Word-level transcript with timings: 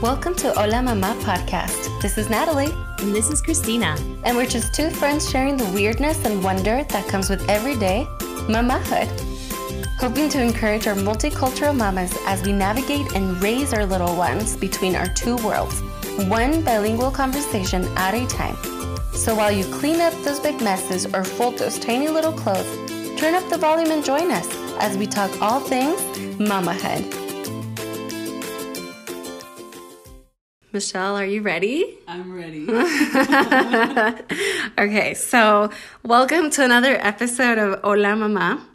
Welcome 0.00 0.34
to 0.36 0.52
Hola 0.52 0.82
Mama 0.82 1.16
podcast. 1.22 2.00
This 2.00 2.18
is 2.18 2.30
Natalie, 2.30 2.72
And 3.00 3.14
this 3.14 3.30
is 3.30 3.42
Christina. 3.42 3.96
and 4.24 4.36
we're 4.36 4.46
just 4.46 4.72
two 4.74 4.90
friends 4.90 5.28
sharing 5.28 5.56
the 5.56 5.64
weirdness 5.66 6.24
and 6.24 6.42
wonder 6.44 6.84
that 6.84 7.08
comes 7.08 7.28
with 7.28 7.48
everyday 7.48 8.06
mamahood. 8.48 9.08
Hoping 9.98 10.28
to 10.30 10.40
encourage 10.40 10.86
our 10.86 10.94
multicultural 10.94 11.76
mamas 11.76 12.16
as 12.26 12.42
we 12.42 12.52
navigate 12.52 13.12
and 13.14 13.42
raise 13.42 13.72
our 13.72 13.84
little 13.84 14.14
ones 14.16 14.56
between 14.56 14.94
our 14.94 15.08
two 15.14 15.36
worlds, 15.38 15.80
one 16.28 16.62
bilingual 16.62 17.10
conversation 17.10 17.84
at 17.96 18.14
a 18.14 18.26
time. 18.26 18.56
So 19.12 19.34
while 19.34 19.50
you 19.50 19.64
clean 19.64 20.00
up 20.00 20.12
those 20.22 20.38
big 20.38 20.60
messes 20.60 21.06
or 21.06 21.24
fold 21.24 21.58
those 21.58 21.78
tiny 21.78 22.08
little 22.08 22.32
clothes, 22.32 22.68
turn 23.18 23.34
up 23.34 23.48
the 23.50 23.58
volume 23.58 23.90
and 23.90 24.04
join 24.04 24.30
us 24.30 24.48
as 24.78 24.96
we 24.96 25.06
talk 25.06 25.30
all 25.42 25.58
things 25.60 26.00
mamahood. 26.38 27.27
Michelle, 30.70 31.16
are 31.16 31.24
you 31.24 31.40
ready? 31.40 31.96
I'm 32.06 32.34
ready. 32.34 32.68
okay, 34.78 35.14
so 35.14 35.70
welcome 36.02 36.50
to 36.50 36.62
another 36.62 36.98
episode 37.00 37.56
of 37.56 37.80
Hola 37.80 38.14
Mama. 38.14 38.66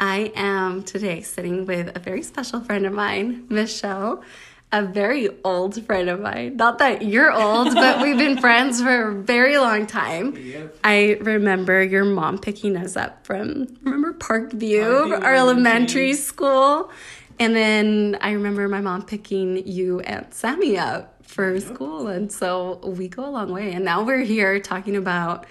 I 0.00 0.32
am 0.34 0.82
today 0.82 1.20
sitting 1.20 1.66
with 1.66 1.96
a 1.96 2.00
very 2.00 2.22
special 2.22 2.60
friend 2.62 2.84
of 2.84 2.92
mine, 2.92 3.46
Michelle, 3.48 4.24
a 4.72 4.82
very 4.82 5.28
old 5.44 5.80
friend 5.86 6.10
of 6.10 6.18
mine. 6.18 6.56
Not 6.56 6.78
that 6.78 7.02
you're 7.02 7.30
old, 7.30 7.72
but 7.74 8.02
we've 8.02 8.18
been 8.18 8.38
friends 8.38 8.82
for 8.82 9.10
a 9.10 9.14
very 9.14 9.56
long 9.56 9.86
time. 9.86 10.36
Yep. 10.36 10.78
I 10.82 11.18
remember 11.20 11.80
your 11.80 12.04
mom 12.04 12.38
picking 12.38 12.76
us 12.76 12.96
up 12.96 13.24
from, 13.24 13.68
remember 13.84 14.14
Parkview, 14.14 15.20
Parkview 15.20 15.22
Elementary. 15.22 16.14
school? 16.14 16.90
And 17.38 17.54
then 17.54 18.18
I 18.20 18.32
remember 18.32 18.68
my 18.68 18.80
mom 18.80 19.02
picking 19.02 19.66
you 19.66 20.00
and 20.00 20.32
Sammy 20.32 20.78
up 20.78 21.22
for 21.24 21.58
school. 21.60 22.06
And 22.06 22.30
so 22.30 22.80
we 22.84 23.08
go 23.08 23.26
a 23.26 23.30
long 23.30 23.50
way. 23.50 23.72
And 23.72 23.84
now 23.84 24.02
we're 24.02 24.22
here 24.22 24.60
talking 24.60 24.96
about 24.96 25.46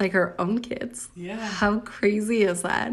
like 0.00 0.14
our 0.14 0.34
own 0.38 0.60
kids. 0.60 1.08
Yeah. 1.14 1.36
How 1.36 1.80
crazy 1.80 2.42
is 2.42 2.62
that? 2.62 2.92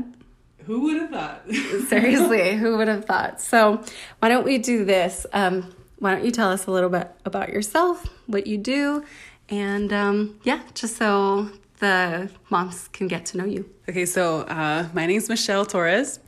Who 0.66 0.82
would 0.82 0.98
have 0.98 1.10
thought? 1.10 1.50
Seriously, 1.88 2.58
who 2.58 2.78
would 2.78 2.90
have 2.90 3.06
thought? 3.06 3.40
So, 3.40 3.82
why 4.20 4.28
don't 4.28 4.44
we 4.44 4.58
do 4.58 4.84
this? 4.84 5.26
Um, 5.32 5.74
why 6.00 6.14
don't 6.14 6.26
you 6.26 6.32
tell 6.32 6.52
us 6.52 6.66
a 6.68 6.72
little 6.72 6.90
bit 6.90 7.10
about 7.24 7.50
yourself, 7.50 8.06
what 8.26 8.46
you 8.48 8.58
do, 8.58 9.06
and 9.48 9.94
um, 9.94 10.40
yeah, 10.44 10.62
just 10.74 10.98
so 10.98 11.50
the 11.80 12.30
moms 12.50 12.90
can 12.90 13.08
get 13.08 13.26
to 13.28 13.38
know 13.38 13.46
you. 13.46 13.70
okay, 13.88 14.06
so 14.06 14.42
uh, 14.42 14.90
my 14.94 15.06
name 15.06 15.18
is 15.18 15.30
Michelle 15.30 15.66
Torres. 15.66 16.20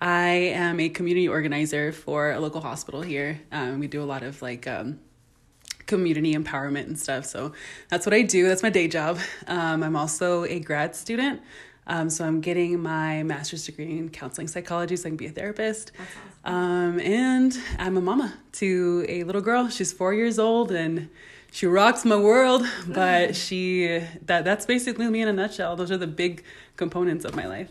I 0.00 0.28
am 0.28 0.80
a 0.80 0.88
community 0.88 1.28
organizer 1.28 1.92
for 1.92 2.32
a 2.32 2.40
local 2.40 2.60
hospital 2.60 3.02
here. 3.02 3.40
Um, 3.52 3.80
we 3.80 3.86
do 3.86 4.02
a 4.02 4.04
lot 4.04 4.22
of 4.22 4.40
like 4.40 4.66
um, 4.66 4.98
community 5.86 6.34
empowerment 6.34 6.86
and 6.86 6.98
stuff. 6.98 7.26
So 7.26 7.52
that's 7.88 8.06
what 8.06 8.14
I 8.14 8.22
do. 8.22 8.48
That's 8.48 8.62
my 8.62 8.70
day 8.70 8.88
job. 8.88 9.18
Um, 9.46 9.82
I'm 9.82 9.96
also 9.96 10.44
a 10.44 10.58
grad 10.60 10.96
student. 10.96 11.42
Um, 11.86 12.08
so 12.08 12.24
I'm 12.24 12.40
getting 12.40 12.80
my 12.80 13.24
master's 13.24 13.66
degree 13.66 13.98
in 13.98 14.08
counseling 14.10 14.48
psychology 14.48 14.96
so 14.96 15.08
I 15.08 15.10
can 15.10 15.16
be 15.16 15.26
a 15.26 15.30
therapist. 15.30 15.92
Um, 16.44 17.00
and 17.00 17.52
I'm 17.78 17.96
a 17.96 18.00
mama 18.00 18.32
to 18.52 19.04
a 19.08 19.24
little 19.24 19.42
girl. 19.42 19.68
She's 19.68 19.92
four 19.92 20.14
years 20.14 20.38
old 20.38 20.70
and 20.70 21.10
she 21.50 21.66
rocks 21.66 22.04
my 22.04 22.16
world. 22.16 22.64
But 22.86 23.34
she 23.34 24.00
that 24.26 24.44
that's 24.44 24.66
basically 24.66 25.08
me 25.10 25.20
in 25.20 25.28
a 25.28 25.32
nutshell. 25.32 25.76
Those 25.76 25.90
are 25.90 25.98
the 25.98 26.06
big 26.06 26.44
components 26.76 27.24
of 27.24 27.34
my 27.34 27.46
life. 27.46 27.70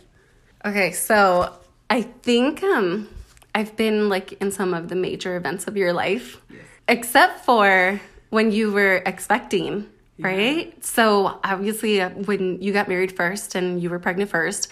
Okay, 0.66 0.92
so 0.92 1.54
I 1.90 2.04
think 2.04 2.64
um, 2.64 3.08
I've 3.56 3.76
been 3.76 4.10
like 4.10 4.34
in 4.34 4.52
some 4.52 4.74
of 4.74 4.90
the 4.90 4.96
major 4.96 5.36
events 5.36 5.68
of 5.68 5.76
your 5.76 5.92
life, 5.92 6.40
except 6.88 7.46
for 7.46 8.00
when 8.30 8.52
you 8.52 8.72
were 8.72 9.02
expecting, 9.06 9.88
right? 10.20 10.84
So 10.86 11.40
obviously, 11.44 12.02
uh, 12.02 12.10
when 12.10 12.62
you 12.62 12.74
got 12.74 12.88
married 12.88 13.16
first 13.16 13.56
and 13.56 13.82
you 13.82 13.90
were 13.90 14.00
pregnant 14.00 14.30
first, 14.30 14.72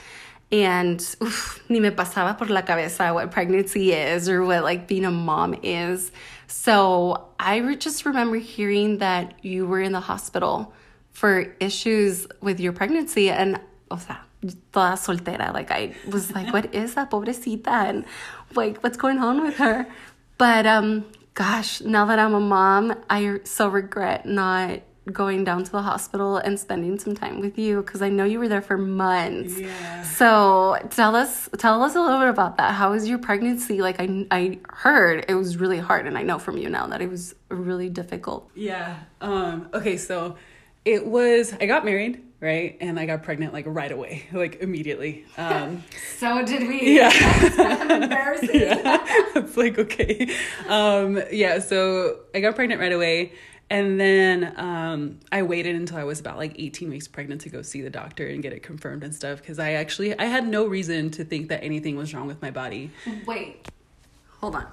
and 0.51 0.99
oof, 1.21 1.63
ni 1.69 1.79
me 1.79 1.89
pasaba 1.89 2.37
por 2.37 2.47
la 2.47 2.61
cabeza 2.61 3.13
what 3.13 3.31
pregnancy 3.31 3.93
is 3.93 4.29
or 4.29 4.43
what 4.45 4.63
like 4.63 4.87
being 4.87 5.05
a 5.05 5.11
mom 5.11 5.55
is. 5.63 6.11
So 6.47 7.29
I 7.39 7.57
re- 7.57 7.75
just 7.75 8.05
remember 8.05 8.37
hearing 8.37 8.99
that 8.99 9.43
you 9.43 9.65
were 9.65 9.81
in 9.81 9.91
the 9.91 9.99
hospital 9.99 10.73
for 11.11 11.55
issues 11.59 12.27
with 12.41 12.59
your 12.59 12.73
pregnancy 12.73 13.29
and 13.29 13.59
o 13.89 13.97
sea, 13.97 14.17
toda 14.71 14.95
soltera. 14.95 15.53
Like 15.53 15.71
I 15.71 15.95
was 16.07 16.31
like, 16.33 16.51
what 16.53 16.73
is 16.73 16.95
that 16.95 17.11
pobrecita? 17.11 17.67
And 17.67 18.05
like 18.55 18.83
what's 18.83 18.97
going 18.97 19.19
on 19.19 19.43
with 19.43 19.57
her? 19.57 19.87
But 20.37 20.65
um 20.65 21.05
gosh, 21.33 21.81
now 21.81 22.05
that 22.05 22.19
I'm 22.19 22.33
a 22.33 22.39
mom, 22.39 22.95
I 23.09 23.39
so 23.43 23.67
regret 23.67 24.25
not 24.25 24.81
going 25.11 25.43
down 25.43 25.63
to 25.63 25.71
the 25.71 25.81
hospital 25.81 26.37
and 26.37 26.59
spending 26.59 26.99
some 26.99 27.15
time 27.15 27.39
with 27.39 27.57
you 27.57 27.81
because 27.81 28.01
I 28.01 28.09
know 28.09 28.25
you 28.25 28.39
were 28.39 28.47
there 28.47 28.61
for 28.61 28.77
months. 28.77 29.57
Yeah. 29.57 30.03
So 30.03 30.77
tell 30.89 31.15
us 31.15 31.49
tell 31.57 31.81
us 31.83 31.95
a 31.95 32.01
little 32.01 32.19
bit 32.19 32.29
about 32.29 32.57
that. 32.57 32.73
How 32.73 32.91
was 32.91 33.07
your 33.07 33.17
pregnancy? 33.17 33.81
Like 33.81 33.99
I 33.99 34.25
I 34.31 34.59
heard 34.69 35.25
it 35.27 35.33
was 35.33 35.57
really 35.57 35.79
hard 35.79 36.07
and 36.07 36.17
I 36.17 36.23
know 36.23 36.39
from 36.39 36.57
you 36.57 36.69
now 36.69 36.87
that 36.87 37.01
it 37.01 37.09
was 37.09 37.35
really 37.49 37.89
difficult. 37.89 38.49
Yeah. 38.55 38.97
Um, 39.21 39.69
okay, 39.73 39.97
so 39.97 40.35
it 40.85 41.05
was 41.05 41.53
I 41.59 41.65
got 41.65 41.85
married, 41.85 42.21
right? 42.39 42.77
And 42.79 42.99
I 42.99 43.05
got 43.05 43.23
pregnant 43.23 43.53
like 43.53 43.65
right 43.67 43.91
away, 43.91 44.23
like 44.33 44.61
immediately. 44.61 45.25
Um 45.37 45.83
So 46.17 46.43
did 46.45 46.67
we. 46.67 46.95
yeah. 46.97 47.11
Embarrassing. 48.03 48.49
yeah. 48.53 49.05
It's 49.35 49.57
like 49.57 49.77
okay. 49.77 50.35
Um 50.67 51.21
yeah, 51.31 51.59
so 51.59 52.19
I 52.33 52.39
got 52.39 52.55
pregnant 52.55 52.81
right 52.81 52.93
away. 52.93 53.33
And 53.69 53.99
then 53.99 54.53
um, 54.55 55.19
I 55.29 55.43
waited 55.43 55.75
until 55.75 55.97
I 55.97 56.05
was 56.05 56.21
about 56.21 56.37
like 56.37 56.55
18 56.57 56.89
weeks 56.89 57.07
pregnant 57.07 57.41
to 57.41 57.49
go 57.49 57.61
see 57.61 57.81
the 57.81 57.89
doctor 57.89 58.25
and 58.25 58.41
get 58.41 58.53
it 58.53 58.63
confirmed 58.63 59.03
and 59.03 59.13
stuff 59.13 59.39
because 59.41 59.59
I 59.59 59.73
actually 59.73 60.17
I 60.17 60.23
had 60.25 60.47
no 60.47 60.65
reason 60.65 61.11
to 61.11 61.25
think 61.25 61.49
that 61.49 61.63
anything 61.63 61.97
was 61.97 62.13
wrong 62.13 62.27
with 62.27 62.41
my 62.41 62.49
body. 62.49 62.91
Wait. 63.25 63.67
Hold 64.39 64.55
on. 64.55 64.67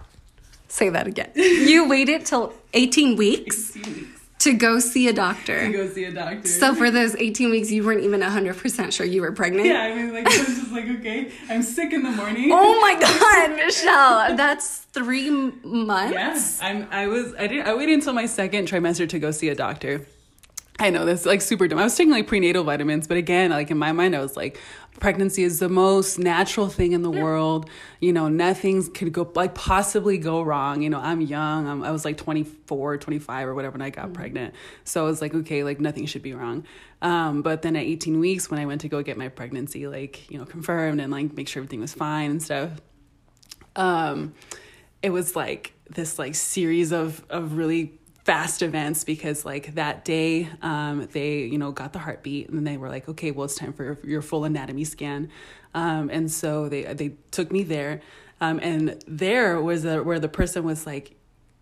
Say 0.69 0.91
that 0.91 1.07
again. 1.09 1.31
You 1.35 1.89
waited 1.89 2.25
till 2.25 2.53
18 2.73 3.17
weeks 3.17 3.77
18 3.77 3.95
weeks 3.95 4.14
to 4.41 4.53
go 4.53 4.79
see 4.79 5.09
a 5.09 5.13
doctor. 5.13 5.67
to 5.67 5.73
go 5.73 5.89
see 5.89 6.05
a 6.05 6.13
doctor. 6.13 6.47
So 6.49 6.75
for 6.75 6.91
those 6.91 7.15
18 7.17 7.51
weeks, 7.51 7.71
you 7.71 7.85
weren't 7.85 8.03
even 8.03 8.21
100% 8.21 8.93
sure 8.93 9.07
you 9.07 9.23
were 9.23 9.33
pregnant? 9.33 9.67
yeah, 9.67 9.83
I 9.83 9.95
mean 9.95 10.13
like 10.13 10.27
I 10.27 10.39
was 10.39 10.47
just 10.47 10.73
like 10.73 10.87
okay, 10.87 11.31
I'm 11.49 11.63
sick 11.63 11.93
in 11.93 12.03
the 12.03 12.11
morning. 12.11 12.51
Oh 12.53 12.81
my 12.81 12.95
God, 13.01 13.57
Michelle. 13.57 14.37
That's 14.37 14.79
three 14.93 15.31
months? 15.31 16.13
Yeah, 16.61 16.67
I'm. 16.69 16.89
I 16.91 17.07
was. 17.07 17.35
I 17.39 17.47
didn't, 17.47 17.67
I 17.67 17.75
waited 17.75 17.95
until 17.95 18.13
my 18.13 18.27
second 18.27 18.69
trimester 18.69 19.09
to 19.09 19.19
go 19.19 19.31
see 19.31 19.49
a 19.49 19.55
doctor. 19.55 20.07
I 20.79 20.91
know 20.91 21.05
this 21.05 21.21
is 21.21 21.27
like 21.27 21.41
super 21.41 21.69
dumb. 21.69 21.79
I 21.79 21.85
was 21.85 21.97
taking 21.97 22.11
like 22.13 22.27
prenatal 22.27 22.65
vitamins, 22.65 23.07
but 23.07 23.17
again, 23.17 23.51
like 23.51 23.71
in 23.71 23.79
my 23.79 23.93
mind, 23.93 24.17
I 24.17 24.21
was 24.21 24.37
like, 24.37 24.59
pregnancy 25.01 25.43
is 25.43 25.59
the 25.59 25.69
most 25.69 26.19
natural 26.19 26.69
thing 26.69 26.93
in 26.93 27.03
the 27.03 27.11
world. 27.11 27.69
You 28.01 28.13
know, 28.13 28.29
nothing 28.29 28.93
could 28.93 29.13
go 29.13 29.31
like 29.35 29.55
possibly 29.55 30.19
go 30.19 30.43
wrong. 30.43 30.83
You 30.83 30.91
know, 30.91 31.01
I'm 31.01 31.21
young. 31.21 31.67
I'm, 31.67 31.83
I 31.83 31.91
was 31.91 32.05
like 32.05 32.17
24, 32.17 32.99
25 32.99 33.49
or 33.49 33.55
whatever 33.55 33.73
when 33.73 33.83
I 33.83 33.91
got 33.91 34.13
pregnant. 34.13 34.55
So 34.85 35.05
I 35.05 35.09
was 35.09 35.21
like, 35.21 35.35
okay, 35.35 35.65
like 35.65 35.81
nothing 35.81 36.07
should 36.07 36.23
be 36.23 36.35
wrong. 36.35 36.65
Um, 37.03 37.43
but 37.43 37.63
then 37.63 37.77
at 37.77 37.83
18 37.85 38.19
weeks, 38.21 38.51
when 38.51 38.61
I 38.61 38.67
went 38.67 38.81
to 38.83 38.89
go 38.89 39.03
get 39.03 39.17
my 39.17 39.29
pregnancy, 39.29 39.87
like 39.87 40.31
you 40.31 40.39
know, 40.39 40.45
confirmed 40.45 41.01
and 41.01 41.13
like 41.13 41.37
make 41.37 41.49
sure 41.49 41.61
everything 41.61 41.81
was 41.81 41.93
fine 41.93 42.31
and 42.31 42.43
stuff 42.43 42.71
um 43.77 44.35
it 45.03 45.11
was 45.11 45.37
like 45.37 45.73
this 45.91 46.19
like 46.19 46.35
series 46.35 46.93
of 46.93 47.25
of 47.29 47.57
really 47.57 47.99
fast 48.25 48.63
events 48.63 49.05
because 49.05 49.45
like 49.45 49.75
that 49.75 50.05
day 50.05 50.49
um 50.63 51.07
they 51.13 51.41
you 51.41 51.59
know 51.59 51.71
got 51.71 51.93
the 51.93 51.99
heartbeat 51.99 52.49
and 52.49 52.67
they 52.67 52.79
were 52.79 52.89
like 52.89 53.07
okay 53.09 53.31
well 53.31 53.45
it's 53.45 53.55
time 53.55 53.73
for 53.73 53.99
your 54.03 54.23
full 54.23 54.45
anatomy 54.45 54.85
scan. 54.85 55.31
Um 55.75 56.09
and 56.11 56.31
so 56.31 56.69
they 56.69 56.83
they 56.95 57.13
took 57.31 57.53
me 57.53 57.63
there. 57.63 58.01
Um 58.41 58.59
and 58.63 59.03
there 59.07 59.61
was 59.61 59.85
a, 59.85 60.03
where 60.03 60.19
the 60.19 60.29
person 60.29 60.65
was 60.65 60.87
like 60.87 61.17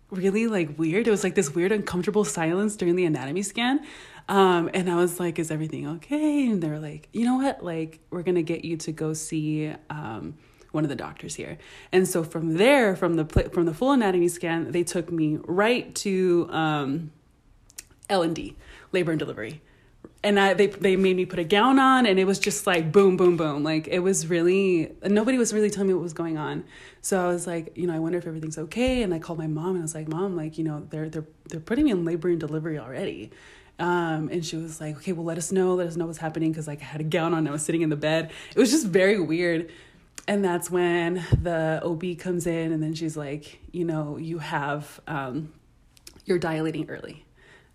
really 0.09 0.47
like 0.47 0.77
weird. 0.79 1.07
It 1.07 1.11
was 1.11 1.23
like 1.23 1.35
this 1.35 1.53
weird 1.53 1.71
uncomfortable 1.71 2.23
silence 2.23 2.75
during 2.77 2.95
the 2.95 3.05
anatomy 3.05 3.43
scan. 3.43 3.85
Um 4.29 4.69
and 4.73 4.89
i 4.89 4.95
was 4.95 5.19
like 5.19 5.39
is 5.39 5.51
everything 5.51 5.85
okay? 5.97 6.47
And 6.47 6.63
they 6.63 6.69
were 6.69 6.79
like 6.79 7.09
you 7.11 7.25
know 7.25 7.35
what? 7.35 7.61
Like 7.63 7.99
we're 8.09 8.23
gonna 8.23 8.41
get 8.41 8.63
you 8.63 8.77
to 8.77 8.93
go 8.93 9.13
see 9.13 9.73
um 9.89 10.35
one 10.73 10.83
of 10.83 10.89
the 10.89 10.95
doctors 10.95 11.35
here. 11.35 11.57
And 11.91 12.07
so 12.07 12.23
from 12.23 12.55
there, 12.55 12.95
from 12.95 13.15
the 13.15 13.25
from 13.25 13.65
the 13.65 13.73
full 13.73 13.91
anatomy 13.91 14.27
scan, 14.27 14.71
they 14.71 14.83
took 14.83 15.11
me 15.11 15.37
right 15.43 15.93
to 15.95 16.49
um, 16.51 17.11
L 18.09 18.23
and 18.23 18.35
D, 18.35 18.57
labor 18.91 19.11
and 19.11 19.19
delivery. 19.19 19.61
And 20.23 20.39
I, 20.39 20.53
they 20.53 20.67
they 20.67 20.95
made 20.95 21.15
me 21.15 21.25
put 21.25 21.37
a 21.37 21.43
gown 21.43 21.79
on, 21.79 22.05
and 22.05 22.17
it 22.17 22.25
was 22.25 22.39
just 22.39 22.65
like 22.65 22.91
boom, 22.91 23.17
boom, 23.17 23.37
boom. 23.37 23.63
Like 23.63 23.87
it 23.87 23.99
was 23.99 24.27
really 24.27 24.91
nobody 25.03 25.37
was 25.37 25.53
really 25.53 25.69
telling 25.69 25.89
me 25.89 25.93
what 25.93 26.03
was 26.03 26.13
going 26.13 26.37
on. 26.37 26.63
So 27.01 27.23
I 27.23 27.27
was 27.27 27.45
like, 27.45 27.77
you 27.77 27.85
know, 27.85 27.93
I 27.93 27.99
wonder 27.99 28.17
if 28.17 28.25
everything's 28.25 28.57
okay. 28.57 29.03
And 29.03 29.13
I 29.13 29.19
called 29.19 29.37
my 29.37 29.47
mom, 29.47 29.71
and 29.71 29.79
I 29.79 29.81
was 29.81 29.93
like, 29.93 30.07
Mom, 30.07 30.35
like 30.35 30.57
you 30.57 30.63
know, 30.63 30.87
they're 30.89 31.09
they're 31.09 31.27
they're 31.49 31.59
putting 31.59 31.85
me 31.85 31.91
in 31.91 32.03
labor 32.03 32.29
and 32.29 32.39
delivery 32.39 32.79
already. 32.79 33.31
Um, 33.79 34.29
and 34.31 34.45
she 34.45 34.55
was 34.55 34.79
like, 34.79 34.97
okay, 34.97 35.11
well, 35.13 35.25
let 35.25 35.37
us 35.37 35.51
know, 35.51 35.73
let 35.73 35.87
us 35.87 35.97
know 35.97 36.05
what's 36.05 36.19
happening. 36.19 36.53
Cause 36.53 36.67
like 36.67 36.81
I 36.81 36.85
had 36.85 37.01
a 37.01 37.03
gown 37.03 37.33
on, 37.33 37.39
and 37.39 37.49
I 37.49 37.51
was 37.51 37.63
sitting 37.63 37.81
in 37.81 37.89
the 37.89 37.95
bed. 37.95 38.31
It 38.55 38.59
was 38.59 38.71
just 38.71 38.87
very 38.87 39.19
weird. 39.19 39.71
And 40.27 40.43
that's 40.43 40.71
when 40.71 41.15
the 41.41 41.81
OB 41.83 42.17
comes 42.17 42.47
in, 42.47 42.71
and 42.71 42.81
then 42.81 42.93
she's 42.93 43.17
like, 43.17 43.59
you 43.71 43.83
know, 43.83 44.17
you 44.17 44.39
have, 44.39 45.01
um, 45.05 45.51
you're 46.25 46.39
dilating 46.39 46.89
early. 46.89 47.25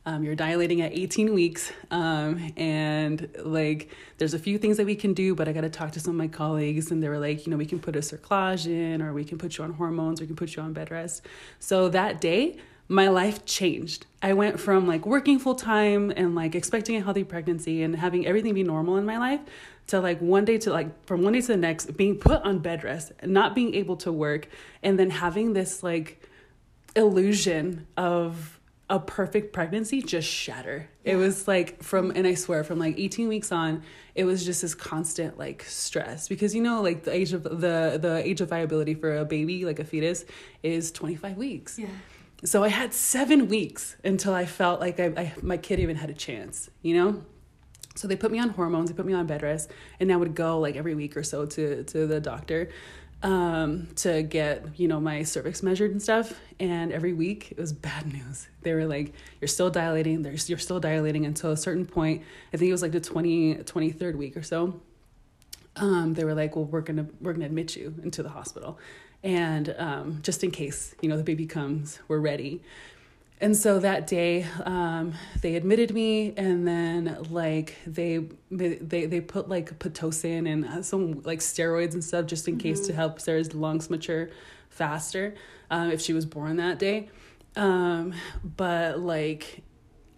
Um, 0.07 0.25
you're 0.25 0.35
dilating 0.35 0.81
at 0.81 0.93
18 0.93 1.35
weeks, 1.35 1.71
um, 1.91 2.53
and 2.57 3.29
like 3.45 3.95
there's 4.17 4.33
a 4.33 4.39
few 4.39 4.57
things 4.57 4.79
that 4.79 4.87
we 4.87 4.97
can 4.97 5.13
do, 5.13 5.35
but 5.35 5.49
I 5.49 5.53
got 5.53 5.61
to 5.61 5.69
talk 5.69 5.93
to 5.93 6.01
some 6.01 6.13
of 6.13 6.17
my 6.17 6.29
colleagues, 6.29 6.91
and 6.91 7.03
they 7.03 7.11
were 7.11 7.19
like, 7.19 7.47
you 7.47 7.51
know, 7.51 7.59
we 7.59 7.67
can 7.67 7.79
put 7.79 7.95
a 7.95 7.99
cerclage 7.99 8.67
in, 8.67 9.03
or 9.03 9.13
we 9.13 9.25
can 9.25 9.37
put 9.37 9.59
you 9.59 9.65
on 9.65 9.75
hormones, 9.75 10.21
or 10.21 10.25
we 10.25 10.29
can 10.29 10.37
put 10.37 10.57
you 10.57 10.63
on 10.63 10.73
bed 10.73 10.91
rest. 10.91 11.27
So 11.59 11.91
that 11.91 12.23
day, 12.23 12.57
my 12.89 13.09
life 13.09 13.45
changed. 13.45 14.07
I 14.23 14.33
went 14.33 14.59
from 14.59 14.87
like 14.87 15.05
working 15.05 15.39
full 15.39 15.55
time 15.55 16.11
and 16.17 16.35
like 16.35 16.55
expecting 16.55 16.97
a 16.97 17.03
healthy 17.03 17.25
pregnancy 17.25 17.83
and 17.83 17.95
having 17.95 18.27
everything 18.27 18.55
be 18.55 18.63
normal 18.63 18.97
in 18.97 19.05
my 19.05 19.19
life 19.19 19.41
to 19.89 20.01
like 20.01 20.21
one 20.21 20.45
day 20.45 20.59
to 20.59 20.71
like 20.71 21.05
from 21.07 21.23
one 21.23 21.33
day 21.33 21.41
to 21.41 21.49
the 21.49 21.57
next 21.57 21.97
being 21.97 22.17
put 22.17 22.43
on 22.43 22.61
bed 22.61 22.85
rest, 22.85 23.13
not 23.23 23.55
being 23.55 23.75
able 23.75 23.97
to 23.97 24.13
work, 24.13 24.49
and 24.83 24.99
then 24.99 25.11
having 25.11 25.53
this 25.53 25.83
like 25.83 26.23
illusion 26.95 27.87
of 27.97 28.59
a 28.91 28.99
perfect 28.99 29.53
pregnancy 29.53 30.01
just 30.01 30.29
shatter. 30.29 30.89
Yeah. 31.05 31.15
It 31.15 31.17
was 31.17 31.47
like 31.47 31.83
from 31.83 32.11
and 32.13 32.27
I 32.27 32.35
swear 32.35 32.65
from 32.65 32.79
like 32.79 32.99
18 32.99 33.29
weeks 33.29 33.53
on, 33.53 33.83
it 34.15 34.25
was 34.25 34.45
just 34.45 34.63
this 34.63 34.75
constant 34.75 35.39
like 35.39 35.65
stress 35.65 36.29
because 36.29 36.55
you 36.55 36.63
know 36.63 36.83
like 36.83 37.05
the 37.05 37.13
age 37.13 37.33
of 37.33 37.43
the 37.43 37.99
the 38.01 38.23
age 38.25 38.41
of 38.41 38.49
viability 38.49 38.95
for 38.95 39.17
a 39.17 39.25
baby 39.25 39.65
like 39.65 39.79
a 39.79 39.85
fetus 39.85 40.25
is 40.63 40.91
25 40.93 41.37
weeks. 41.37 41.79
Yeah. 41.79 41.89
So 42.45 42.63
I 42.63 42.69
had 42.69 42.95
7 42.95 43.49
weeks 43.49 43.97
until 44.05 44.33
I 44.33 44.47
felt 44.47 44.81
like 44.81 45.01
I, 45.01 45.07
I 45.07 45.33
my 45.43 45.57
kid 45.57 45.81
even 45.81 45.97
had 45.97 46.09
a 46.09 46.15
chance, 46.15 46.71
you 46.83 46.95
know? 46.95 47.25
So 47.99 48.09
they 48.09 48.17
put 48.17 48.31
me 48.31 48.39
on 48.39 48.51
hormones, 48.51 48.91
they 48.91 48.97
put 48.97 49.07
me 49.07 49.13
on 49.13 49.27
bed 49.27 49.43
rest, 49.43 49.71
and 50.01 50.13
I 50.13 50.17
would 50.17 50.35
go 50.35 50.61
like 50.61 50.77
every 50.77 50.95
week 50.95 51.17
or 51.17 51.23
so 51.23 51.47
to 51.47 51.85
to 51.85 52.07
the 52.07 52.21
doctor 52.21 52.71
um, 53.23 53.89
to 53.97 54.23
get 54.23 54.79
you 54.79 54.89
know 54.89 55.01
my 55.01 55.23
cervix 55.23 55.63
measured 55.63 55.91
and 55.91 56.03
stuff. 56.03 56.39
And 56.61 56.93
every 56.93 57.13
week 57.13 57.53
it 57.53 57.59
was 57.59 57.73
bad 57.73 58.13
news. 58.13 58.49
They 58.63 58.73
were 58.73 58.87
like, 58.87 59.13
"You're 59.41 59.49
still 59.49 59.71
dilating. 59.71 60.23
There's 60.23 60.49
you're 60.49 60.59
still 60.59 60.81
dilating 60.81 61.27
until 61.27 61.51
a 61.51 61.57
certain 61.57 61.87
point. 61.87 62.23
I 62.53 62.57
think 62.57 62.69
it 62.69 62.73
was 62.73 62.83
like 62.83 62.93
the 62.93 63.01
20, 63.01 63.57
23rd 63.57 64.17
week 64.17 64.37
or 64.37 64.43
so. 64.43 64.81
Um, 65.77 66.15
they 66.15 66.25
were 66.25 66.35
like, 66.35 66.57
"Well, 66.57 66.65
we're 66.65 66.81
gonna 66.81 67.07
we're 67.21 67.33
gonna 67.33 67.47
admit 67.47 67.77
you 67.77 67.95
into 68.03 68.23
the 68.23 68.31
hospital, 68.31 68.79
and 69.23 69.75
um, 69.79 70.21
just 70.23 70.45
in 70.45 70.51
case 70.51 70.95
you 71.01 71.09
know 71.09 71.17
the 71.17 71.25
baby 71.25 71.47
comes, 71.47 71.99
we're 72.09 72.21
ready." 72.21 72.63
And 73.41 73.57
so 73.57 73.79
that 73.79 74.07
day 74.07 74.47
um, 74.65 75.15
they 75.41 75.55
admitted 75.55 75.93
me 75.95 76.35
and 76.37 76.67
then 76.67 77.27
like 77.31 77.77
they 77.87 78.25
they 78.51 79.07
they 79.07 79.21
put 79.21 79.49
like 79.49 79.79
pitocin 79.79 80.51
and 80.51 80.85
some 80.85 81.23
like 81.23 81.39
steroids 81.41 81.95
and 81.95 82.03
stuff 82.03 82.27
just 82.27 82.49
in 82.49 82.55
mm-hmm. 82.55 82.63
case 82.63 82.87
to 82.87 82.93
help 82.93 83.21
sarah's 83.21 83.55
lungs 83.55 83.91
mature 83.91 84.31
faster 84.71 85.35
um, 85.71 85.91
if 85.91 86.01
she 86.01 86.13
was 86.13 86.25
born 86.25 86.57
that 86.57 86.79
day 86.79 87.09
um, 87.57 88.15
but 88.57 88.99
like 89.01 89.63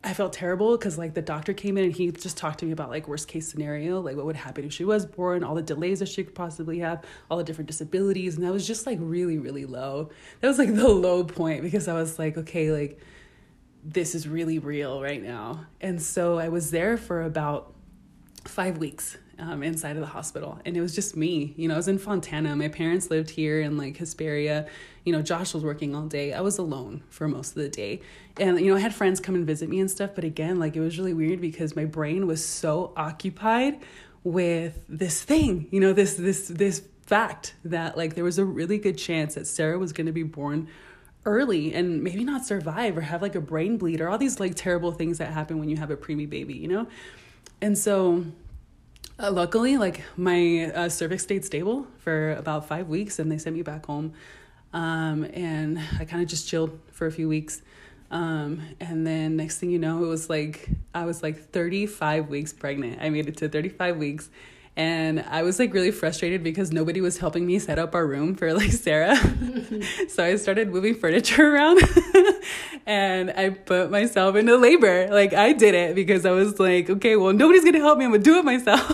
I 0.02 0.14
felt 0.14 0.32
terrible 0.32 0.78
because 0.78 0.96
like 0.96 1.12
the 1.12 1.22
doctor 1.22 1.52
came 1.52 1.76
in 1.76 1.84
and 1.84 1.92
he 1.92 2.10
just 2.10 2.38
talked 2.38 2.60
to 2.60 2.66
me 2.66 2.72
about 2.72 2.88
like 2.88 3.06
worst 3.06 3.28
case 3.28 3.48
scenario, 3.48 4.00
like 4.00 4.16
what 4.16 4.24
would 4.24 4.36
happen 4.36 4.64
if 4.64 4.72
she 4.72 4.84
was 4.84 5.04
born, 5.04 5.44
all 5.44 5.54
the 5.54 5.62
delays 5.62 5.98
that 5.98 6.08
she 6.08 6.24
could 6.24 6.34
possibly 6.34 6.78
have, 6.78 7.04
all 7.30 7.36
the 7.36 7.44
different 7.44 7.68
disabilities, 7.68 8.36
and 8.36 8.44
that 8.44 8.52
was 8.52 8.66
just 8.66 8.86
like 8.86 8.98
really 9.00 9.38
really 9.38 9.66
low. 9.66 10.08
That 10.40 10.48
was 10.48 10.58
like 10.58 10.74
the 10.74 10.88
low 10.88 11.24
point 11.24 11.62
because 11.62 11.86
I 11.86 11.92
was 11.92 12.18
like, 12.18 12.38
okay, 12.38 12.72
like 12.72 12.98
this 13.84 14.14
is 14.14 14.26
really 14.26 14.58
real 14.58 15.02
right 15.02 15.22
now. 15.22 15.66
And 15.80 16.00
so 16.00 16.38
I 16.38 16.48
was 16.48 16.70
there 16.70 16.96
for 16.96 17.22
about 17.22 17.74
five 18.44 18.78
weeks 18.78 19.18
um, 19.40 19.62
inside 19.62 19.96
of 19.96 20.00
the 20.00 20.08
hospital. 20.08 20.60
And 20.64 20.76
it 20.76 20.80
was 20.80 20.94
just 20.94 21.16
me. 21.16 21.54
You 21.56 21.68
know, 21.68 21.74
I 21.74 21.76
was 21.76 21.88
in 21.88 21.98
Fontana. 21.98 22.54
My 22.54 22.68
parents 22.68 23.10
lived 23.10 23.30
here 23.30 23.60
in 23.60 23.76
like 23.76 23.96
Hesperia. 23.96 24.66
You 25.04 25.12
know, 25.12 25.22
Josh 25.22 25.54
was 25.54 25.64
working 25.64 25.94
all 25.94 26.06
day. 26.06 26.32
I 26.32 26.40
was 26.40 26.58
alone 26.58 27.02
for 27.08 27.26
most 27.26 27.56
of 27.56 27.62
the 27.62 27.68
day. 27.68 28.02
And, 28.38 28.60
you 28.60 28.70
know, 28.70 28.76
I 28.76 28.80
had 28.80 28.94
friends 28.94 29.18
come 29.18 29.34
and 29.34 29.46
visit 29.46 29.68
me 29.68 29.80
and 29.80 29.90
stuff. 29.90 30.10
But 30.14 30.24
again, 30.24 30.58
like 30.58 30.76
it 30.76 30.80
was 30.80 30.98
really 30.98 31.14
weird 31.14 31.40
because 31.40 31.74
my 31.74 31.86
brain 31.86 32.26
was 32.26 32.44
so 32.44 32.92
occupied 32.96 33.78
with 34.22 34.84
this 34.88 35.22
thing, 35.22 35.66
you 35.70 35.80
know, 35.80 35.94
this, 35.94 36.14
this, 36.14 36.48
this 36.48 36.82
fact 37.06 37.54
that 37.64 37.96
like 37.96 38.14
there 38.14 38.24
was 38.24 38.38
a 38.38 38.44
really 38.44 38.78
good 38.78 38.98
chance 38.98 39.34
that 39.34 39.46
Sarah 39.46 39.78
was 39.78 39.92
going 39.92 40.06
to 40.06 40.12
be 40.12 40.22
born 40.22 40.68
early 41.24 41.74
and 41.74 42.02
maybe 42.02 42.24
not 42.24 42.44
survive 42.44 42.96
or 42.96 43.00
have 43.02 43.22
like 43.22 43.34
a 43.34 43.40
brain 43.40 43.76
bleed 43.76 44.00
or 44.00 44.08
all 44.08 44.18
these 44.18 44.38
like 44.38 44.54
terrible 44.54 44.92
things 44.92 45.18
that 45.18 45.32
happen 45.32 45.58
when 45.58 45.68
you 45.68 45.76
have 45.76 45.90
a 45.90 45.96
preemie 45.96 46.28
baby, 46.28 46.54
you 46.54 46.68
know? 46.68 46.86
And 47.60 47.76
so 47.76 48.24
uh, 49.20 49.30
luckily, 49.30 49.76
like 49.76 50.02
my 50.16 50.72
uh, 50.74 50.88
cervix 50.88 51.22
stayed 51.22 51.44
stable 51.44 51.86
for 51.98 52.32
about 52.32 52.66
five 52.66 52.88
weeks 52.88 53.18
and 53.18 53.30
they 53.30 53.38
sent 53.38 53.54
me 53.54 53.62
back 53.62 53.86
home. 53.86 54.12
Um, 54.72 55.24
and 55.34 55.78
I 55.98 56.04
kind 56.04 56.22
of 56.22 56.28
just 56.28 56.48
chilled 56.48 56.78
for 56.92 57.06
a 57.06 57.12
few 57.12 57.28
weeks. 57.28 57.62
Um, 58.10 58.62
and 58.80 59.06
then 59.06 59.36
next 59.36 59.58
thing 59.58 59.70
you 59.70 59.78
know, 59.78 60.02
it 60.04 60.08
was 60.08 60.28
like, 60.30 60.68
I 60.94 61.04
was 61.04 61.22
like 61.22 61.50
35 61.50 62.28
weeks 62.28 62.52
pregnant. 62.52 62.98
I 63.00 63.10
made 63.10 63.28
it 63.28 63.36
to 63.38 63.48
35 63.48 63.96
weeks 63.96 64.30
and 64.80 65.20
I 65.28 65.42
was 65.42 65.58
like 65.58 65.74
really 65.74 65.90
frustrated 65.90 66.42
because 66.42 66.72
nobody 66.72 67.02
was 67.02 67.18
helping 67.18 67.44
me 67.44 67.58
set 67.58 67.78
up 67.78 67.94
our 67.94 68.06
room 68.06 68.34
for 68.34 68.54
like 68.54 68.72
Sarah. 68.72 69.14
so 70.08 70.24
I 70.24 70.36
started 70.36 70.70
moving 70.70 70.94
furniture 70.94 71.54
around 71.54 71.82
and 72.86 73.30
I 73.30 73.50
put 73.50 73.90
myself 73.90 74.36
into 74.36 74.56
labor. 74.56 75.08
Like 75.10 75.34
I 75.34 75.52
did 75.52 75.74
it 75.74 75.94
because 75.94 76.24
I 76.24 76.30
was 76.30 76.58
like, 76.58 76.88
okay, 76.88 77.16
well, 77.16 77.34
nobody's 77.34 77.62
to 77.62 77.78
help 77.78 77.98
me. 77.98 78.06
I'm 78.06 78.12
to 78.12 78.18
do 78.18 78.38
it 78.38 78.44
myself. 78.46 78.90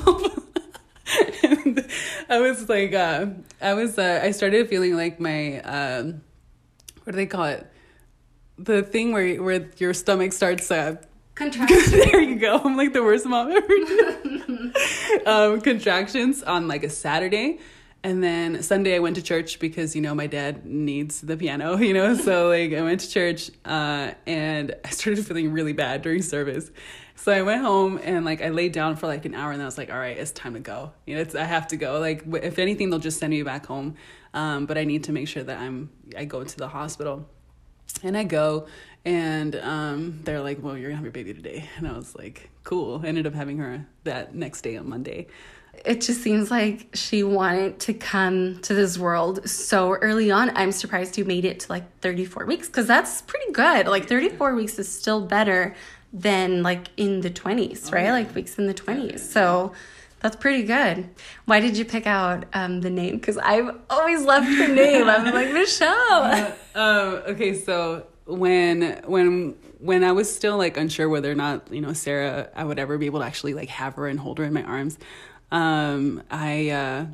and 1.44 1.86
I 2.28 2.40
was 2.40 2.68
like, 2.68 2.92
uh, 2.92 3.26
I 3.62 3.74
was, 3.74 3.96
uh, 3.96 4.18
I 4.24 4.32
started 4.32 4.68
feeling 4.68 4.96
like 4.96 5.20
my, 5.20 5.60
um, 5.60 6.20
what 7.04 7.12
do 7.12 7.16
they 7.16 7.26
call 7.26 7.44
it? 7.44 7.64
The 8.58 8.82
thing 8.82 9.12
where, 9.12 9.40
where 9.40 9.70
your 9.76 9.94
stomach 9.94 10.32
starts, 10.32 10.68
uh, 10.68 10.96
Contractions. 11.36 11.90
there 11.90 12.20
you 12.20 12.36
go. 12.36 12.58
I'm 12.64 12.76
like 12.76 12.94
the 12.94 13.02
worst 13.02 13.26
mom 13.26 13.52
ever. 13.52 13.72
um, 15.26 15.60
contractions 15.60 16.42
on 16.42 16.66
like 16.66 16.82
a 16.82 16.90
Saturday. 16.90 17.60
And 18.02 18.22
then 18.22 18.62
Sunday 18.62 18.96
I 18.96 19.00
went 19.00 19.16
to 19.16 19.22
church 19.22 19.58
because, 19.58 19.94
you 19.94 20.00
know, 20.00 20.14
my 20.14 20.26
dad 20.26 20.64
needs 20.64 21.20
the 21.20 21.36
piano, 21.36 21.76
you 21.88 21.92
know? 21.92 22.14
So 22.16 22.48
like 22.48 22.72
I 22.72 22.80
went 22.80 23.00
to 23.00 23.10
church 23.10 23.50
uh, 23.66 24.12
and 24.26 24.74
I 24.82 24.90
started 24.90 25.26
feeling 25.26 25.52
really 25.52 25.74
bad 25.74 26.00
during 26.00 26.22
service. 26.22 26.70
So 27.16 27.32
I 27.32 27.42
went 27.42 27.60
home 27.60 28.00
and 28.02 28.24
like 28.24 28.40
I 28.40 28.48
laid 28.48 28.72
down 28.72 28.96
for 28.96 29.06
like 29.06 29.26
an 29.26 29.34
hour 29.34 29.52
and 29.52 29.60
I 29.60 29.66
was 29.66 29.76
like, 29.76 29.90
all 29.90 29.98
right, 29.98 30.16
it's 30.16 30.30
time 30.30 30.54
to 30.54 30.60
go. 30.60 30.92
You 31.04 31.16
know, 31.16 31.20
it's 31.20 31.34
I 31.34 31.44
have 31.44 31.68
to 31.68 31.76
go. 31.76 32.00
Like 32.00 32.24
if 32.42 32.58
anything, 32.58 32.88
they'll 32.88 32.98
just 32.98 33.18
send 33.18 33.30
me 33.30 33.42
back 33.42 33.66
home. 33.66 33.96
Um, 34.32 34.64
but 34.64 34.78
I 34.78 34.84
need 34.84 35.04
to 35.04 35.12
make 35.12 35.28
sure 35.28 35.42
that 35.42 35.58
I'm 35.58 35.90
I 36.16 36.24
go 36.24 36.44
to 36.44 36.56
the 36.56 36.68
hospital. 36.68 37.28
And 38.02 38.16
I 38.16 38.24
go 38.24 38.66
and 39.06 39.54
um, 39.54 40.18
they're 40.24 40.40
like, 40.40 40.60
well, 40.60 40.76
you're 40.76 40.90
gonna 40.90 40.96
have 40.96 41.04
your 41.04 41.12
baby 41.12 41.32
today. 41.32 41.64
And 41.76 41.86
I 41.86 41.92
was 41.92 42.16
like, 42.16 42.50
cool. 42.64 43.00
I 43.04 43.06
ended 43.06 43.24
up 43.24 43.34
having 43.34 43.56
her 43.58 43.86
that 44.02 44.34
next 44.34 44.62
day 44.62 44.76
on 44.76 44.88
Monday. 44.88 45.28
It 45.84 46.00
just 46.00 46.22
seems 46.22 46.50
like 46.50 46.88
she 46.92 47.22
wanted 47.22 47.78
to 47.80 47.94
come 47.94 48.58
to 48.62 48.74
this 48.74 48.98
world 48.98 49.48
so 49.48 49.92
early 49.92 50.32
on. 50.32 50.50
I'm 50.56 50.72
surprised 50.72 51.16
you 51.16 51.24
made 51.24 51.44
it 51.44 51.60
to 51.60 51.72
like 51.72 52.00
34 52.00 52.46
weeks 52.46 52.66
because 52.66 52.88
that's 52.88 53.22
pretty 53.22 53.52
good. 53.52 53.86
Like 53.86 54.08
34 54.08 54.56
weeks 54.56 54.76
is 54.76 54.90
still 54.90 55.20
better 55.20 55.76
than 56.12 56.64
like 56.64 56.88
in 56.96 57.20
the 57.20 57.30
20s, 57.30 57.92
right? 57.92 58.10
Like 58.10 58.34
weeks 58.34 58.58
in 58.58 58.66
the 58.66 58.74
20s. 58.74 59.20
So 59.20 59.72
that's 60.18 60.34
pretty 60.34 60.64
good. 60.64 61.08
Why 61.44 61.60
did 61.60 61.76
you 61.76 61.84
pick 61.84 62.08
out 62.08 62.46
um, 62.54 62.80
the 62.80 62.90
name? 62.90 63.18
Because 63.18 63.38
I've 63.38 63.76
always 63.88 64.22
loved 64.22 64.48
her 64.48 64.66
name. 64.66 65.08
I'm 65.08 65.32
like 65.32 65.52
Michelle. 65.52 66.54
Uh, 66.74 66.78
um, 66.78 67.32
okay, 67.32 67.54
so 67.54 68.06
when 68.26 69.02
when 69.06 69.54
when 69.78 70.04
I 70.04 70.12
was 70.12 70.34
still 70.34 70.58
like 70.58 70.76
unsure 70.76 71.08
whether 71.08 71.30
or 71.30 71.34
not 71.34 71.72
you 71.72 71.80
know 71.80 71.92
Sarah 71.92 72.50
I 72.54 72.64
would 72.64 72.78
ever 72.78 72.98
be 72.98 73.06
able 73.06 73.20
to 73.20 73.26
actually 73.26 73.54
like 73.54 73.68
have 73.70 73.94
her 73.94 74.06
and 74.08 74.18
hold 74.18 74.38
her 74.38 74.44
in 74.44 74.52
my 74.52 74.64
arms, 74.64 74.98
um, 75.52 76.22
I 76.30 76.70
uh, 76.70 77.06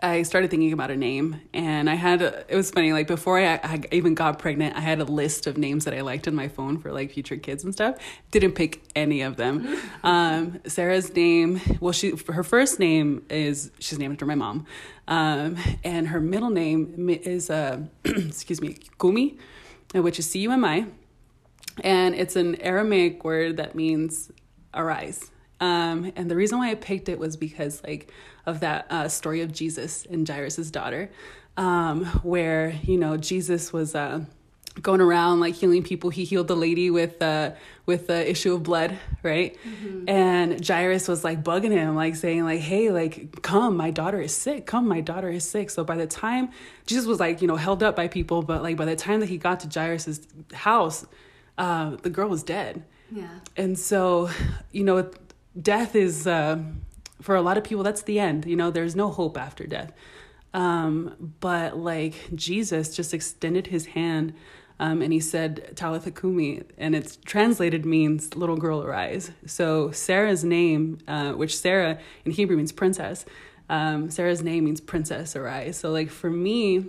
I 0.00 0.22
started 0.22 0.50
thinking 0.50 0.72
about 0.72 0.90
a 0.90 0.96
name, 0.96 1.40
and 1.52 1.90
I 1.90 1.94
had 1.94 2.22
a, 2.22 2.44
it 2.48 2.56
was 2.56 2.70
funny 2.70 2.92
like 2.92 3.06
before 3.06 3.38
I, 3.38 3.54
I 3.62 3.80
even 3.90 4.14
got 4.14 4.38
pregnant, 4.38 4.76
I 4.76 4.80
had 4.80 5.00
a 5.00 5.04
list 5.04 5.46
of 5.46 5.56
names 5.56 5.84
that 5.86 5.94
I 5.94 6.02
liked 6.02 6.26
in 6.26 6.34
my 6.34 6.48
phone 6.48 6.78
for 6.78 6.92
like 6.92 7.12
future 7.12 7.36
kids 7.36 7.64
and 7.64 7.72
stuff. 7.72 7.96
Didn't 8.30 8.52
pick 8.52 8.82
any 8.94 9.22
of 9.22 9.36
them. 9.36 9.66
Um, 10.04 10.60
Sarah's 10.66 11.14
name, 11.14 11.60
well, 11.80 11.92
she 11.92 12.14
her 12.28 12.44
first 12.44 12.78
name 12.78 13.24
is 13.28 13.70
she's 13.78 13.98
named 13.98 14.12
after 14.12 14.26
my 14.26 14.36
mom, 14.36 14.64
um, 15.06 15.58
and 15.84 16.08
her 16.08 16.20
middle 16.20 16.50
name 16.50 17.08
is 17.10 17.50
uh, 17.50 17.80
excuse 18.04 18.60
me, 18.60 18.78
Kumi 18.98 19.38
which 19.94 20.18
is 20.18 20.30
C 20.30 20.40
U 20.40 20.52
M 20.52 20.64
I, 20.64 20.86
and 21.82 22.14
it's 22.14 22.36
an 22.36 22.60
Aramaic 22.60 23.24
word 23.24 23.56
that 23.56 23.74
means 23.74 24.30
arise. 24.74 25.30
Um, 25.60 26.12
and 26.14 26.30
the 26.30 26.36
reason 26.36 26.58
why 26.58 26.70
I 26.70 26.74
picked 26.74 27.08
it 27.08 27.18
was 27.18 27.36
because 27.36 27.82
like 27.82 28.12
of 28.46 28.60
that 28.60 28.86
uh, 28.90 29.08
story 29.08 29.40
of 29.40 29.52
Jesus 29.52 30.06
and 30.06 30.28
Jairus's 30.28 30.70
daughter, 30.70 31.10
um, 31.56 32.04
where 32.22 32.74
you 32.82 32.96
know 32.96 33.16
Jesus 33.16 33.72
was 33.72 33.94
uh, 33.94 34.24
going 34.82 35.00
around 35.00 35.40
like 35.40 35.54
healing 35.54 35.82
people. 35.82 36.10
He 36.10 36.24
healed 36.24 36.48
the 36.48 36.56
lady 36.56 36.90
with 36.90 37.20
uh 37.22 37.52
with 37.86 38.06
the 38.06 38.30
issue 38.30 38.54
of 38.54 38.62
blood, 38.62 38.98
right? 39.22 39.56
Mm-hmm. 39.64 40.08
And 40.08 40.66
Jairus 40.66 41.08
was 41.08 41.24
like 41.24 41.42
bugging 41.42 41.70
him, 41.70 41.94
like 41.94 42.16
saying 42.16 42.44
like, 42.44 42.60
"Hey, 42.60 42.90
like 42.90 43.42
come, 43.42 43.76
my 43.76 43.90
daughter 43.90 44.20
is 44.20 44.34
sick. 44.34 44.66
Come, 44.66 44.88
my 44.88 45.00
daughter 45.00 45.28
is 45.28 45.48
sick." 45.48 45.70
So 45.70 45.84
by 45.84 45.96
the 45.96 46.06
time 46.06 46.50
Jesus 46.86 47.06
was 47.06 47.20
like, 47.20 47.40
you 47.42 47.48
know, 47.48 47.56
held 47.56 47.82
up 47.82 47.96
by 47.96 48.08
people, 48.08 48.42
but 48.42 48.62
like 48.62 48.76
by 48.76 48.84
the 48.84 48.96
time 48.96 49.20
that 49.20 49.28
he 49.28 49.38
got 49.38 49.60
to 49.60 49.68
Jairus's 49.68 50.26
house, 50.52 51.06
uh, 51.56 51.96
the 52.02 52.10
girl 52.10 52.28
was 52.28 52.42
dead. 52.42 52.84
Yeah. 53.10 53.28
And 53.56 53.78
so, 53.78 54.30
you 54.70 54.84
know, 54.84 55.10
death 55.60 55.94
is 55.94 56.26
uh, 56.26 56.58
for 57.20 57.34
a 57.36 57.42
lot 57.42 57.58
of 57.58 57.64
people 57.64 57.82
that's 57.82 58.02
the 58.02 58.18
end. 58.18 58.44
You 58.44 58.56
know, 58.56 58.70
there's 58.70 58.94
no 58.94 59.10
hope 59.10 59.36
after 59.36 59.66
death. 59.66 59.92
Um, 60.54 61.34
but 61.40 61.76
like 61.76 62.14
Jesus 62.34 62.94
just 62.94 63.12
extended 63.12 63.68
his 63.68 63.86
hand 63.86 64.34
um, 64.80 65.02
and 65.02 65.12
he 65.12 65.20
said 65.20 65.72
Talitha 65.74 66.10
Kumi, 66.10 66.62
and 66.76 66.94
it's 66.94 67.16
translated 67.16 67.84
means 67.84 68.36
little 68.36 68.56
girl 68.56 68.82
arise. 68.82 69.32
So 69.46 69.90
Sarah's 69.90 70.44
name, 70.44 70.98
uh, 71.08 71.32
which 71.32 71.58
Sarah 71.58 71.98
in 72.24 72.32
Hebrew 72.32 72.56
means 72.56 72.72
princess, 72.72 73.24
um, 73.68 74.10
Sarah's 74.10 74.42
name 74.42 74.64
means 74.64 74.80
princess 74.80 75.34
arise. 75.34 75.76
So 75.78 75.90
like 75.90 76.10
for 76.10 76.30
me, 76.30 76.86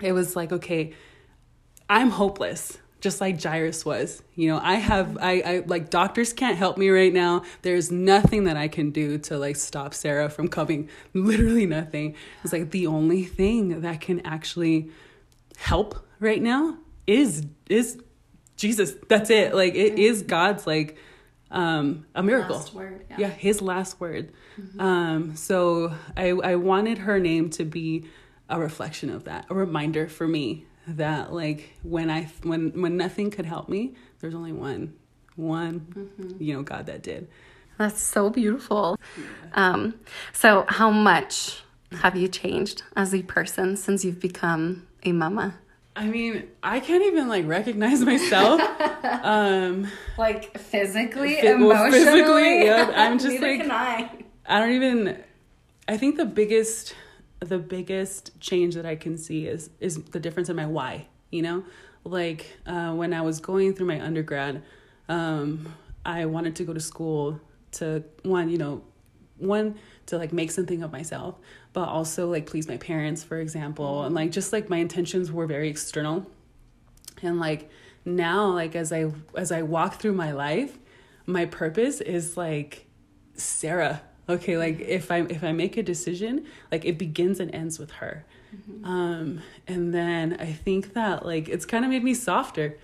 it 0.00 0.12
was 0.12 0.36
like 0.36 0.52
okay, 0.52 0.92
I'm 1.88 2.10
hopeless 2.10 2.78
just 3.00 3.20
like 3.20 3.42
Jairus 3.42 3.84
was. 3.84 4.22
You 4.34 4.48
know, 4.48 4.60
I 4.62 4.74
have 4.74 5.16
I, 5.20 5.42
I 5.44 5.62
like 5.66 5.90
doctors 5.90 6.32
can't 6.32 6.56
help 6.56 6.76
me 6.76 6.90
right 6.90 7.12
now. 7.12 7.42
There's 7.62 7.90
nothing 7.90 8.44
that 8.44 8.56
I 8.56 8.68
can 8.68 8.90
do 8.90 9.18
to 9.18 9.38
like 9.38 9.56
stop 9.56 9.94
Sarah 9.94 10.28
from 10.28 10.48
coming. 10.48 10.88
Literally 11.14 11.66
nothing. 11.66 12.14
It's 12.44 12.52
like 12.52 12.70
the 12.70 12.86
only 12.86 13.24
thing 13.24 13.80
that 13.80 14.00
can 14.00 14.20
actually 14.26 14.90
help 15.56 16.06
right 16.20 16.42
now 16.42 16.76
is 17.10 17.46
is 17.68 17.98
Jesus. 18.56 18.94
That's 19.08 19.30
it. 19.30 19.54
Like 19.54 19.74
it 19.74 19.98
is 19.98 20.22
God's 20.22 20.66
like 20.66 20.96
um 21.50 22.06
a 22.14 22.22
miracle. 22.22 22.64
Word, 22.74 23.04
yeah. 23.10 23.16
yeah. 23.18 23.28
his 23.28 23.60
last 23.60 24.00
word. 24.00 24.32
Mm-hmm. 24.60 24.80
Um 24.80 25.36
so 25.36 25.94
I 26.16 26.30
I 26.30 26.56
wanted 26.56 26.98
her 26.98 27.18
name 27.18 27.50
to 27.50 27.64
be 27.64 28.06
a 28.48 28.58
reflection 28.58 29.10
of 29.10 29.24
that, 29.24 29.46
a 29.48 29.54
reminder 29.54 30.08
for 30.08 30.26
me 30.26 30.66
that 30.86 31.32
like 31.32 31.74
when 31.82 32.10
I 32.10 32.24
when 32.42 32.80
when 32.80 32.96
nothing 32.96 33.30
could 33.30 33.46
help 33.46 33.68
me, 33.68 33.94
there's 34.20 34.34
only 34.34 34.52
one 34.52 34.94
one 35.36 35.80
mm-hmm. 35.80 36.42
you 36.42 36.54
know 36.54 36.62
God 36.62 36.86
that 36.86 37.02
did. 37.02 37.28
That's 37.78 38.00
so 38.00 38.30
beautiful. 38.30 38.98
Yeah. 39.16 39.24
Um 39.54 39.94
so 40.32 40.64
how 40.68 40.90
much 40.90 41.62
have 42.02 42.14
you 42.14 42.28
changed 42.28 42.82
as 42.94 43.12
a 43.12 43.22
person 43.22 43.76
since 43.76 44.04
you've 44.04 44.20
become 44.20 44.86
a 45.02 45.12
mama? 45.12 45.58
I 45.96 46.06
mean, 46.06 46.48
I 46.62 46.80
can't 46.80 47.02
even 47.04 47.28
like 47.28 47.46
recognize 47.46 48.00
myself. 48.00 48.60
um 49.04 49.88
like 50.16 50.56
physically, 50.58 51.38
emotionally. 51.38 51.66
Well, 51.66 51.90
physically, 51.90 52.64
yeah. 52.64 52.92
I'm 52.94 53.18
just 53.26 53.40
like 53.40 53.62
I. 53.68 54.10
I 54.46 54.58
don't 54.60 54.72
even 54.72 55.22
I 55.88 55.96
think 55.96 56.16
the 56.16 56.24
biggest 56.24 56.94
the 57.40 57.58
biggest 57.58 58.38
change 58.40 58.74
that 58.74 58.86
I 58.86 58.96
can 58.96 59.18
see 59.18 59.46
is 59.46 59.70
is 59.80 60.02
the 60.04 60.20
difference 60.20 60.48
in 60.48 60.56
my 60.56 60.66
why, 60.66 61.06
you 61.30 61.42
know? 61.42 61.64
Like 62.04 62.58
uh 62.66 62.92
when 62.92 63.12
I 63.12 63.22
was 63.22 63.40
going 63.40 63.74
through 63.74 63.86
my 63.86 64.00
undergrad, 64.00 64.62
um 65.08 65.74
I 66.04 66.26
wanted 66.26 66.56
to 66.56 66.64
go 66.64 66.72
to 66.72 66.80
school 66.80 67.40
to 67.72 68.04
one, 68.22 68.48
you 68.48 68.58
know, 68.58 68.82
one 69.38 69.76
to 70.06 70.18
like 70.18 70.32
make 70.32 70.50
something 70.50 70.82
of 70.82 70.92
myself 70.92 71.36
but 71.72 71.88
also 71.88 72.28
like 72.28 72.46
please 72.46 72.68
my 72.68 72.76
parents 72.76 73.22
for 73.22 73.38
example. 73.38 74.04
And 74.04 74.14
like 74.14 74.30
just 74.30 74.52
like 74.52 74.68
my 74.68 74.78
intentions 74.78 75.30
were 75.30 75.46
very 75.46 75.68
external. 75.68 76.26
And 77.22 77.38
like 77.38 77.70
now 78.04 78.46
like 78.46 78.74
as 78.74 78.92
i 78.92 79.10
as 79.36 79.52
i 79.52 79.60
walk 79.60 80.00
through 80.00 80.14
my 80.14 80.32
life 80.32 80.78
my 81.26 81.44
purpose 81.44 82.00
is 82.00 82.36
like 82.36 82.86
sarah. 83.34 84.02
Okay 84.28 84.56
like 84.56 84.80
if 84.80 85.10
i 85.10 85.20
if 85.22 85.44
i 85.44 85.52
make 85.52 85.76
a 85.76 85.82
decision 85.82 86.46
like 86.72 86.84
it 86.84 86.98
begins 86.98 87.40
and 87.40 87.54
ends 87.54 87.78
with 87.78 87.90
her. 87.92 88.24
Mm-hmm. 88.50 88.84
um 88.84 89.40
and 89.68 89.94
then 89.94 90.36
i 90.40 90.52
think 90.52 90.94
that 90.94 91.24
like 91.24 91.48
it's 91.48 91.64
kind 91.64 91.84
of 91.84 91.90
made 91.92 92.02
me 92.02 92.14
softer 92.14 92.76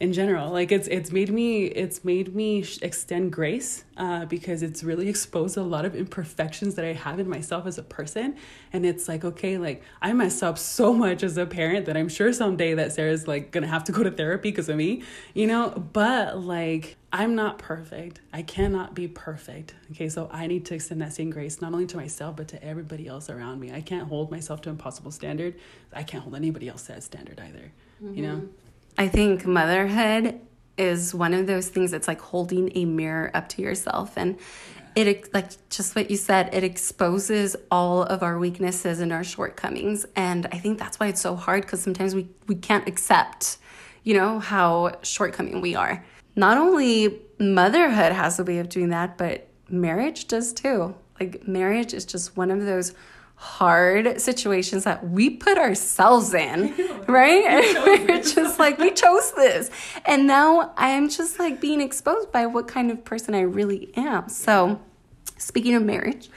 in 0.00 0.14
general. 0.14 0.50
Like 0.50 0.72
it's 0.72 0.88
it's 0.88 1.12
made 1.12 1.30
me 1.30 1.66
it's 1.66 2.02
made 2.04 2.34
me 2.34 2.64
extend 2.80 3.32
grace 3.32 3.84
uh, 3.98 4.24
because 4.24 4.62
it's 4.62 4.82
really 4.82 5.10
exposed 5.10 5.58
a 5.58 5.62
lot 5.62 5.84
of 5.84 5.94
imperfections 5.94 6.74
that 6.76 6.86
i 6.86 6.94
have 6.94 7.20
in 7.20 7.28
myself 7.28 7.66
as 7.66 7.76
a 7.76 7.82
person. 7.82 8.36
And 8.72 8.86
it's 8.86 9.08
like 9.08 9.24
okay 9.26 9.58
like 9.58 9.82
i 10.00 10.14
mess 10.14 10.42
up 10.42 10.56
so 10.56 10.94
much 10.94 11.22
as 11.22 11.36
a 11.36 11.44
parent 11.44 11.84
that 11.84 11.98
i'm 11.98 12.08
sure 12.08 12.32
someday 12.32 12.74
that 12.74 12.92
sarah's 12.92 13.28
like 13.28 13.50
gonna 13.50 13.66
have 13.66 13.84
to 13.84 13.92
go 13.92 14.02
to 14.02 14.10
therapy 14.10 14.50
because 14.50 14.68
of 14.70 14.76
me 14.76 15.02
you 15.34 15.46
know? 15.46 15.70
But 15.92 16.38
like 16.38 16.96
i'm 17.12 17.34
not 17.34 17.58
perfect. 17.58 18.20
I 18.32 18.40
cannot 18.40 18.94
be 18.94 19.06
perfect. 19.06 19.74
Okay 19.90 20.08
so 20.08 20.30
i 20.32 20.46
need 20.46 20.64
to 20.66 20.74
extend 20.74 21.02
that 21.02 21.12
same 21.12 21.28
grace 21.28 21.60
not 21.60 21.74
only 21.74 21.86
to 21.86 21.98
myself 21.98 22.36
but 22.36 22.48
to 22.48 22.64
everybody 22.64 23.06
else 23.06 23.28
around 23.28 23.60
me. 23.60 23.70
I 23.70 23.82
can't 23.82 24.08
hold 24.08 24.30
myself 24.30 24.62
to 24.62 24.70
impossible 24.70 25.10
standard. 25.10 25.56
I 25.92 26.04
can't 26.04 26.22
hold 26.22 26.36
anybody 26.36 26.68
else 26.68 26.84
to 26.86 26.92
that 26.92 27.02
standard 27.02 27.38
either 27.38 27.70
mm-hmm. 28.02 28.14
you 28.14 28.22
know? 28.22 28.36
Mm-hmm. 28.36 28.59
I 29.00 29.08
think 29.08 29.44
motherhood 29.44 30.38
is 30.78 31.12
one 31.12 31.34
of 31.34 31.48
those 31.48 31.68
things 31.68 31.90
that's 31.90 32.06
like 32.06 32.20
holding 32.20 32.70
a 32.76 32.84
mirror 32.84 33.32
up 33.34 33.48
to 33.50 33.62
yourself 33.62 34.16
and 34.16 34.38
it 34.94 35.32
like 35.34 35.50
just 35.68 35.96
what 35.96 36.10
you 36.10 36.16
said 36.16 36.48
it 36.52 36.64
exposes 36.64 37.56
all 37.70 38.02
of 38.04 38.22
our 38.22 38.38
weaknesses 38.38 39.00
and 39.00 39.12
our 39.12 39.22
shortcomings 39.22 40.04
and 40.16 40.46
i 40.52 40.58
think 40.58 40.78
that's 40.78 40.98
why 40.98 41.06
it's 41.06 41.20
so 41.20 41.36
hard 41.36 41.62
because 41.62 41.80
sometimes 41.82 42.14
we 42.14 42.28
we 42.46 42.54
can't 42.54 42.88
accept 42.88 43.58
you 44.04 44.14
know 44.14 44.38
how 44.38 44.92
shortcoming 45.02 45.60
we 45.60 45.74
are. 45.74 46.04
Not 46.36 46.58
only 46.58 47.20
motherhood 47.38 48.12
has 48.12 48.38
a 48.38 48.44
way 48.44 48.58
of 48.58 48.68
doing 48.68 48.90
that 48.90 49.18
but 49.18 49.48
marriage 49.68 50.26
does 50.26 50.52
too. 50.52 50.94
Like 51.18 51.46
marriage 51.46 51.92
is 51.92 52.04
just 52.04 52.36
one 52.36 52.50
of 52.50 52.64
those 52.64 52.94
hard 53.40 54.20
situations 54.20 54.84
that 54.84 55.08
we 55.08 55.30
put 55.30 55.56
ourselves 55.56 56.34
in, 56.34 56.74
right? 57.08 57.42
And 57.46 57.84
we're 58.08 58.22
just 58.22 58.58
like, 58.58 58.76
we 58.78 58.90
chose 58.90 59.32
this. 59.32 59.70
And 60.04 60.26
now 60.26 60.74
I 60.76 60.90
am 60.90 61.08
just 61.08 61.38
like 61.38 61.58
being 61.58 61.80
exposed 61.80 62.30
by 62.32 62.44
what 62.44 62.68
kind 62.68 62.90
of 62.90 63.02
person 63.02 63.34
I 63.34 63.40
really 63.40 63.96
am. 63.96 64.28
So, 64.28 64.78
speaking 65.38 65.74
of 65.74 65.82
marriage, 65.82 66.28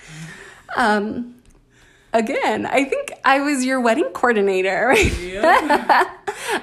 um, 0.77 1.35
again, 2.13 2.65
I 2.65 2.85
think 2.85 3.11
I 3.25 3.41
was 3.41 3.65
your 3.65 3.81
wedding 3.81 4.09
coordinator. 4.13 4.87
Right? 4.93 5.19
Yeah. 5.19 6.09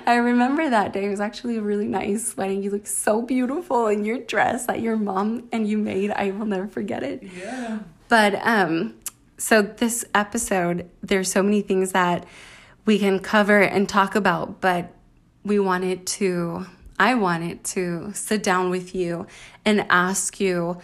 I 0.07 0.17
remember 0.17 0.71
that 0.71 0.95
day. 0.95 1.05
It 1.05 1.11
was 1.11 1.21
actually 1.21 1.59
a 1.59 1.63
really 1.63 1.87
nice 1.87 2.35
wedding. 2.35 2.63
You 2.63 2.71
look 2.71 2.87
so 2.87 3.21
beautiful 3.21 3.89
in 3.89 4.07
your 4.07 4.19
dress 4.19 4.67
that 4.67 4.81
your 4.81 4.97
mom 4.97 5.49
and 5.53 5.69
you 5.69 5.77
made. 5.77 6.11
I 6.13 6.31
will 6.31 6.47
never 6.47 6.67
forget 6.67 7.03
it. 7.03 7.23
Yeah. 7.23 7.81
But 8.09 8.35
um 8.47 9.00
so, 9.41 9.63
this 9.63 10.05
episode, 10.15 10.91
there's 11.03 11.33
so 11.33 11.43
many 11.43 11.63
things 11.63 11.93
that 11.93 12.27
we 12.85 12.99
can 12.99 13.21
cover 13.21 13.59
and 13.59 13.89
talk 13.89 14.15
about, 14.15 14.61
but 14.61 14.93
we 15.43 15.59
wanted 15.59 16.07
to, 16.09 16.67
I 16.99 17.15
wanted 17.15 17.65
to 17.65 18.13
sit 18.13 18.43
down 18.43 18.69
with 18.69 18.95
you 18.95 19.27
and 19.65 19.87
ask 19.89 20.41
you 20.41 20.79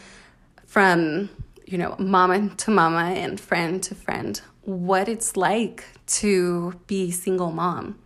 from, 0.64 1.28
you 1.66 1.76
know, 1.76 1.96
mama 1.98 2.48
to 2.56 2.70
mama 2.70 3.12
and 3.14 3.38
friend 3.38 3.82
to 3.82 3.94
friend, 3.94 4.40
what 4.62 5.06
it's 5.06 5.36
like 5.36 5.84
to 6.06 6.80
be 6.86 7.10
single 7.10 7.52
mom, 7.52 7.98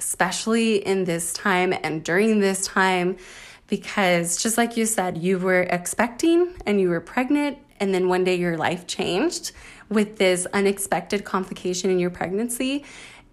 especially 0.00 0.84
in 0.84 1.04
this 1.04 1.32
time 1.32 1.72
and 1.84 2.02
during 2.02 2.40
this 2.40 2.66
time 2.66 3.18
because 3.68 4.42
just 4.42 4.58
like 4.58 4.76
you 4.76 4.84
said, 4.84 5.16
you 5.16 5.38
were 5.38 5.62
expecting 5.62 6.54
and 6.66 6.80
you 6.80 6.88
were 6.88 7.00
pregnant 7.00 7.58
and 7.84 7.94
then 7.94 8.08
one 8.08 8.24
day 8.24 8.34
your 8.34 8.56
life 8.56 8.86
changed 8.86 9.52
with 9.90 10.16
this 10.16 10.46
unexpected 10.54 11.22
complication 11.22 11.90
in 11.90 11.98
your 11.98 12.08
pregnancy 12.08 12.82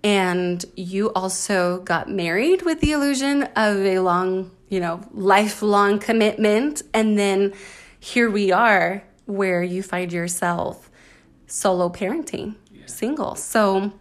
and 0.03 0.65
you 0.75 1.11
also 1.13 1.79
got 1.79 2.09
married 2.09 2.63
with 2.63 2.81
the 2.81 2.91
illusion 2.91 3.43
of 3.55 3.77
a 3.77 3.99
long, 3.99 4.51
you 4.67 4.79
know, 4.79 5.01
lifelong 5.13 5.99
commitment 5.99 6.81
and 6.93 7.17
then 7.17 7.53
here 7.99 8.29
we 8.29 8.51
are 8.51 9.03
where 9.25 9.63
you 9.63 9.81
find 9.81 10.11
yourself 10.11 10.89
solo 11.47 11.87
parenting, 11.87 12.55
yeah. 12.73 12.85
single. 12.87 13.35
So 13.35 13.93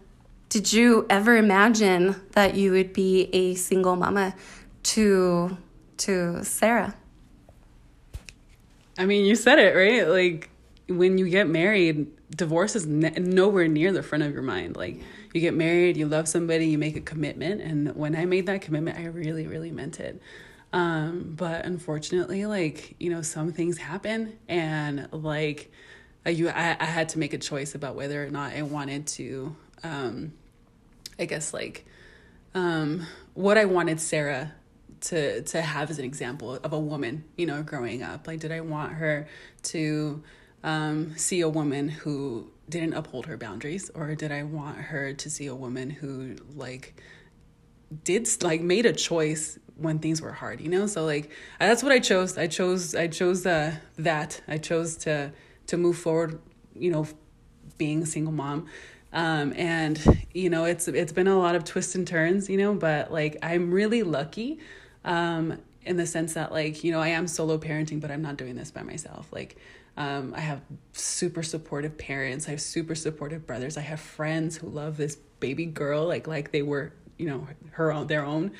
did 0.48 0.72
you 0.72 1.06
ever 1.08 1.36
imagine 1.36 2.16
that 2.32 2.56
you 2.56 2.72
would 2.72 2.92
be 2.92 3.28
a 3.32 3.54
single 3.54 3.94
mama 3.94 4.34
to 4.82 5.56
to 5.98 6.42
Sarah? 6.42 6.96
I 9.00 9.06
mean, 9.06 9.24
you 9.24 9.34
said 9.34 9.58
it, 9.58 9.74
right? 9.74 10.06
Like 10.06 10.50
when 10.86 11.16
you 11.16 11.30
get 11.30 11.48
married, 11.48 12.06
divorce 12.36 12.76
is 12.76 12.86
nowhere 12.86 13.66
near 13.66 13.94
the 13.94 14.02
front 14.02 14.24
of 14.24 14.34
your 14.34 14.42
mind. 14.42 14.76
Like 14.76 15.00
you 15.32 15.40
get 15.40 15.54
married, 15.54 15.96
you 15.96 16.06
love 16.06 16.28
somebody, 16.28 16.66
you 16.66 16.76
make 16.76 16.96
a 16.96 17.00
commitment, 17.00 17.62
and 17.62 17.96
when 17.96 18.14
I 18.14 18.26
made 18.26 18.44
that 18.44 18.60
commitment, 18.60 18.98
I 18.98 19.06
really, 19.06 19.46
really 19.46 19.70
meant 19.70 20.00
it. 20.00 20.20
Um, 20.74 21.32
but 21.34 21.64
unfortunately, 21.64 22.44
like 22.44 22.94
you 23.00 23.08
know, 23.08 23.22
some 23.22 23.52
things 23.54 23.78
happen, 23.78 24.38
and 24.48 25.08
like 25.12 25.72
you, 26.26 26.50
I, 26.50 26.76
I 26.78 26.84
had 26.84 27.08
to 27.10 27.18
make 27.18 27.32
a 27.32 27.38
choice 27.38 27.74
about 27.74 27.94
whether 27.94 28.22
or 28.22 28.28
not 28.28 28.52
I 28.52 28.60
wanted 28.60 29.06
to. 29.06 29.56
Um, 29.82 30.34
I 31.18 31.24
guess 31.24 31.54
like 31.54 31.86
um, 32.54 33.06
what 33.32 33.56
I 33.56 33.64
wanted 33.64 33.98
Sarah 33.98 34.52
to 35.00 35.42
to 35.42 35.62
have 35.62 35.90
as 35.90 35.98
an 35.98 36.04
example 36.04 36.54
of 36.56 36.72
a 36.72 36.78
woman, 36.78 37.24
you 37.36 37.46
know, 37.46 37.62
growing 37.62 38.02
up. 38.02 38.26
Like, 38.26 38.40
did 38.40 38.52
I 38.52 38.60
want 38.60 38.92
her 38.94 39.28
to 39.64 40.22
um, 40.62 41.16
see 41.16 41.40
a 41.40 41.48
woman 41.48 41.88
who 41.88 42.50
didn't 42.68 42.94
uphold 42.94 43.26
her 43.26 43.36
boundaries, 43.36 43.90
or 43.94 44.14
did 44.14 44.30
I 44.32 44.42
want 44.42 44.78
her 44.78 45.12
to 45.12 45.30
see 45.30 45.46
a 45.46 45.54
woman 45.54 45.90
who 45.90 46.36
like 46.54 47.00
did 48.04 48.28
like 48.42 48.60
made 48.60 48.86
a 48.86 48.92
choice 48.92 49.58
when 49.76 49.98
things 49.98 50.20
were 50.20 50.32
hard, 50.32 50.60
you 50.60 50.68
know? 50.68 50.86
So 50.86 51.04
like 51.04 51.30
that's 51.58 51.82
what 51.82 51.92
I 51.92 51.98
chose. 51.98 52.38
I 52.38 52.46
chose 52.46 52.94
I 52.94 53.08
chose 53.08 53.46
uh, 53.46 53.76
that. 53.98 54.40
I 54.46 54.58
chose 54.58 54.96
to 54.98 55.32
to 55.66 55.76
move 55.76 55.96
forward, 55.96 56.40
you 56.74 56.90
know, 56.90 57.06
being 57.78 58.02
a 58.02 58.06
single 58.06 58.32
mom. 58.32 58.66
Um, 59.12 59.52
and 59.56 60.24
you 60.32 60.50
know, 60.50 60.64
it's 60.64 60.86
it's 60.86 61.12
been 61.12 61.26
a 61.26 61.38
lot 61.38 61.54
of 61.54 61.64
twists 61.64 61.94
and 61.94 62.06
turns, 62.06 62.48
you 62.48 62.56
know, 62.56 62.74
but 62.74 63.12
like 63.12 63.36
I'm 63.42 63.72
really 63.72 64.02
lucky 64.02 64.60
um, 65.04 65.58
in 65.84 65.96
the 65.96 66.06
sense 66.06 66.34
that 66.34 66.52
like, 66.52 66.84
you 66.84 66.92
know, 66.92 67.00
I 67.00 67.08
am 67.08 67.26
solo 67.26 67.58
parenting, 67.58 68.00
but 68.00 68.10
I'm 68.10 68.22
not 68.22 68.36
doing 68.36 68.56
this 68.56 68.70
by 68.70 68.82
myself. 68.82 69.32
Like 69.32 69.56
um, 69.96 70.34
I 70.36 70.40
have 70.40 70.60
super 70.92 71.42
supportive 71.42 71.98
parents. 71.98 72.46
I 72.46 72.52
have 72.52 72.60
super 72.60 72.94
supportive 72.94 73.46
brothers. 73.46 73.76
I 73.76 73.82
have 73.82 74.00
friends 74.00 74.56
who 74.56 74.68
love 74.68 74.96
this 74.96 75.16
baby 75.40 75.64
girl 75.66 76.06
like 76.06 76.26
like 76.26 76.52
they 76.52 76.62
were 76.62 76.92
you 77.16 77.26
know 77.26 77.46
her 77.72 77.92
own 77.92 78.06
their 78.06 78.24
own 78.24 78.52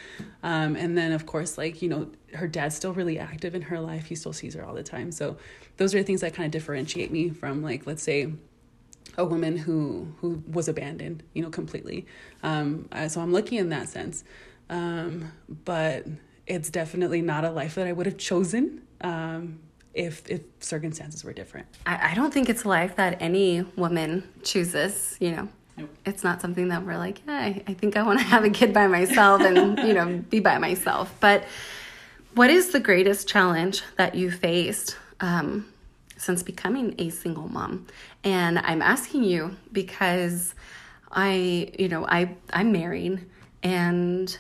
um, 0.42 0.76
and 0.76 0.96
then 0.96 1.12
of 1.12 1.26
course 1.26 1.56
like 1.56 1.80
you 1.80 1.88
know 1.88 2.10
her 2.34 2.46
dad's 2.46 2.74
still 2.74 2.92
really 2.92 3.18
active 3.18 3.54
in 3.54 3.62
her 3.62 3.80
life 3.80 4.06
he 4.06 4.14
still 4.14 4.32
sees 4.32 4.54
her 4.54 4.64
all 4.64 4.74
the 4.74 4.82
time 4.82 5.12
so 5.12 5.36
those 5.76 5.94
are 5.94 6.02
things 6.02 6.20
that 6.20 6.34
kind 6.34 6.46
of 6.46 6.52
differentiate 6.52 7.10
me 7.10 7.30
from 7.30 7.62
like 7.62 7.86
let's 7.86 8.02
say 8.02 8.32
a 9.16 9.24
woman 9.24 9.56
who 9.56 10.12
who 10.20 10.42
was 10.50 10.68
abandoned 10.68 11.22
you 11.32 11.42
know 11.42 11.50
completely 11.50 12.06
um, 12.42 12.88
so 13.08 13.20
i'm 13.20 13.32
lucky 13.32 13.56
in 13.56 13.70
that 13.70 13.88
sense 13.88 14.24
um, 14.68 15.32
but 15.64 16.06
it's 16.50 16.70
definitely 16.70 17.22
not 17.22 17.44
a 17.44 17.50
life 17.50 17.74
that 17.74 17.86
i 17.86 17.92
would 17.92 18.06
have 18.06 18.18
chosen 18.18 18.82
um, 19.02 19.58
if 19.94 20.28
if 20.28 20.42
circumstances 20.60 21.24
were 21.24 21.32
different 21.32 21.66
I, 21.86 22.10
I 22.10 22.14
don't 22.14 22.32
think 22.32 22.48
it's 22.48 22.64
a 22.64 22.68
life 22.68 22.96
that 22.96 23.20
any 23.20 23.62
woman 23.76 24.28
chooses 24.42 25.16
you 25.20 25.32
know 25.32 25.48
Nope. 25.76 25.96
It's 26.04 26.22
not 26.22 26.40
something 26.40 26.68
that 26.68 26.84
we're 26.84 26.98
like, 26.98 27.22
yeah, 27.26 27.38
I, 27.38 27.62
I 27.66 27.74
think 27.74 27.96
I 27.96 28.02
want 28.02 28.18
to 28.18 28.24
have 28.24 28.44
a 28.44 28.50
kid 28.50 28.74
by 28.74 28.86
myself 28.86 29.40
and, 29.40 29.78
you 29.86 29.94
know, 29.94 30.22
be 30.28 30.40
by 30.40 30.58
myself. 30.58 31.14
But 31.20 31.44
what 32.34 32.50
is 32.50 32.70
the 32.70 32.80
greatest 32.80 33.28
challenge 33.28 33.82
that 33.96 34.14
you 34.14 34.30
faced 34.30 34.96
um, 35.20 35.72
since 36.16 36.42
becoming 36.42 36.94
a 36.98 37.10
single 37.10 37.48
mom? 37.48 37.86
And 38.24 38.58
I'm 38.58 38.82
asking 38.82 39.24
you 39.24 39.56
because 39.72 40.54
I, 41.10 41.72
you 41.78 41.88
know, 41.88 42.06
I 42.06 42.36
I'm 42.52 42.72
married 42.72 43.26
and 43.62 44.36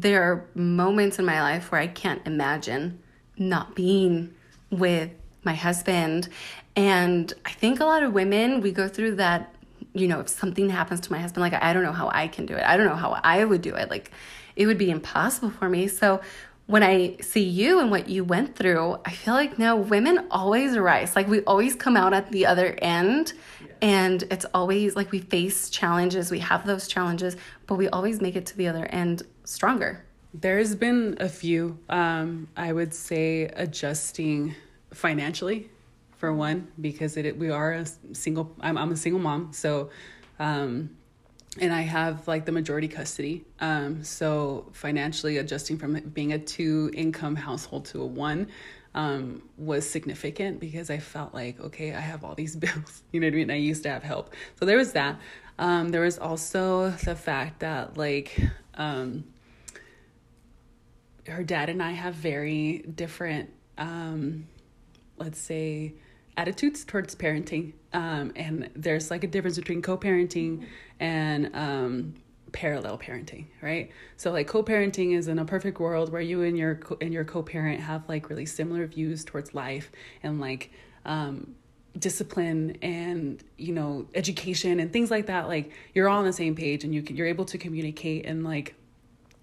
there 0.00 0.22
are 0.22 0.48
moments 0.54 1.18
in 1.18 1.24
my 1.24 1.40
life 1.40 1.72
where 1.72 1.80
I 1.80 1.86
can't 1.86 2.24
imagine 2.26 3.02
not 3.36 3.74
being 3.74 4.34
with 4.70 5.10
my 5.44 5.54
husband. 5.54 6.28
And 6.76 7.32
I 7.44 7.52
think 7.52 7.80
a 7.80 7.84
lot 7.84 8.02
of 8.02 8.12
women, 8.12 8.60
we 8.60 8.72
go 8.72 8.88
through 8.88 9.16
that 9.16 9.54
you 9.94 10.06
know, 10.06 10.20
if 10.20 10.28
something 10.28 10.68
happens 10.70 11.00
to 11.00 11.12
my 11.12 11.18
husband, 11.18 11.40
like 11.40 11.60
I 11.60 11.72
don't 11.72 11.82
know 11.82 11.92
how 11.92 12.08
I 12.12 12.28
can 12.28 12.46
do 12.46 12.54
it. 12.54 12.62
I 12.62 12.76
don't 12.76 12.86
know 12.86 12.94
how 12.94 13.18
I 13.24 13.44
would 13.44 13.62
do 13.62 13.74
it. 13.74 13.90
Like 13.90 14.12
it 14.54 14.66
would 14.66 14.78
be 14.78 14.90
impossible 14.90 15.50
for 15.50 15.68
me. 15.68 15.88
So 15.88 16.20
when 16.66 16.82
I 16.82 17.16
see 17.20 17.42
you 17.42 17.80
and 17.80 17.90
what 17.90 18.08
you 18.08 18.24
went 18.24 18.54
through, 18.54 18.98
I 19.04 19.12
feel 19.12 19.34
like 19.34 19.58
now 19.58 19.76
women 19.76 20.26
always 20.30 20.76
rise. 20.76 21.16
Like 21.16 21.26
we 21.26 21.40
always 21.42 21.74
come 21.74 21.96
out 21.96 22.12
at 22.12 22.30
the 22.30 22.46
other 22.46 22.78
end. 22.82 23.32
And 23.80 24.24
it's 24.30 24.44
always 24.52 24.94
like 24.94 25.10
we 25.10 25.20
face 25.20 25.70
challenges, 25.70 26.30
we 26.30 26.40
have 26.40 26.66
those 26.66 26.88
challenges, 26.88 27.36
but 27.66 27.76
we 27.76 27.88
always 27.88 28.20
make 28.20 28.36
it 28.36 28.44
to 28.46 28.56
the 28.56 28.68
other 28.68 28.86
end 28.86 29.22
stronger. 29.48 30.04
There's 30.34 30.74
been 30.74 31.16
a 31.20 31.28
few, 31.28 31.78
um, 31.88 32.48
I 32.56 32.72
would 32.72 32.92
say, 32.92 33.44
adjusting 33.44 34.54
financially 34.92 35.70
for 36.16 36.32
one 36.32 36.68
because 36.80 37.16
it 37.16 37.38
we 37.38 37.48
are 37.48 37.72
a 37.72 37.86
single 38.12 38.54
I'm 38.60 38.76
I'm 38.76 38.90
a 38.90 38.96
single 38.96 39.20
mom 39.20 39.52
so 39.52 39.90
um 40.38 40.90
and 41.60 41.72
I 41.72 41.82
have 41.82 42.28
like 42.28 42.44
the 42.44 42.52
majority 42.52 42.88
custody. 42.88 43.44
Um 43.60 44.02
so 44.04 44.68
financially 44.72 45.38
adjusting 45.38 45.78
from 45.78 45.94
being 46.12 46.32
a 46.32 46.38
two 46.38 46.90
income 46.92 47.36
household 47.36 47.84
to 47.86 48.02
a 48.02 48.06
one 48.06 48.48
um 48.94 49.42
was 49.56 49.88
significant 49.88 50.58
because 50.58 50.90
I 50.90 50.98
felt 50.98 51.32
like 51.32 51.60
okay 51.60 51.94
I 51.94 52.00
have 52.00 52.24
all 52.24 52.34
these 52.34 52.56
bills 52.64 53.02
you 53.12 53.20
know 53.20 53.28
what 53.28 53.34
I 53.34 53.36
mean? 53.36 53.50
I 53.50 53.56
used 53.56 53.84
to 53.84 53.90
have 53.90 54.02
help. 54.02 54.34
So 54.58 54.66
there 54.66 54.76
was 54.76 54.92
that. 54.92 55.20
Um 55.58 55.90
there 55.90 56.02
was 56.02 56.18
also 56.18 56.90
the 56.90 57.14
fact 57.14 57.60
that 57.60 57.96
like 57.96 58.40
um 58.74 59.24
her 61.28 61.44
dad 61.44 61.68
and 61.68 61.82
I 61.82 61.92
have 61.92 62.14
very 62.14 62.78
different 62.94 63.50
um 63.76 64.46
let's 65.18 65.40
say 65.40 65.94
attitudes 66.36 66.84
towards 66.84 67.14
parenting. 67.16 67.72
Um, 67.92 68.32
and 68.36 68.70
there's 68.76 69.10
like 69.10 69.24
a 69.24 69.26
difference 69.26 69.56
between 69.56 69.82
co 69.82 69.98
parenting 69.98 70.66
and 71.00 71.54
um, 71.54 72.14
parallel 72.52 72.98
parenting, 72.98 73.46
right? 73.60 73.90
So 74.16 74.30
like 74.30 74.46
co-parenting 74.46 75.16
is 75.16 75.28
in 75.28 75.38
a 75.38 75.44
perfect 75.44 75.80
world 75.80 76.10
where 76.12 76.20
you 76.20 76.42
and 76.42 76.56
your 76.56 76.76
co- 76.76 76.98
and 77.00 77.12
your 77.12 77.24
co-parent 77.24 77.80
have 77.80 78.08
like 78.08 78.30
really 78.30 78.46
similar 78.46 78.86
views 78.86 79.24
towards 79.24 79.54
life 79.54 79.90
and 80.22 80.40
like 80.40 80.70
um, 81.04 81.54
discipline 81.98 82.76
and 82.82 83.42
you 83.56 83.72
know 83.72 84.06
education 84.14 84.80
and 84.80 84.92
things 84.92 85.10
like 85.10 85.26
that. 85.26 85.48
Like 85.48 85.72
you're 85.94 86.08
all 86.08 86.18
on 86.18 86.24
the 86.24 86.32
same 86.32 86.54
page 86.54 86.84
and 86.84 86.94
you 86.94 87.02
can, 87.02 87.16
you're 87.16 87.26
able 87.26 87.44
to 87.46 87.58
communicate 87.58 88.26
and 88.26 88.44
like 88.44 88.74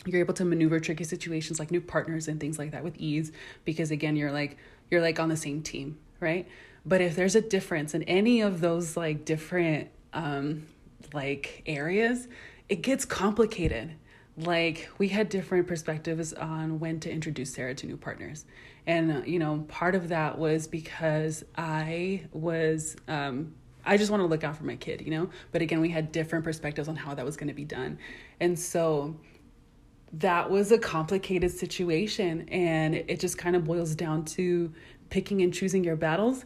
you're 0.06 0.22
able 0.22 0.34
to 0.36 0.46
maneuver 0.46 0.80
tricky 0.80 1.04
situations 1.04 1.60
like 1.60 1.72
new 1.72 1.82
partners 1.82 2.28
and 2.28 2.40
things 2.40 2.60
like 2.60 2.72
that 2.72 2.84
with 2.84 2.96
ease 2.98 3.32
because 3.64 3.92
again 3.92 4.16
you're 4.16 4.32
like 4.32 4.58
you're 4.92 5.02
like 5.02 5.20
on 5.20 5.30
the 5.30 5.38
same 5.38 5.62
team, 5.62 5.98
right? 6.20 6.48
But 6.86 7.02
if 7.02 7.16
there's 7.16 7.36
a 7.36 7.42
difference 7.42 7.94
in 7.94 8.04
any 8.04 8.42
of 8.42 8.62
those 8.62 8.96
like 8.96 9.26
different 9.26 9.90
um, 10.14 10.68
like 11.14 11.64
areas, 11.66 12.28
it 12.70 12.82
gets 12.82 13.06
complicated. 13.06 13.96
Like 14.38 14.90
we 14.98 15.08
had 15.08 15.30
different 15.30 15.68
perspectives 15.68 16.34
on 16.34 16.80
when 16.80 17.00
to 17.02 17.12
introduce 17.12 17.54
Sarah 17.54 17.74
to 17.76 17.88
new 17.88 17.98
partners. 17.98 18.46
And, 18.86 19.12
uh, 19.12 19.22
you 19.26 19.40
know, 19.40 19.66
part 19.68 19.96
of 19.96 20.10
that 20.10 20.38
was 20.38 20.68
because 20.68 21.44
I 21.58 22.26
was, 22.32 22.96
um, 23.08 23.56
I 23.84 23.98
just 23.98 24.12
want 24.12 24.22
to 24.22 24.28
look 24.28 24.44
out 24.44 24.58
for 24.58 24.66
my 24.66 24.76
kid, 24.76 25.02
you 25.02 25.12
know? 25.12 25.30
But 25.52 25.62
again, 25.62 25.80
we 25.80 25.90
had 25.90 26.12
different 26.12 26.44
perspectives 26.44 26.88
on 26.88 26.96
how 26.96 27.16
that 27.16 27.26
was 27.26 27.38
going 27.38 27.48
to 27.48 27.54
be 27.54 27.66
done. 27.66 27.98
And 28.40 28.60
so 28.60 29.16
that 30.14 30.50
was 30.50 30.72
a 30.72 30.78
complicated 30.78 31.52
situation. 31.52 32.48
And 32.50 32.96
it 32.96 33.20
just 33.20 33.38
kind 33.38 33.56
of 33.56 33.66
boils 33.66 33.96
down 33.96 34.26
to 34.26 34.74
picking 35.10 35.42
and 35.42 35.54
choosing 35.54 35.84
your 35.84 35.96
battles 35.96 36.46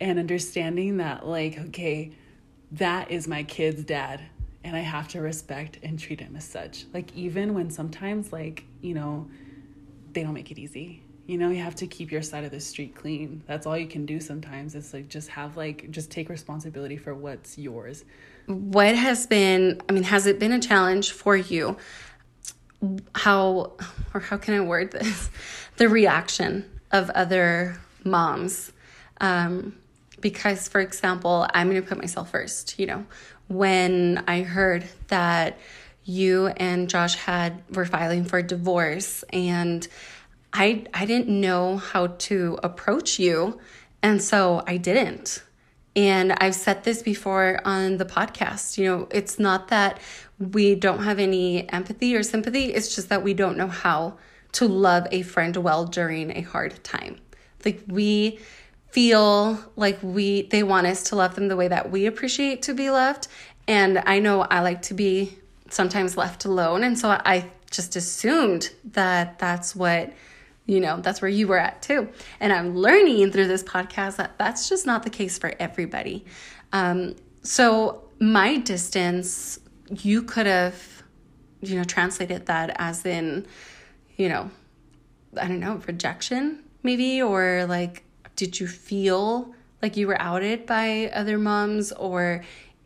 and 0.00 0.18
understanding 0.18 0.98
that 0.98 1.26
like 1.26 1.58
okay 1.58 2.12
that 2.72 3.10
is 3.10 3.28
my 3.28 3.42
kid's 3.44 3.84
dad 3.84 4.20
and 4.64 4.76
i 4.76 4.80
have 4.80 5.06
to 5.08 5.20
respect 5.20 5.78
and 5.82 5.98
treat 5.98 6.20
him 6.20 6.34
as 6.36 6.44
such. 6.44 6.86
Like 6.92 7.14
even 7.14 7.54
when 7.54 7.70
sometimes 7.70 8.32
like 8.32 8.64
you 8.80 8.94
know 8.94 9.28
they 10.12 10.22
don't 10.22 10.34
make 10.34 10.50
it 10.50 10.58
easy. 10.58 11.02
You 11.26 11.38
know 11.38 11.50
you 11.50 11.62
have 11.62 11.74
to 11.76 11.86
keep 11.86 12.12
your 12.12 12.22
side 12.22 12.44
of 12.44 12.50
the 12.50 12.60
street 12.60 12.94
clean. 12.94 13.42
That's 13.46 13.66
all 13.66 13.76
you 13.76 13.86
can 13.86 14.06
do 14.06 14.20
sometimes 14.20 14.74
it's 14.74 14.92
like 14.92 15.08
just 15.08 15.28
have 15.30 15.56
like 15.56 15.90
just 15.90 16.10
take 16.10 16.28
responsibility 16.28 16.96
for 16.96 17.14
what's 17.14 17.56
yours. 17.58 18.04
What 18.46 18.94
has 18.94 19.26
been 19.26 19.80
i 19.88 19.92
mean 19.92 20.02
has 20.02 20.26
it 20.26 20.38
been 20.38 20.52
a 20.52 20.60
challenge 20.60 21.12
for 21.12 21.36
you 21.36 21.76
how 23.14 23.72
or 24.12 24.20
how 24.20 24.36
can 24.36 24.54
i 24.54 24.60
word 24.60 24.90
this? 24.92 25.30
The 25.76 25.88
reaction 25.88 26.64
of 26.92 27.10
other 27.10 27.80
moms. 28.04 28.72
Um 29.20 29.76
because 30.20 30.68
for 30.68 30.80
example 30.80 31.46
i'm 31.52 31.68
going 31.68 31.82
to 31.82 31.86
put 31.86 31.98
myself 31.98 32.30
first 32.30 32.78
you 32.78 32.86
know. 32.86 33.04
When 33.48 34.24
i 34.26 34.42
heard 34.42 34.84
that 35.08 35.58
you 36.04 36.48
and 36.48 36.88
josh 36.88 37.14
had 37.14 37.62
were 37.74 37.86
filing 37.86 38.24
for 38.24 38.40
divorce 38.42 39.24
and 39.32 39.86
i 40.52 40.84
i 40.94 41.04
didn't 41.06 41.28
know 41.28 41.76
how 41.76 42.08
to 42.28 42.58
approach 42.62 43.18
you 43.18 43.58
and 44.02 44.22
so 44.22 44.62
i 44.66 44.76
didn't 44.76 45.42
and 45.96 46.32
i've 46.38 46.54
said 46.54 46.82
this 46.84 47.02
before 47.02 47.60
on 47.64 47.96
the 47.96 48.04
podcast 48.04 48.76
you 48.78 48.84
know 48.84 49.08
it's 49.10 49.38
not 49.38 49.68
that 49.68 50.00
we 50.38 50.74
don't 50.74 51.04
have 51.04 51.18
any 51.18 51.68
empathy 51.70 52.16
or 52.16 52.22
sympathy 52.22 52.72
it's 52.72 52.94
just 52.94 53.08
that 53.08 53.22
we 53.22 53.34
don't 53.34 53.56
know 53.56 53.68
how 53.68 54.16
to 54.54 54.68
love 54.68 55.06
a 55.10 55.22
friend 55.22 55.56
well 55.56 55.84
during 55.84 56.36
a 56.36 56.40
hard 56.40 56.82
time. 56.84 57.16
Like 57.64 57.82
we 57.88 58.38
feel 58.90 59.58
like 59.76 59.98
we 60.02 60.42
they 60.42 60.62
want 60.62 60.86
us 60.86 61.02
to 61.04 61.16
love 61.16 61.34
them 61.34 61.48
the 61.48 61.56
way 61.56 61.66
that 61.68 61.90
we 61.90 62.06
appreciate 62.06 62.62
to 62.62 62.74
be 62.74 62.90
loved. 62.90 63.26
And 63.66 64.02
i 64.06 64.18
know 64.20 64.42
i 64.42 64.60
like 64.60 64.82
to 64.82 64.94
be 64.94 65.36
sometimes 65.68 66.16
left 66.16 66.44
alone. 66.44 66.84
And 66.84 66.98
so 66.98 67.08
i 67.10 67.50
just 67.70 67.96
assumed 67.96 68.70
that 68.92 69.38
that's 69.40 69.74
what 69.74 70.12
you 70.66 70.80
know 70.80 71.00
that's 71.00 71.20
where 71.20 71.30
you 71.30 71.46
were 71.46 71.58
at 71.58 71.82
too 71.82 72.08
and 72.40 72.52
i'm 72.52 72.76
learning 72.76 73.30
through 73.30 73.46
this 73.46 73.62
podcast 73.62 74.16
that 74.16 74.36
that's 74.38 74.68
just 74.68 74.86
not 74.86 75.02
the 75.02 75.10
case 75.10 75.38
for 75.38 75.54
everybody 75.58 76.24
um, 76.72 77.14
so 77.42 78.04
my 78.18 78.56
distance 78.56 79.60
you 79.90 80.22
could 80.22 80.46
have 80.46 80.94
you 81.68 81.76
know, 81.76 81.84
translated 81.84 82.46
that 82.46 82.74
as 82.76 83.04
in, 83.04 83.46
you 84.16 84.28
know, 84.28 84.50
I 85.40 85.48
don't 85.48 85.60
know, 85.60 85.80
rejection 85.86 86.62
maybe, 86.82 87.22
or 87.22 87.66
like, 87.66 88.04
did 88.36 88.60
you 88.60 88.66
feel 88.66 89.54
like 89.80 89.96
you 89.96 90.06
were 90.06 90.20
outed 90.20 90.66
by 90.66 91.10
other 91.14 91.38
moms 91.38 91.92
or 91.92 92.44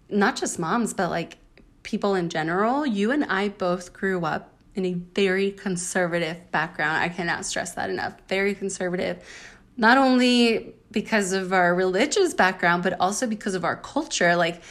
not 0.09 0.37
just 0.37 0.59
moms, 0.59 0.95
but 0.95 1.11
like 1.11 1.38
people 1.83 2.14
in 2.14 2.29
general? 2.29 2.87
You 2.87 3.11
and 3.11 3.25
I 3.25 3.49
both 3.49 3.93
grew 3.93 4.25
up 4.25 4.53
in 4.79 4.87
a 4.87 4.95
very 4.95 5.51
conservative 5.51 6.51
background. 6.53 6.97
I 6.97 7.09
cannot 7.09 7.45
stress 7.45 7.75
that 7.75 7.91
enough. 7.91 8.14
Very 8.29 8.55
conservative. 8.55 9.23
Not 9.77 9.99
only 9.99 10.75
because 10.91 11.33
of 11.33 11.53
our 11.53 11.75
religious 11.75 12.33
background, 12.33 12.83
but 12.85 12.99
also 13.01 13.27
because 13.27 13.55
of 13.55 13.64
our 13.64 13.77
culture. 13.77 14.37
Like, 14.37 14.62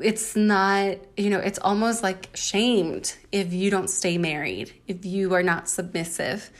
it's 0.00 0.36
not, 0.36 0.98
you 1.16 1.30
know, 1.30 1.40
it's 1.40 1.58
almost 1.58 2.02
like 2.02 2.28
shamed 2.34 3.16
if 3.32 3.52
you 3.52 3.70
don't 3.70 3.90
stay 3.90 4.18
married, 4.18 4.72
if 4.86 5.04
you 5.04 5.34
are 5.34 5.42
not 5.42 5.68
submissive 5.68 6.50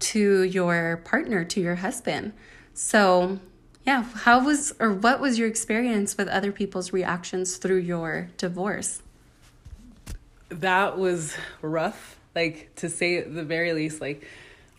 to 0.00 0.42
your 0.42 1.02
partner, 1.04 1.44
to 1.44 1.60
your 1.60 1.76
husband. 1.76 2.32
So, 2.72 3.38
yeah, 3.86 4.02
how 4.02 4.44
was 4.44 4.74
or 4.80 4.92
what 4.92 5.20
was 5.20 5.38
your 5.38 5.46
experience 5.46 6.16
with 6.16 6.26
other 6.28 6.50
people's 6.50 6.92
reactions 6.92 7.58
through 7.58 7.78
your 7.78 8.30
divorce? 8.38 9.02
That 10.60 10.98
was 10.98 11.36
rough, 11.62 12.18
like 12.34 12.74
to 12.76 12.88
say 12.88 13.20
the 13.22 13.44
very 13.44 13.72
least. 13.72 14.00
Like 14.00 14.26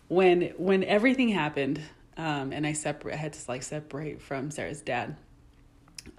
when 0.08 0.52
when 0.56 0.84
everything 0.84 1.28
happened, 1.28 1.80
um, 2.16 2.52
and 2.52 2.66
I 2.66 2.72
separate, 2.72 3.14
I 3.14 3.16
had 3.18 3.32
to 3.34 3.40
like 3.50 3.62
separate 3.62 4.22
from 4.22 4.50
Sarah's 4.50 4.80
dad. 4.80 5.16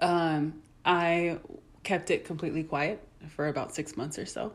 Um, 0.00 0.62
I 0.84 1.38
kept 1.82 2.10
it 2.10 2.24
completely 2.24 2.62
quiet 2.62 3.02
for 3.34 3.48
about 3.48 3.74
six 3.74 3.96
months 3.96 4.18
or 4.18 4.26
so, 4.26 4.52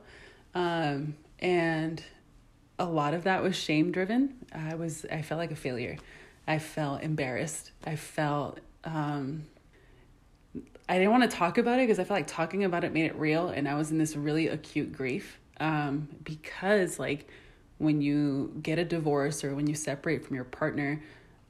um, 0.56 1.16
and 1.40 2.02
a 2.80 2.86
lot 2.86 3.14
of 3.14 3.24
that 3.26 3.44
was 3.44 3.56
shame 3.56 3.92
driven. 3.92 4.36
I 4.54 4.76
was 4.76 5.06
I 5.12 5.22
felt 5.22 5.40
like 5.40 5.52
a 5.52 5.56
failure. 5.56 5.98
I 6.48 6.60
felt 6.60 7.04
embarrassed. 7.04 7.72
I 7.86 7.96
felt 7.96 8.60
um, 8.84 9.44
I 10.88 10.98
didn't 10.98 11.12
want 11.12 11.30
to 11.30 11.38
talk 11.38 11.58
about 11.58 11.80
it 11.80 11.84
because 11.84 12.00
I 12.00 12.04
felt 12.04 12.20
like 12.20 12.28
talking 12.28 12.64
about 12.64 12.84
it 12.84 12.94
made 12.94 13.06
it 13.06 13.16
real, 13.16 13.50
and 13.50 13.68
I 13.68 13.76
was 13.76 13.92
in 13.92 13.98
this 13.98 14.16
really 14.16 14.48
acute 14.48 14.92
grief 14.92 15.40
um, 15.60 16.10
because 16.24 17.00
like 17.00 17.30
when 17.78 18.02
you 18.02 18.54
get 18.62 18.80
a 18.80 18.86
divorce 18.86 19.44
or 19.44 19.56
when 19.56 19.68
you 19.68 19.76
separate 19.76 20.26
from 20.26 20.36
your 20.36 20.46
partner 20.46 21.02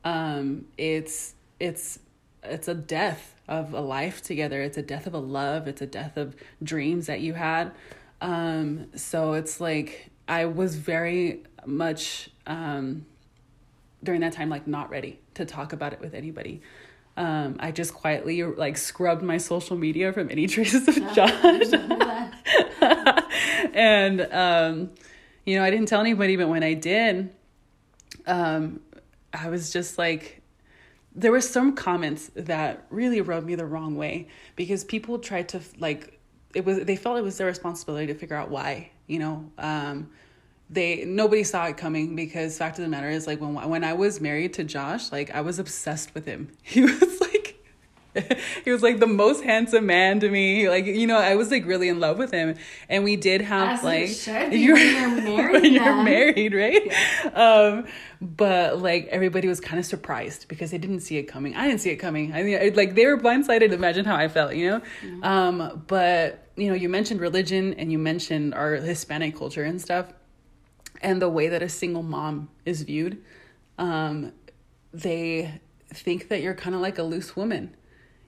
um, 0.03 0.65
it's 0.77 1.35
it's 1.59 1.99
it's 2.43 2.67
a 2.67 2.73
death 2.73 3.35
of 3.47 3.73
a 3.73 3.79
life 3.79 4.21
together. 4.21 4.61
It's 4.61 4.77
a 4.77 4.81
death 4.81 5.07
of 5.07 5.13
a 5.13 5.19
love. 5.19 5.67
It's 5.67 5.81
a 5.81 5.87
death 5.87 6.17
of 6.17 6.35
dreams 6.61 7.07
that 7.07 7.21
you 7.21 7.33
had. 7.33 7.71
Um, 8.21 8.87
so 8.95 9.33
it's 9.33 9.61
like 9.61 10.09
I 10.27 10.45
was 10.45 10.75
very 10.75 11.43
much 11.65 12.29
um, 12.47 13.05
during 14.03 14.21
that 14.21 14.33
time 14.33 14.49
like 14.49 14.67
not 14.67 14.89
ready 14.89 15.19
to 15.35 15.45
talk 15.45 15.73
about 15.73 15.93
it 15.93 16.01
with 16.01 16.13
anybody. 16.13 16.61
Um, 17.15 17.57
I 17.59 17.71
just 17.71 17.93
quietly 17.93 18.41
like 18.43 18.77
scrubbed 18.77 19.21
my 19.21 19.37
social 19.37 19.77
media 19.77 20.11
from 20.13 20.29
any 20.31 20.47
traces 20.53 20.87
of 20.87 20.95
Josh. 21.13 21.73
and 23.73 24.21
um, 24.31 24.91
you 25.45 25.57
know, 25.57 25.63
I 25.63 25.69
didn't 25.69 25.87
tell 25.87 26.01
anybody, 26.01 26.35
but 26.35 26.47
when 26.47 26.63
I 26.63 26.73
did, 26.73 27.29
um, 28.25 28.79
I 29.33 29.49
was 29.49 29.71
just 29.71 29.97
like, 29.97 30.41
there 31.15 31.31
were 31.31 31.41
some 31.41 31.75
comments 31.75 32.31
that 32.35 32.85
really 32.89 33.21
rubbed 33.21 33.45
me 33.45 33.55
the 33.55 33.65
wrong 33.65 33.95
way 33.95 34.27
because 34.55 34.83
people 34.83 35.19
tried 35.19 35.49
to 35.49 35.61
like 35.77 36.19
it 36.55 36.65
was 36.65 36.79
they 36.79 36.95
felt 36.95 37.17
it 37.17 37.23
was 37.23 37.37
their 37.37 37.47
responsibility 37.47 38.07
to 38.07 38.15
figure 38.15 38.35
out 38.35 38.49
why 38.49 38.89
you 39.07 39.19
know 39.19 39.51
um, 39.57 40.09
they 40.73 41.05
nobody 41.05 41.43
saw 41.43 41.65
it 41.67 41.77
coming 41.77 42.15
because 42.15 42.57
fact 42.57 42.77
of 42.77 42.83
the 42.83 42.89
matter 42.89 43.09
is 43.09 43.27
like 43.27 43.39
when 43.39 43.53
when 43.53 43.83
I 43.83 43.93
was 43.93 44.21
married 44.21 44.53
to 44.55 44.63
Josh 44.63 45.11
like 45.11 45.31
I 45.31 45.41
was 45.41 45.59
obsessed 45.59 46.13
with 46.13 46.25
him 46.25 46.49
he 46.63 46.81
was 46.81 47.21
like 47.21 47.33
he 48.63 48.71
was 48.71 48.83
like 48.83 48.99
the 48.99 49.07
most 49.07 49.43
handsome 49.43 49.85
man 49.85 50.19
to 50.19 50.29
me. 50.29 50.69
Like, 50.69 50.85
you 50.85 51.07
know, 51.07 51.17
I 51.17 51.35
was 51.35 51.51
like 51.51 51.65
really 51.65 51.89
in 51.89 51.99
love 51.99 52.17
with 52.17 52.31
him. 52.31 52.55
And 52.89 53.03
we 53.03 53.15
did 53.15 53.41
have 53.41 53.79
As 53.79 53.83
like 53.83 54.27
you're, 54.53 54.77
you're 54.77 55.09
married. 55.09 55.61
when 55.61 55.73
you're 55.73 56.03
married, 56.03 56.53
right? 56.53 56.85
Yeah. 56.85 57.29
Um, 57.31 57.87
but 58.21 58.79
like 58.79 59.07
everybody 59.07 59.47
was 59.47 59.59
kind 59.59 59.79
of 59.79 59.85
surprised 59.85 60.47
because 60.47 60.71
they 60.71 60.77
didn't 60.77 61.01
see 61.01 61.17
it 61.17 61.23
coming. 61.23 61.55
I 61.55 61.67
didn't 61.67 61.81
see 61.81 61.89
it 61.89 61.97
coming. 61.97 62.33
I 62.33 62.43
mean 62.43 62.75
like 62.75 62.95
they 62.95 63.05
were 63.05 63.17
blindsided. 63.17 63.71
Imagine 63.71 64.05
how 64.05 64.15
I 64.15 64.27
felt, 64.27 64.55
you 64.55 64.69
know? 64.69 64.79
Mm-hmm. 64.79 65.23
Um, 65.23 65.83
but 65.87 66.47
you 66.55 66.67
know, 66.67 66.75
you 66.75 66.89
mentioned 66.89 67.19
religion 67.19 67.73
and 67.75 67.91
you 67.91 67.97
mentioned 67.97 68.53
our 68.53 68.75
Hispanic 68.75 69.35
culture 69.35 69.63
and 69.63 69.81
stuff 69.81 70.13
and 71.01 71.21
the 71.21 71.29
way 71.29 71.47
that 71.49 71.61
a 71.61 71.69
single 71.69 72.03
mom 72.03 72.49
is 72.65 72.83
viewed. 72.83 73.21
Um, 73.77 74.33
they 74.93 75.59
think 75.89 76.29
that 76.29 76.41
you're 76.41 76.53
kind 76.53 76.75
of 76.75 76.81
like 76.81 76.97
a 76.97 77.03
loose 77.03 77.35
woman 77.35 77.75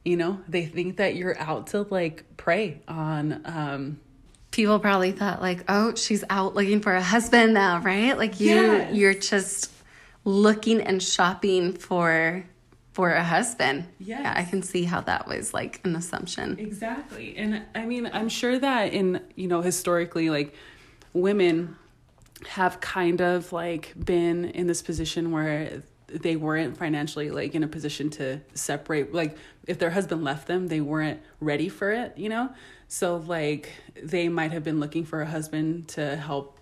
you 0.05 0.15
know 0.15 0.39
they 0.47 0.65
think 0.65 0.97
that 0.97 1.15
you're 1.15 1.37
out 1.39 1.67
to 1.67 1.81
like 1.89 2.23
prey 2.37 2.79
on 2.87 3.41
um 3.45 3.99
people 4.51 4.79
probably 4.79 5.11
thought 5.11 5.41
like 5.41 5.63
oh 5.67 5.93
she's 5.95 6.23
out 6.29 6.55
looking 6.55 6.79
for 6.79 6.95
a 6.95 7.01
husband 7.01 7.53
now 7.53 7.81
right 7.81 8.17
like 8.17 8.39
you 8.39 8.55
yes. 8.55 8.95
you're 8.95 9.13
just 9.13 9.71
looking 10.23 10.79
and 10.79 11.03
shopping 11.03 11.73
for 11.73 12.45
for 12.93 13.11
a 13.11 13.23
husband 13.23 13.85
yes. 13.99 14.19
yeah 14.21 14.33
i 14.37 14.43
can 14.43 14.61
see 14.61 14.83
how 14.83 15.01
that 15.01 15.27
was 15.27 15.53
like 15.53 15.81
an 15.83 15.95
assumption 15.95 16.57
exactly 16.59 17.35
and 17.35 17.61
i 17.73 17.85
mean 17.85 18.09
i'm 18.13 18.29
sure 18.29 18.57
that 18.57 18.93
in 18.93 19.19
you 19.35 19.47
know 19.47 19.61
historically 19.61 20.29
like 20.29 20.55
women 21.13 21.75
have 22.47 22.79
kind 22.81 23.21
of 23.21 23.51
like 23.53 23.93
been 23.97 24.45
in 24.45 24.67
this 24.67 24.81
position 24.81 25.31
where 25.31 25.83
they 26.07 26.35
weren't 26.35 26.77
financially 26.77 27.31
like 27.31 27.55
in 27.55 27.63
a 27.63 27.67
position 27.67 28.09
to 28.09 28.39
separate 28.53 29.13
like 29.13 29.37
if 29.67 29.79
their 29.79 29.89
husband 29.89 30.23
left 30.23 30.47
them 30.47 30.67
they 30.67 30.81
weren't 30.81 31.19
ready 31.39 31.69
for 31.69 31.91
it 31.91 32.17
you 32.17 32.29
know? 32.29 32.49
So 32.87 33.17
like 33.17 33.71
they 34.01 34.29
might 34.29 34.51
have 34.51 34.63
been 34.63 34.79
looking 34.79 35.05
for 35.05 35.21
a 35.21 35.25
husband 35.25 35.87
to 35.89 36.15
help 36.15 36.59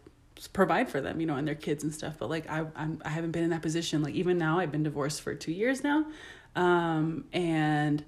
provide 0.53 0.89
for 0.89 1.01
them 1.01 1.19
you 1.19 1.25
know 1.25 1.36
and 1.36 1.47
their 1.47 1.55
kids 1.55 1.83
and 1.83 1.93
stuff 1.93 2.15
but 2.17 2.29
like 2.29 2.49
i 2.49 2.65
I'm, 2.75 3.01
i 3.05 3.09
haven't 3.09 3.31
been 3.31 3.43
in 3.43 3.49
that 3.51 3.62
position. 3.62 4.03
Like 4.03 4.13
even 4.13 4.38
now 4.38 4.59
i've 4.59 4.71
been 4.71 4.83
divorced 4.83 5.21
for 5.21 5.33
two 5.36 5.51
years 5.51 5.83
now 5.83 6.05
um 6.55 7.25
and 7.33 8.03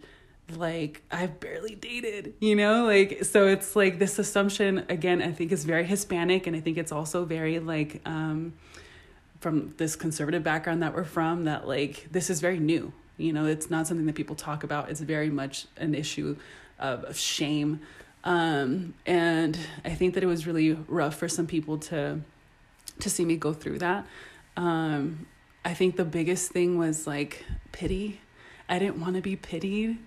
like 0.56 1.02
I've 1.12 1.40
barely 1.40 1.76
dated, 1.76 2.36
you 2.40 2.56
know? 2.56 2.86
Like 2.86 3.24
so 3.24 3.48
it's 3.48 3.76
like 3.76 4.00
this 4.00 4.20
assumption 4.20 4.86
again 4.90 5.22
I 5.22 5.32
think 5.32 5.52
is 5.52 5.66
very 5.66 5.86
Hispanic 5.86 6.48
and 6.48 6.56
I 6.56 6.60
think 6.60 6.78
it's 6.78 6.92
also 6.92 7.26
very 7.26 7.60
like 7.60 8.02
um 8.06 8.54
from 9.40 9.74
this 9.78 9.96
conservative 9.96 10.44
background 10.44 10.82
that 10.82 10.94
we're 10.96 11.04
from 11.04 11.46
that 11.46 11.68
like 11.68 12.08
this 12.12 12.30
is 12.30 12.42
very 12.42 12.60
new 12.60 12.94
you 13.18 13.34
know? 13.34 13.46
It's 13.46 13.70
not 13.70 13.88
something 13.88 14.06
that 14.08 14.16
people 14.16 14.36
talk 14.36 14.64
about. 14.64 14.90
It's 14.90 15.00
very 15.00 15.30
much 15.30 15.68
an 15.78 15.96
issue 15.96 16.36
of, 16.80 17.04
of 17.06 17.18
shame. 17.18 17.82
Um, 18.24 18.96
and 19.06 19.58
i 19.84 19.92
think 19.92 20.16
that 20.16 20.24
it 20.24 20.26
was 20.26 20.48
really 20.48 20.74
rough 20.88 21.16
for 21.16 21.30
some 21.30 21.46
people 21.46 21.78
to 21.78 22.22
to 23.00 23.10
see 23.10 23.24
me 23.24 23.38
go 23.38 23.54
through 23.54 23.80
that. 23.80 24.06
Um, 24.58 25.28
i 25.64 25.74
think 25.74 25.96
the 25.96 26.06
biggest 26.06 26.52
thing 26.52 26.78
was 26.78 27.06
like 27.06 27.46
pity. 27.72 28.20
I 28.68 28.80
didn't 28.80 29.00
want 29.00 29.16
to 29.16 29.22
be 29.22 29.36
pitied 29.36 30.00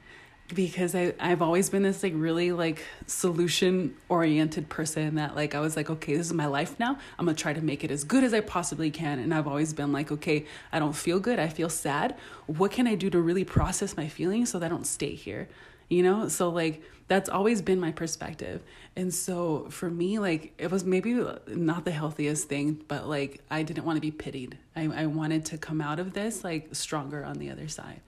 because 0.54 0.94
I, 0.94 1.12
I've 1.20 1.42
always 1.42 1.68
been 1.68 1.82
this 1.82 2.02
like 2.02 2.14
really 2.16 2.52
like 2.52 2.82
solution 3.06 3.94
oriented 4.08 4.68
person 4.68 5.16
that 5.16 5.36
like 5.36 5.54
I 5.54 5.60
was 5.60 5.76
like, 5.76 5.90
okay, 5.90 6.16
this 6.16 6.26
is 6.26 6.32
my 6.32 6.46
life 6.46 6.78
now. 6.78 6.98
I'm 7.18 7.26
gonna 7.26 7.36
try 7.36 7.52
to 7.52 7.60
make 7.60 7.84
it 7.84 7.90
as 7.90 8.04
good 8.04 8.24
as 8.24 8.32
I 8.32 8.40
possibly 8.40 8.90
can. 8.90 9.18
And 9.18 9.34
I've 9.34 9.46
always 9.46 9.72
been 9.74 9.92
like, 9.92 10.10
okay, 10.10 10.46
I 10.72 10.78
don't 10.78 10.94
feel 10.94 11.20
good, 11.20 11.38
I 11.38 11.48
feel 11.48 11.68
sad. 11.68 12.16
What 12.46 12.70
can 12.70 12.86
I 12.86 12.94
do 12.94 13.10
to 13.10 13.20
really 13.20 13.44
process 13.44 13.96
my 13.96 14.08
feelings 14.08 14.50
so 14.50 14.58
that 14.58 14.66
I 14.66 14.68
don't 14.68 14.86
stay 14.86 15.14
here? 15.14 15.48
You 15.88 16.02
know? 16.02 16.28
So 16.28 16.48
like 16.48 16.82
that's 17.08 17.28
always 17.28 17.60
been 17.60 17.80
my 17.80 17.92
perspective. 17.92 18.62
And 18.96 19.12
so 19.12 19.66
for 19.70 19.90
me, 19.90 20.18
like 20.18 20.54
it 20.58 20.70
was 20.70 20.84
maybe 20.84 21.22
not 21.46 21.84
the 21.84 21.90
healthiest 21.90 22.48
thing, 22.48 22.82
but 22.88 23.06
like 23.06 23.42
I 23.50 23.62
didn't 23.62 23.84
want 23.84 23.96
to 23.96 24.02
be 24.02 24.10
pitied. 24.10 24.56
I, 24.74 24.84
I 24.84 25.06
wanted 25.06 25.44
to 25.46 25.58
come 25.58 25.82
out 25.82 25.98
of 25.98 26.14
this 26.14 26.42
like 26.42 26.74
stronger 26.74 27.22
on 27.22 27.38
the 27.38 27.50
other 27.50 27.68
side. 27.68 28.00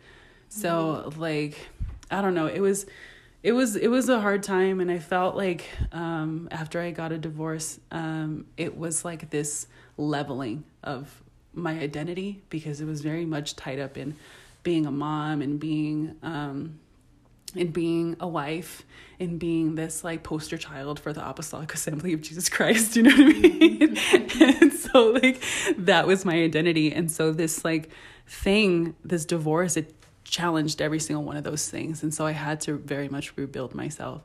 So 0.51 1.05
mm-hmm. 1.07 1.21
like 1.21 1.69
I 2.11 2.21
don't 2.21 2.35
know. 2.35 2.47
It 2.47 2.61
was 2.61 2.87
it 3.43 3.53
was 3.53 3.77
it 3.77 3.89
was 3.89 4.09
a 4.09 4.21
hard 4.21 4.43
time 4.43 4.81
and 4.81 4.91
I 4.91 4.99
felt 4.99 5.37
like 5.37 5.65
um, 5.93 6.49
after 6.51 6.81
I 6.81 6.91
got 6.91 7.13
a 7.13 7.19
divorce, 7.19 7.81
um, 7.91 8.47
it 8.57 8.77
was 8.77 9.05
like 9.05 9.31
this 9.31 9.67
leveling 9.97 10.65
of 10.83 11.23
my 11.55 11.79
identity 11.79 12.43
because 12.51 12.81
it 12.81 12.87
was 12.87 13.01
very 13.01 13.25
much 13.25 13.57
tied 13.57 13.79
up 13.79 13.97
in 13.97 14.17
being 14.63 14.87
a 14.87 14.91
mom 14.91 15.43
and 15.43 15.59
being 15.59 16.17
um, 16.23 16.79
in 17.55 17.69
being 17.69 18.17
a 18.21 18.29
wife 18.29 18.85
and 19.19 19.39
being 19.39 19.75
this 19.75 20.05
like 20.05 20.23
poster 20.23 20.57
child 20.57 21.01
for 21.01 21.13
the 21.13 21.29
apostolic 21.29 21.75
assembly 21.75 22.13
of 22.13 22.21
jesus 22.21 22.49
christ 22.49 22.95
you 22.97 23.03
know 23.03 23.11
what 23.11 23.21
i 23.21 23.39
mean 23.39 23.97
and 24.63 24.73
so 24.73 25.11
like 25.11 25.43
that 25.77 26.07
was 26.07 26.25
my 26.25 26.35
identity 26.35 26.93
and 26.93 27.11
so 27.11 27.33
this 27.33 27.65
like 27.65 27.91
thing 28.27 28.95
this 29.05 29.25
divorce 29.25 29.77
it 29.77 30.00
challenged 30.31 30.81
every 30.81 31.01
single 31.01 31.25
one 31.25 31.37
of 31.37 31.45
those 31.45 31.69
things. 31.69 32.03
And 32.03 32.15
so 32.15 32.27
I 32.27 32.33
had 32.33 32.61
to 32.63 32.77
very 32.77 33.09
much 33.09 33.37
rebuild 33.37 33.75
myself. 33.75 34.23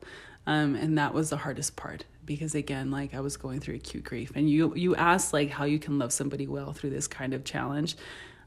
Um, 0.48 0.76
and 0.76 0.98
that 0.98 1.14
was 1.14 1.32
the 1.32 1.38
hardest 1.38 1.76
part 1.76 2.06
because 2.26 2.56
again 2.56 2.92
like 2.92 3.14
i 3.14 3.20
was 3.20 3.38
going 3.38 3.60
through 3.60 3.76
acute 3.76 4.04
grief 4.04 4.32
and 4.36 4.50
you 4.50 4.74
you 4.76 4.96
asked 4.96 5.34
like 5.34 5.50
how 5.50 5.64
you 5.64 5.80
can 5.80 6.00
love 6.00 6.12
somebody 6.12 6.48
well 6.48 6.74
through 6.74 6.90
this 6.90 7.08
kind 7.08 7.34
of 7.34 7.44
challenge 7.44 7.96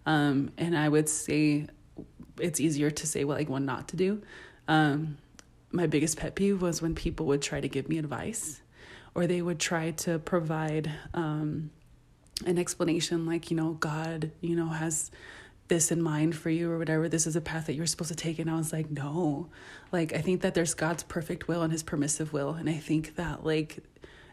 um, 0.07 0.51
and 0.59 0.77
i 0.77 0.89
would 0.89 1.09
say 1.09 1.67
it's 2.41 2.61
easier 2.61 2.91
to 2.91 3.07
say 3.07 3.25
what 3.25 3.37
like 3.37 3.49
what 3.49 3.63
not 3.63 3.89
to 3.89 3.97
do 3.97 4.21
um, 4.69 5.17
my 5.71 5.87
biggest 5.87 6.19
pet 6.19 6.35
peeve 6.35 6.61
was 6.61 6.83
when 6.83 6.95
people 6.95 7.27
would 7.27 7.43
try 7.43 7.61
to 7.61 7.69
give 7.69 7.89
me 7.89 7.99
advice 7.99 8.61
or 9.15 9.27
they 9.27 9.43
would 9.43 9.59
try 9.59 9.91
to 9.93 10.19
provide 10.19 10.91
um, 11.15 11.71
an 12.47 12.59
explanation 12.59 13.27
like 13.27 13.51
you 13.51 13.57
know 13.57 13.73
god 13.75 14.31
you 14.41 14.55
know 14.55 14.69
has 14.69 15.11
this 15.69 15.91
in 15.93 16.03
mind 16.03 16.35
for 16.37 16.51
you 16.51 16.71
or 16.71 16.79
whatever 16.79 17.09
this 17.09 17.27
is 17.27 17.37
a 17.37 17.41
path 17.41 17.67
that 17.67 17.75
you're 17.75 17.87
supposed 17.87 18.11
to 18.11 18.17
take. 18.17 18.39
And 18.39 18.51
i 18.51 18.57
was 18.57 18.73
like 18.73 18.91
no. 18.91 19.49
Like 19.93 20.13
i 20.13 20.21
think 20.21 20.41
that 20.43 20.55
there's 20.55 20.75
god's 20.75 21.03
perfect 21.03 21.49
will 21.49 21.63
and 21.63 21.73
his 21.73 21.83
permissive 21.83 22.33
will. 22.33 22.51
And 22.55 22.69
i 22.69 22.75
think 22.77 23.17
that 23.17 23.45
like 23.45 23.79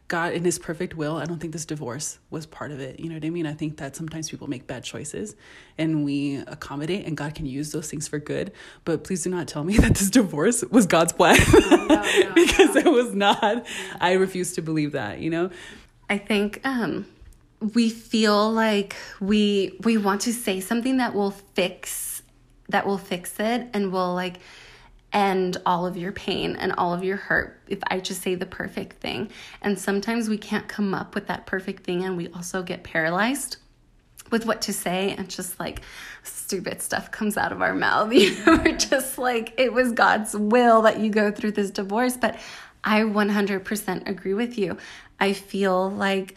god 0.07 0.33
in 0.33 0.45
his 0.45 0.59
perfect 0.59 0.93
will 0.93 1.17
i 1.17 1.25
don't 1.25 1.39
think 1.39 1.51
this 1.51 1.65
divorce 1.65 2.19
was 2.29 2.45
part 2.45 2.71
of 2.71 2.79
it. 2.79 2.99
You 2.99 3.09
know 3.09 3.15
what 3.15 3.25
i 3.25 3.29
mean? 3.29 3.45
I 3.45 3.53
think 3.53 3.77
that 3.77 3.95
sometimes 3.95 4.29
people 4.29 4.47
make 4.47 4.67
bad 4.67 4.83
choices 4.83 5.35
and 5.77 6.05
we 6.05 6.37
accommodate 6.47 7.05
and 7.05 7.17
god 7.17 7.35
can 7.35 7.45
use 7.45 7.71
those 7.71 7.89
things 7.89 8.07
for 8.07 8.19
good. 8.19 8.51
But 8.83 9.03
please 9.03 9.23
do 9.23 9.29
not 9.29 9.47
tell 9.47 9.63
me 9.63 9.77
that 9.83 9.95
this 9.95 10.09
divorce 10.09 10.63
was 10.63 10.85
god's 10.85 11.13
plan. 11.13 11.37
No, 11.53 11.85
no, 11.87 12.31
because 12.35 12.75
no. 12.75 12.81
it 12.81 12.91
was 12.91 13.13
not. 13.13 13.65
I 13.99 14.13
refuse 14.13 14.53
to 14.53 14.61
believe 14.61 14.93
that 14.93 15.19
you 15.19 15.29
know? 15.29 15.49
I 16.09 16.17
think 16.17 16.61
um 16.63 17.07
we 17.73 17.89
feel 17.89 18.51
like 18.51 18.95
we 19.19 19.77
we 19.83 19.97
want 19.97 20.21
to 20.21 20.33
say 20.33 20.59
something 20.59 20.97
that 20.97 21.13
will 21.13 21.31
fix 21.31 22.21
that 22.69 22.85
will 22.85 22.97
fix 22.97 23.39
it 23.39 23.67
and 23.73 23.91
will 23.91 24.13
like 24.13 24.37
end 25.13 25.57
all 25.65 25.85
of 25.85 25.95
your 25.95 26.11
pain 26.11 26.55
and 26.57 26.73
all 26.73 26.93
of 26.93 27.03
your 27.03 27.15
hurt 27.15 27.61
if 27.67 27.79
I 27.87 27.99
just 27.99 28.21
say 28.21 28.35
the 28.35 28.45
perfect 28.45 28.97
thing. 28.97 29.31
And 29.61 29.79
sometimes 29.79 30.27
we 30.27 30.37
can't 30.37 30.67
come 30.67 30.93
up 30.93 31.15
with 31.15 31.27
that 31.27 31.45
perfect 31.45 31.85
thing 31.85 32.03
and 32.03 32.17
we 32.17 32.27
also 32.29 32.63
get 32.63 32.83
paralyzed 32.83 33.57
with 34.31 34.45
what 34.45 34.63
to 34.63 34.73
say 34.73 35.15
and 35.17 35.29
just 35.29 35.59
like 35.59 35.81
stupid 36.23 36.81
stuff 36.81 37.11
comes 37.11 37.37
out 37.37 37.51
of 37.51 37.61
our 37.61 37.73
mouth. 37.73 38.11
You 38.13 38.31
know, 38.45 38.57
we're 38.57 38.77
just 38.77 39.17
like 39.17 39.53
it 39.57 39.71
was 39.71 39.91
God's 39.93 40.35
will 40.35 40.81
that 40.81 40.99
you 40.99 41.09
go 41.09 41.31
through 41.31 41.51
this 41.53 41.71
divorce, 41.71 42.17
but 42.17 42.37
I 42.83 43.01
100% 43.01 44.07
agree 44.07 44.33
with 44.33 44.57
you. 44.57 44.77
I 45.19 45.33
feel 45.33 45.89
like 45.89 46.35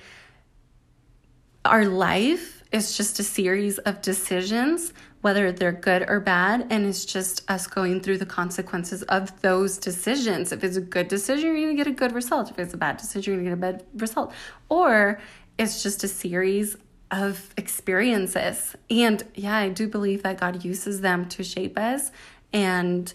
our 1.68 1.84
life 1.84 2.62
is 2.72 2.96
just 2.96 3.18
a 3.18 3.22
series 3.22 3.78
of 3.78 4.02
decisions, 4.02 4.92
whether 5.20 5.52
they're 5.52 5.72
good 5.72 6.04
or 6.08 6.20
bad, 6.20 6.66
and 6.70 6.86
it's 6.86 7.04
just 7.04 7.48
us 7.50 7.66
going 7.66 8.00
through 8.00 8.18
the 8.18 8.26
consequences 8.26 9.02
of 9.04 9.40
those 9.40 9.78
decisions. 9.78 10.52
If 10.52 10.62
it's 10.64 10.76
a 10.76 10.82
good 10.82 11.08
decision, 11.08 11.46
you're 11.48 11.66
going 11.66 11.76
to 11.76 11.84
get 11.84 11.86
a 11.86 11.94
good 11.94 12.12
result. 12.12 12.50
If 12.50 12.58
it's 12.58 12.74
a 12.74 12.76
bad 12.76 12.96
decision, 12.98 13.34
you're 13.34 13.42
going 13.42 13.60
to 13.60 13.66
get 13.66 13.74
a 13.74 13.78
bad 13.78 13.86
result. 14.00 14.32
Or 14.68 15.20
it's 15.56 15.82
just 15.82 16.04
a 16.04 16.08
series 16.08 16.76
of 17.10 17.52
experiences. 17.56 18.76
And 18.90 19.24
yeah, 19.34 19.56
I 19.56 19.70
do 19.70 19.88
believe 19.88 20.22
that 20.22 20.38
God 20.38 20.64
uses 20.64 21.00
them 21.00 21.28
to 21.30 21.42
shape 21.42 21.78
us 21.78 22.10
and 22.52 23.12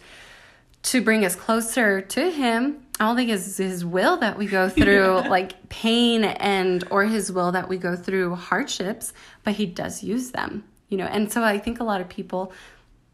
to 0.84 1.02
bring 1.02 1.24
us 1.24 1.36
closer 1.36 2.02
to 2.02 2.32
Him 2.32 2.83
I 3.00 3.06
don't 3.06 3.16
think 3.16 3.32
it's 3.32 3.58
his 3.58 3.84
will 3.84 4.18
that 4.18 4.38
we 4.38 4.46
go 4.46 4.70
through 4.70 5.18
yeah. 5.18 5.28
like 5.30 5.70
pain 5.70 6.24
and 6.24 6.84
or 6.92 7.06
his 7.06 7.32
will 7.32 7.52
that 7.52 7.68
we 7.68 7.78
go 7.78 7.96
through 7.96 8.36
hardships, 8.36 9.14
but 9.44 9.56
he 9.56 9.66
does 9.66 10.04
use 10.04 10.32
them, 10.32 10.64
you 10.90 10.98
know. 10.98 11.06
And 11.06 11.32
so 11.32 11.44
I 11.44 11.58
think 11.58 11.80
a 11.80 11.84
lot 11.84 12.02
of 12.02 12.10
people 12.10 12.54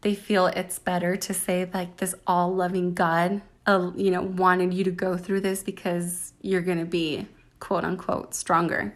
they 0.02 0.14
feel 0.14 0.46
it's 0.46 0.78
better 0.78 1.16
to 1.16 1.34
say 1.34 1.68
like 1.72 1.96
this 1.96 2.14
all 2.26 2.54
loving 2.54 2.94
God, 2.94 3.42
uh, 3.66 3.90
you 3.96 4.10
know, 4.10 4.22
wanted 4.22 4.72
you 4.72 4.84
to 4.84 4.90
go 4.90 5.16
through 5.16 5.40
this 5.40 5.62
because 5.62 6.32
you're 6.42 6.62
going 6.62 6.78
to 6.78 6.86
be 6.86 7.26
quote 7.58 7.84
unquote 7.84 8.34
stronger, 8.34 8.94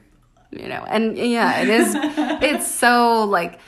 you 0.51 0.69
know. 0.69 0.85
And 0.87 1.17
yeah, 1.17 1.63
it 1.63 1.69
is 1.69 1.95
it's 1.97 2.71
so 2.71 3.25
like 3.25 3.59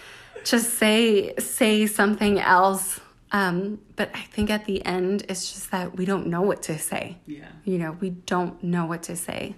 just 0.45 0.75
say 0.75 1.35
say 1.39 1.87
something 1.87 2.39
else 2.39 3.01
um, 3.33 3.81
but 3.97 4.11
I 4.15 4.21
think 4.21 4.51
at 4.51 4.65
the 4.65 4.85
end, 4.85 5.25
it's 5.29 5.53
just 5.53 5.71
that 5.71 5.97
we 5.97 6.05
don't 6.05 6.29
know 6.29 6.43
what 6.43 6.63
to 6.65 6.79
say. 6.79 7.17
Yeah. 7.27 7.47
You 7.65 7.79
know, 7.79 7.97
we 8.01 8.11
don't 8.11 8.63
know 8.63 8.87
what 8.87 9.03
to 9.05 9.17
say. 9.17 9.57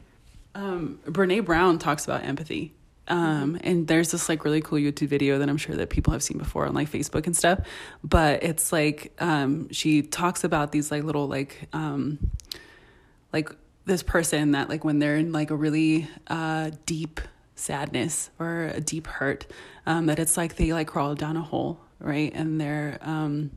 Um, 0.54 0.98
Brene 1.04 1.44
Brown 1.44 1.78
talks 1.78 2.04
about 2.04 2.24
empathy. 2.24 2.74
Um, 3.10 3.54
mm-hmm. 3.54 3.66
and 3.66 3.88
there's 3.88 4.10
this 4.10 4.28
like 4.28 4.44
really 4.44 4.60
cool 4.60 4.78
YouTube 4.78 5.08
video 5.08 5.38
that 5.38 5.48
I'm 5.48 5.56
sure 5.56 5.74
that 5.76 5.88
people 5.88 6.12
have 6.12 6.22
seen 6.22 6.36
before 6.36 6.66
on 6.66 6.74
like 6.74 6.90
Facebook 6.90 7.26
and 7.26 7.34
stuff. 7.34 7.60
But 8.04 8.42
it's 8.42 8.70
like 8.70 9.12
um, 9.18 9.70
she 9.72 10.02
talks 10.02 10.44
about 10.44 10.72
these 10.72 10.90
like 10.90 11.04
little 11.04 11.26
like 11.26 11.68
um, 11.72 12.18
like 13.32 13.50
this 13.86 14.02
person 14.02 14.52
that 14.52 14.68
like 14.68 14.84
when 14.84 14.98
they're 14.98 15.16
in 15.16 15.32
like 15.32 15.50
a 15.50 15.56
really 15.56 16.06
uh, 16.26 16.70
deep 16.84 17.20
sadness 17.54 18.30
or 18.38 18.70
a 18.74 18.80
deep 18.80 19.06
hurt, 19.06 19.46
um, 19.86 20.06
that 20.06 20.18
it's 20.18 20.36
like 20.36 20.56
they 20.56 20.72
like 20.74 20.88
crawl 20.88 21.14
down 21.14 21.36
a 21.38 21.42
hole 21.42 21.80
right? 22.00 22.32
And 22.34 22.60
they're 22.60 22.98
um 23.02 23.50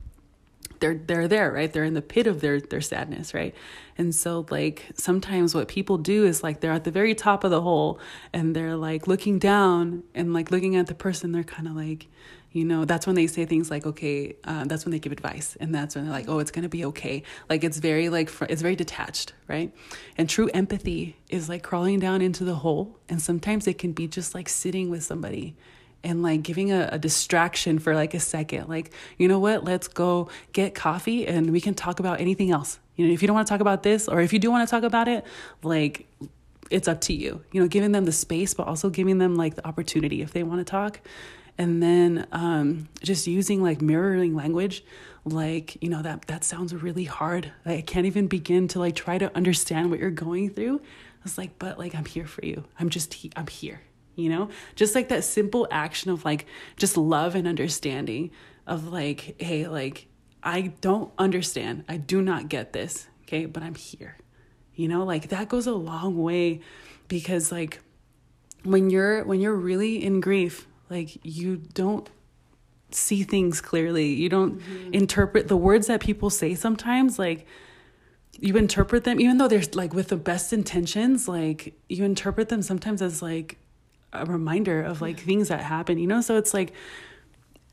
they're 0.80 0.94
they're 0.94 1.28
there, 1.28 1.50
right? 1.52 1.72
They're 1.72 1.84
in 1.84 1.94
the 1.94 2.02
pit 2.02 2.26
of 2.26 2.40
their 2.40 2.60
their 2.60 2.80
sadness, 2.80 3.34
right? 3.34 3.54
And 3.96 4.14
so 4.14 4.46
like 4.50 4.90
sometimes 4.94 5.54
what 5.54 5.68
people 5.68 5.98
do 5.98 6.24
is 6.24 6.42
like 6.42 6.60
they're 6.60 6.72
at 6.72 6.84
the 6.84 6.90
very 6.90 7.14
top 7.14 7.44
of 7.44 7.50
the 7.50 7.60
hole 7.60 8.00
and 8.32 8.54
they're 8.54 8.76
like 8.76 9.06
looking 9.06 9.38
down 9.38 10.02
and 10.14 10.32
like 10.34 10.50
looking 10.50 10.76
at 10.76 10.88
the 10.88 10.94
person 10.94 11.32
they're 11.32 11.44
kind 11.44 11.68
of 11.68 11.76
like 11.76 12.08
you 12.52 12.64
know 12.64 12.84
that's 12.84 13.06
when 13.06 13.16
they 13.16 13.26
say 13.26 13.44
things 13.44 13.70
like 13.70 13.86
okay 13.86 14.36
uh, 14.44 14.64
that's 14.64 14.84
when 14.84 14.92
they 14.92 14.98
give 14.98 15.12
advice 15.12 15.56
and 15.60 15.74
that's 15.74 15.94
when 15.94 16.04
they're 16.04 16.12
like 16.12 16.28
oh 16.28 16.38
it's 16.38 16.50
gonna 16.50 16.68
be 16.68 16.84
okay 16.84 17.22
like 17.48 17.64
it's 17.64 17.78
very 17.78 18.08
like 18.08 18.28
fr- 18.28 18.46
it's 18.48 18.62
very 18.62 18.76
detached 18.76 19.32
right 19.48 19.74
and 20.16 20.28
true 20.28 20.48
empathy 20.52 21.16
is 21.28 21.48
like 21.48 21.62
crawling 21.62 21.98
down 21.98 22.20
into 22.20 22.44
the 22.44 22.56
hole 22.56 22.98
and 23.08 23.20
sometimes 23.20 23.66
it 23.66 23.78
can 23.78 23.92
be 23.92 24.06
just 24.06 24.34
like 24.34 24.48
sitting 24.48 24.90
with 24.90 25.02
somebody 25.02 25.56
and 26.04 26.22
like 26.22 26.42
giving 26.42 26.72
a, 26.72 26.88
a, 26.92 26.98
distraction 26.98 27.78
for 27.78 27.94
like 27.94 28.14
a 28.14 28.20
second. 28.20 28.68
Like 28.68 28.92
you 29.18 29.28
know 29.28 29.38
what? 29.38 29.64
Let's 29.64 29.88
go 29.88 30.28
get 30.52 30.74
coffee 30.74 31.26
and 31.26 31.50
we 31.50 31.60
can 31.60 31.74
talk 31.74 32.00
about 32.00 32.20
anything 32.20 32.50
else. 32.50 32.78
You 32.96 33.06
know 33.06 33.12
if 33.12 33.22
you 33.22 33.28
don't 33.28 33.34
want 33.34 33.46
to 33.46 33.52
talk 33.52 33.60
about 33.60 33.82
this 33.82 34.08
or 34.08 34.20
if 34.20 34.32
you 34.32 34.38
do 34.38 34.50
want 34.50 34.66
to 34.66 34.70
talk 34.70 34.84
about 34.84 35.08
it 35.08 35.24
like 35.62 36.06
it's 36.70 36.88
up 36.88 37.00
to 37.02 37.12
you. 37.12 37.42
You 37.52 37.60
know 37.60 37.68
giving 37.68 37.92
them 37.92 38.04
the 38.04 38.12
space 38.12 38.54
but 38.54 38.66
also 38.66 38.90
giving 38.90 39.18
them 39.18 39.36
like 39.36 39.54
the 39.54 39.66
opportunity 39.66 40.22
if 40.22 40.32
they 40.32 40.42
want 40.42 40.60
to 40.60 40.70
talk. 40.70 41.00
And 41.58 41.82
then 41.82 42.26
um, 42.32 42.88
just 43.02 43.26
using 43.26 43.62
like 43.62 43.82
mirroring 43.82 44.34
language 44.34 44.84
like 45.24 45.80
you 45.80 45.88
know 45.88 46.02
that 46.02 46.22
that 46.26 46.44
sounds 46.44 46.74
really 46.74 47.04
hard. 47.04 47.52
I 47.64 47.82
can't 47.82 48.06
even 48.06 48.26
begin 48.26 48.68
to 48.68 48.80
like 48.80 48.96
try 48.96 49.18
to 49.18 49.34
understand 49.36 49.90
what 49.90 50.00
you're 50.00 50.10
going 50.10 50.50
through. 50.50 50.78
I 50.78 51.22
was 51.22 51.38
like 51.38 51.58
but 51.58 51.78
like 51.78 51.94
i'm 51.94 52.04
here 52.04 52.26
for 52.26 52.44
you. 52.44 52.64
I'm 52.78 52.90
just 52.90 53.14
i'm 53.36 53.46
here 53.46 53.80
you 54.14 54.28
know? 54.28 54.48
Just 54.74 54.94
like 54.94 55.08
that 55.08 55.24
simple 55.24 55.66
action 55.70 56.10
of 56.10 56.24
like 56.24 56.46
just 56.76 56.96
love 56.96 57.34
and 57.34 57.46
understanding 57.46 58.30
of 58.66 58.92
like 58.92 59.34
hey 59.40 59.66
like 59.66 60.06
i 60.42 60.72
don't 60.80 61.12
understand. 61.18 61.84
I 61.88 61.96
do 61.96 62.22
not 62.22 62.48
get 62.48 62.72
this 62.72 63.08
okay? 63.24 63.46
But 63.46 63.62
i'm 63.62 63.74
here 63.74 64.16
you 64.74 64.88
know? 64.88 65.04
Like 65.04 65.28
that 65.28 65.48
goes 65.48 65.66
a 65.66 65.72
long 65.72 66.16
way 66.16 66.60
because 67.08 67.52
like 67.52 67.80
when 68.64 68.90
you're 68.90 69.24
when 69.24 69.40
you're 69.40 69.54
really 69.54 70.02
in 70.02 70.20
grief 70.20 70.66
like 70.88 71.18
you 71.24 71.56
don't 71.56 72.08
see 72.90 73.22
things 73.22 73.60
clearly. 73.60 74.12
You 74.12 74.28
don't 74.28 74.60
mm-hmm. 74.60 74.94
interpret 74.94 75.48
the 75.48 75.56
words 75.56 75.86
that 75.86 76.00
people 76.00 76.30
say 76.30 76.54
sometimes 76.54 77.18
like 77.18 77.46
you 78.38 78.56
interpret 78.56 79.04
them 79.04 79.20
even 79.20 79.38
though 79.38 79.48
they're 79.48 79.62
like 79.74 79.92
with 79.92 80.08
the 80.08 80.16
best 80.16 80.52
intentions 80.52 81.28
like 81.28 81.78
you 81.88 82.04
interpret 82.04 82.48
them 82.48 82.62
sometimes 82.62 83.02
as 83.02 83.20
like 83.22 83.58
a 84.12 84.26
reminder 84.26 84.82
of 84.82 85.00
like 85.00 85.20
things 85.20 85.48
that 85.48 85.60
happen, 85.60 85.98
you 85.98 86.06
know? 86.06 86.20
So 86.20 86.36
it's 86.36 86.52
like 86.54 86.72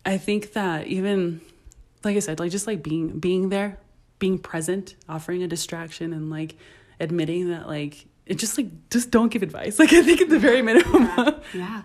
I 0.06 0.18
think 0.18 0.54
that 0.54 0.88
even 0.88 1.42
like 2.04 2.16
I 2.16 2.20
said, 2.20 2.40
like 2.40 2.52
just 2.52 2.68
like 2.68 2.82
being 2.82 3.20
being 3.20 3.50
there, 3.50 3.78
being 4.20 4.40
present, 4.40 4.96
offering 5.08 5.44
a 5.44 5.48
distraction 5.48 6.14
and 6.14 6.30
like 6.30 6.56
admitting 7.00 7.50
that 7.50 7.68
like 7.68 8.06
it 8.26 8.38
just 8.38 8.58
like 8.58 8.90
just 8.90 9.12
don't 9.12 9.32
give 9.32 9.44
advice. 9.44 9.80
Like 9.80 9.94
I 9.94 10.02
think 10.04 10.22
at 10.22 10.30
the 10.30 10.40
very 10.40 10.62
minimum. 10.62 11.04
yeah. 11.18 11.40
yeah. 11.54 11.82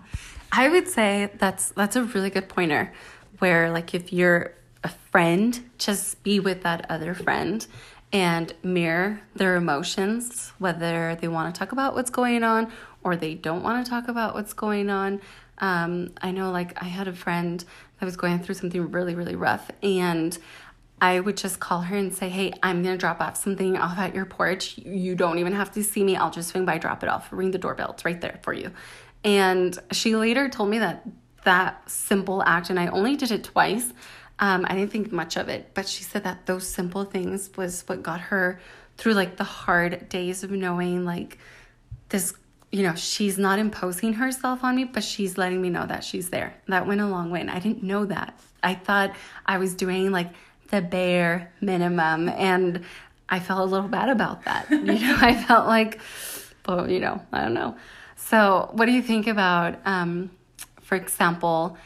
I 0.51 0.69
would 0.69 0.87
say 0.87 1.31
that's 1.37 1.69
that's 1.69 1.95
a 1.95 2.03
really 2.03 2.29
good 2.29 2.47
pointer 2.47 2.93
where 3.39 3.71
like 3.71 3.93
if 3.93 4.13
you're 4.13 4.53
a 4.83 4.89
friend, 4.89 5.67
just 5.77 6.23
be 6.23 6.39
with 6.39 6.61
that 6.63 6.89
other 6.89 7.13
friend 7.13 7.65
and 8.13 8.53
mirror 8.63 9.19
their 9.35 9.55
emotions, 9.55 10.53
whether 10.59 11.17
they 11.19 11.27
want 11.27 11.53
to 11.53 11.59
talk 11.59 11.71
about 11.71 11.95
what's 11.95 12.11
going 12.11 12.43
on 12.43 12.71
or 13.05 13.15
they 13.15 13.35
don't 13.35 13.63
want 13.63 13.85
to 13.85 13.89
talk 13.89 14.09
about 14.09 14.33
what's 14.33 14.51
going 14.51 14.89
on. 14.89 15.21
Um, 15.59 16.09
I 16.21 16.31
know, 16.31 16.51
like, 16.51 16.81
I 16.81 16.85
had 16.85 17.07
a 17.07 17.13
friend 17.13 17.63
that 17.99 18.05
was 18.05 18.17
going 18.17 18.39
through 18.39 18.55
something 18.55 18.91
really, 18.91 19.13
really 19.13 19.35
rough, 19.35 19.69
and 19.81 20.37
I 20.99 21.19
would 21.19 21.37
just 21.37 21.59
call 21.59 21.81
her 21.81 21.95
and 21.95 22.13
say, 22.13 22.29
Hey, 22.29 22.51
I'm 22.63 22.81
gonna 22.81 22.97
drop 22.97 23.21
off 23.21 23.37
something 23.37 23.77
off 23.77 23.97
at 23.97 24.15
your 24.15 24.25
porch. 24.25 24.77
You 24.79 25.13
don't 25.15 25.37
even 25.37 25.53
have 25.53 25.71
to 25.73 25.83
see 25.83 26.03
me. 26.03 26.15
I'll 26.15 26.31
just 26.31 26.49
swing 26.49 26.65
by, 26.65 26.77
drop 26.77 27.03
it 27.03 27.09
off, 27.09 27.27
ring 27.31 27.51
the 27.51 27.57
doorbell. 27.57 27.91
It's 27.91 28.05
right 28.05 28.19
there 28.19 28.39
for 28.41 28.53
you. 28.53 28.71
And 29.23 29.77
she 29.91 30.15
later 30.15 30.49
told 30.49 30.69
me 30.69 30.79
that 30.79 31.07
that 31.43 31.89
simple 31.89 32.41
act, 32.41 32.71
and 32.71 32.79
I 32.79 32.87
only 32.87 33.15
did 33.15 33.31
it 33.31 33.43
twice. 33.43 33.93
Um, 34.39 34.65
I 34.67 34.73
didn't 34.73 34.91
think 34.91 35.11
much 35.11 35.37
of 35.37 35.47
it, 35.47 35.71
but 35.75 35.87
she 35.87 36.03
said 36.03 36.23
that 36.23 36.47
those 36.47 36.67
simple 36.67 37.05
things 37.05 37.51
was 37.55 37.83
what 37.85 38.01
got 38.01 38.19
her 38.19 38.59
through 38.97 39.13
like 39.13 39.37
the 39.37 39.43
hard 39.43 40.09
days 40.09 40.43
of 40.43 40.49
knowing 40.51 41.05
like 41.05 41.37
this 42.09 42.33
you 42.75 42.83
know 42.83 42.93
she's 42.93 43.37
not 43.37 43.57
imposing 43.57 44.11
herself 44.13 44.61
on 44.61 44.75
me 44.75 44.83
but 44.83 45.01
she's 45.01 45.37
letting 45.37 45.61
me 45.61 45.69
know 45.69 45.85
that 45.85 46.03
she's 46.03 46.29
there. 46.29 46.53
That 46.67 46.85
went 46.85 46.99
a 46.99 47.07
long 47.07 47.31
way 47.31 47.39
and 47.39 47.49
i 47.49 47.59
didn't 47.59 47.83
know 47.83 48.05
that. 48.05 48.37
I 48.61 48.73
thought 48.73 49.15
i 49.45 49.57
was 49.57 49.75
doing 49.75 50.11
like 50.11 50.29
the 50.71 50.81
bare 50.81 51.53
minimum 51.61 52.27
and 52.27 52.83
i 53.29 53.39
felt 53.39 53.61
a 53.61 53.63
little 53.63 53.87
bad 53.87 54.09
about 54.09 54.43
that. 54.43 54.69
You 54.71 54.81
know 54.81 55.17
i 55.21 55.33
felt 55.33 55.67
like 55.67 56.01
well 56.67 56.89
you 56.89 56.99
know 56.99 57.21
i 57.31 57.41
don't 57.43 57.53
know. 57.53 57.77
So 58.17 58.69
what 58.73 58.87
do 58.87 58.91
you 58.91 59.01
think 59.01 59.27
about 59.27 59.79
um 59.85 60.31
for 60.81 60.95
example 60.95 61.77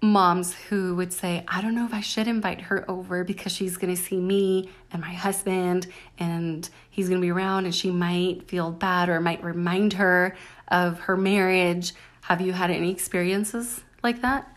moms 0.00 0.54
who 0.54 0.94
would 0.94 1.12
say, 1.12 1.44
I 1.48 1.60
don't 1.60 1.74
know 1.74 1.84
if 1.84 1.92
I 1.92 2.00
should 2.00 2.28
invite 2.28 2.62
her 2.62 2.88
over 2.88 3.24
because 3.24 3.52
she's 3.52 3.76
going 3.76 3.94
to 3.94 4.00
see 4.00 4.18
me 4.18 4.70
and 4.92 5.02
my 5.02 5.12
husband 5.12 5.88
and 6.18 6.68
he's 6.88 7.08
going 7.08 7.20
to 7.20 7.24
be 7.24 7.30
around 7.30 7.64
and 7.64 7.74
she 7.74 7.90
might 7.90 8.48
feel 8.48 8.70
bad 8.70 9.08
or 9.08 9.20
might 9.20 9.42
remind 9.42 9.94
her 9.94 10.36
of 10.68 11.00
her 11.00 11.16
marriage. 11.16 11.94
Have 12.22 12.40
you 12.40 12.52
had 12.52 12.70
any 12.70 12.90
experiences 12.90 13.82
like 14.02 14.22
that? 14.22 14.56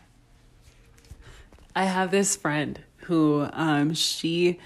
I 1.75 1.85
have 1.85 2.11
this 2.11 2.35
friend 2.35 2.79
who 3.05 3.47
um 3.53 3.93
she 3.93 4.59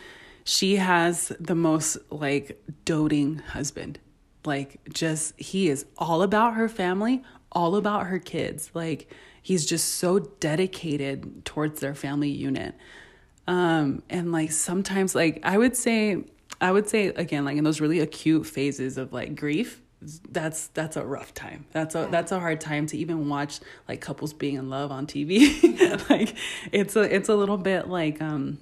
she 0.44 0.76
has 0.76 1.32
the 1.40 1.56
most 1.56 1.98
like 2.10 2.62
doting 2.84 3.38
husband. 3.38 4.00
Like 4.44 4.80
just 4.92 5.40
he 5.40 5.70
is 5.70 5.86
all 5.98 6.22
about 6.22 6.56
her 6.56 6.68
family, 6.68 7.24
all 7.56 7.76
about 7.76 8.08
her 8.08 8.20
kids. 8.20 8.70
Like 8.74 9.12
he's 9.42 9.66
just 9.66 9.96
so 9.96 10.20
dedicated 10.20 11.46
towards 11.46 11.80
their 11.80 11.96
family 11.96 12.30
unit. 12.30 12.76
Um, 13.48 14.04
and 14.10 14.32
like 14.32 14.52
sometimes, 14.52 15.16
like 15.16 15.40
I 15.44 15.58
would 15.58 15.76
say, 15.76 16.26
I 16.62 16.72
would 16.72 16.90
say 16.90 17.08
again, 17.08 17.46
like 17.46 17.58
in 17.58 17.64
those 17.64 17.82
really 17.82 18.00
acute 18.00 18.46
phases 18.46 18.98
of 18.98 19.14
like 19.14 19.36
grief, 19.36 19.82
that's 20.30 20.68
that's 20.68 20.98
a 20.98 21.06
rough 21.06 21.34
time. 21.34 21.66
That's 21.72 21.96
a 21.96 22.08
that's 22.12 22.32
a 22.32 22.40
hard 22.40 22.62
time 22.62 22.86
to 22.88 22.98
even 22.98 23.30
watch 23.30 23.60
like 23.88 24.02
couples 24.02 24.34
being 24.34 24.56
in 24.56 24.70
love 24.70 24.92
on 24.92 25.08
TV. 25.08 26.10
like 26.10 26.36
it's 26.72 26.96
a 26.96 27.02
it's 27.02 27.30
a 27.30 27.36
little 27.36 27.58
bit 27.58 27.88
like 27.88 28.22
um 28.22 28.60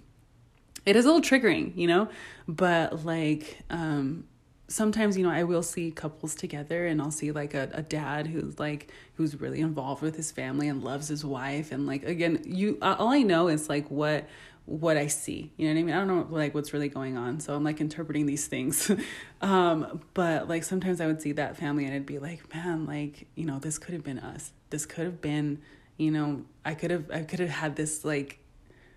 it 0.85 0.95
is 0.95 1.05
a 1.05 1.11
little 1.11 1.21
triggering, 1.21 1.75
you 1.75 1.87
know? 1.87 2.09
But 2.47 3.05
like 3.05 3.59
um 3.69 4.25
sometimes 4.73 5.15
you 5.15 5.23
know 5.23 5.29
i 5.29 5.43
will 5.43 5.61
see 5.61 5.91
couples 5.91 6.33
together 6.33 6.87
and 6.87 6.99
i'll 6.99 7.11
see 7.11 7.31
like 7.31 7.53
a, 7.53 7.69
a 7.73 7.83
dad 7.83 8.25
who's 8.25 8.57
like 8.57 8.91
who's 9.15 9.39
really 9.39 9.61
involved 9.61 10.01
with 10.01 10.15
his 10.15 10.31
family 10.31 10.67
and 10.67 10.83
loves 10.83 11.09
his 11.09 11.23
wife 11.23 11.71
and 11.71 11.85
like 11.85 12.03
again 12.03 12.41
you 12.43 12.77
all 12.81 13.09
i 13.09 13.21
know 13.21 13.47
is 13.47 13.69
like 13.69 13.89
what 13.91 14.27
what 14.65 14.97
i 14.97 15.05
see 15.05 15.51
you 15.57 15.67
know 15.67 15.73
what 15.73 15.79
i 15.79 15.83
mean? 15.83 15.95
I 15.95 15.97
don't 15.99 16.07
know 16.07 16.27
like 16.35 16.55
what's 16.55 16.73
really 16.73 16.89
going 16.89 17.17
on 17.17 17.39
so 17.39 17.53
i'm 17.53 17.63
like 17.63 17.81
interpreting 17.81 18.25
these 18.25 18.47
things. 18.47 18.91
Um 19.41 20.01
but 20.13 20.47
like 20.47 20.63
sometimes 20.63 21.01
i 21.01 21.05
would 21.05 21.21
see 21.21 21.33
that 21.33 21.57
family 21.57 21.83
and 21.85 21.93
i'd 21.93 22.05
be 22.05 22.17
like 22.17 22.53
man 22.55 22.85
like 22.85 23.27
you 23.35 23.45
know 23.45 23.59
this 23.59 23.77
could 23.77 23.93
have 23.93 24.03
been 24.03 24.19
us. 24.19 24.53
This 24.69 24.85
could 24.85 25.03
have 25.03 25.21
been 25.21 25.59
you 25.97 26.09
know 26.09 26.45
i 26.63 26.73
could 26.73 26.91
have 26.91 27.11
i 27.11 27.21
could 27.23 27.39
have 27.39 27.49
had 27.49 27.75
this 27.75 28.05
like 28.05 28.39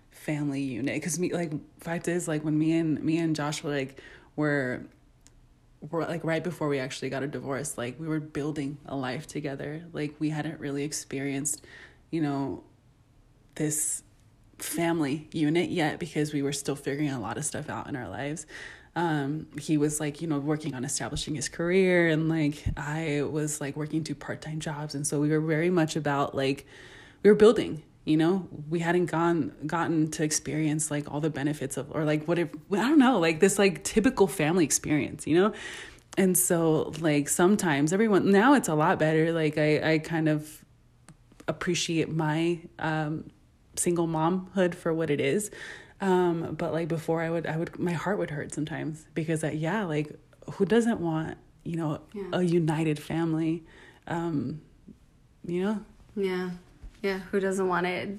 family 0.09 0.61
unit. 0.61 0.95
Because 0.95 1.19
me 1.19 1.33
like 1.33 1.51
fact 1.81 2.07
is 2.07 2.27
like 2.27 2.43
when 2.45 2.57
me 2.57 2.77
and 2.77 3.03
me 3.03 3.17
and 3.17 3.35
josh 3.35 3.61
were 3.61 3.71
like 3.71 4.01
were 4.37 4.83
like 5.91 6.23
right 6.23 6.43
before 6.43 6.67
we 6.67 6.79
actually 6.79 7.09
got 7.09 7.23
a 7.23 7.27
divorce 7.27 7.77
like 7.77 7.99
we 7.99 8.07
were 8.07 8.19
building 8.19 8.77
a 8.85 8.95
life 8.95 9.27
together. 9.27 9.83
Like 9.93 10.15
we 10.19 10.29
hadn't 10.29 10.59
really 10.59 10.83
experienced 10.83 11.65
you 12.11 12.21
know 12.21 12.63
this 13.55 14.03
family 14.57 15.27
unit 15.31 15.69
yet 15.69 15.99
because 15.99 16.33
we 16.33 16.41
were 16.41 16.53
still 16.53 16.75
figuring 16.75 17.11
a 17.11 17.19
lot 17.19 17.37
of 17.37 17.45
stuff 17.45 17.69
out 17.69 17.87
in 17.87 17.95
our 17.95 18.09
lives. 18.09 18.45
Um, 18.95 19.47
he 19.59 19.77
was 19.77 19.99
like 19.99 20.21
you 20.21 20.27
know 20.27 20.39
working 20.39 20.73
on 20.73 20.83
establishing 20.83 21.35
his 21.35 21.49
career 21.49 22.07
and 22.07 22.29
like 22.29 22.63
i 22.75 23.21
was 23.21 23.61
like 23.61 23.75
working 23.75 24.03
two 24.03 24.15
part-time 24.15 24.59
jobs. 24.59 24.95
And 24.95 25.05
so 25.05 25.19
we 25.19 25.29
were 25.29 25.41
very 25.41 25.69
much 25.69 25.95
about 25.95 26.33
like 26.33 26.65
we 27.23 27.29
were 27.29 27.35
building 27.35 27.83
you 28.07 28.15
know 28.15 28.47
we 28.69 28.79
hadn't 28.79 29.07
gone 29.07 29.53
gotten 29.65 30.09
to 30.09 30.23
experience 30.23 30.89
like 30.89 31.11
all 31.11 31.19
the 31.19 31.29
benefits 31.29 31.75
of 31.75 31.91
or 31.93 32.05
like 32.05 32.25
what 32.25 32.39
if 32.39 32.49
i 32.71 32.77
don't 32.77 32.99
know 32.99 33.19
like 33.19 33.41
this 33.41 33.59
like 33.59 33.83
typical 33.83 34.27
family 34.27 34.63
experience 34.63 35.27
you 35.27 35.35
know? 35.35 35.53
And 36.19 36.35
so 36.35 36.93
like 36.99 37.29
sometimes 37.29 37.93
everyone 37.93 38.31
now 38.31 38.55
it's 38.55 38.69
a 38.69 38.73
lot 38.73 38.97
better 38.97 39.31
like 39.31 39.57
i 39.59 39.93
i 39.93 39.97
kind 39.99 40.27
of 40.27 40.65
appreciate 41.47 42.09
my 42.09 42.59
um 42.79 43.29
single 43.75 44.07
momhood 44.07 44.73
for 44.73 44.91
what 44.91 45.11
it 45.11 45.21
is. 45.21 45.51
Um 46.01 46.55
but 46.57 46.73
like 46.73 46.87
before 46.87 47.21
i 47.21 47.29
would 47.29 47.45
i 47.45 47.55
would 47.55 47.77
my 47.77 47.93
heart 47.93 48.17
would 48.17 48.31
hurt 48.31 48.51
sometimes 48.53 49.05
because 49.13 49.43
I, 49.43 49.51
yeah 49.51 49.83
like 49.83 50.11
who 50.53 50.65
doesn't 50.65 50.99
want 50.99 51.37
you 51.63 51.75
know 51.75 52.01
yeah. 52.13 52.29
a 52.33 52.41
united 52.41 52.97
family? 52.97 53.63
Um 54.07 54.61
you 55.45 55.63
know? 55.63 55.85
Yeah 56.15 56.49
yeah, 57.01 57.19
who 57.19 57.39
doesn't 57.39 57.67
want 57.67 57.87
it? 57.87 58.17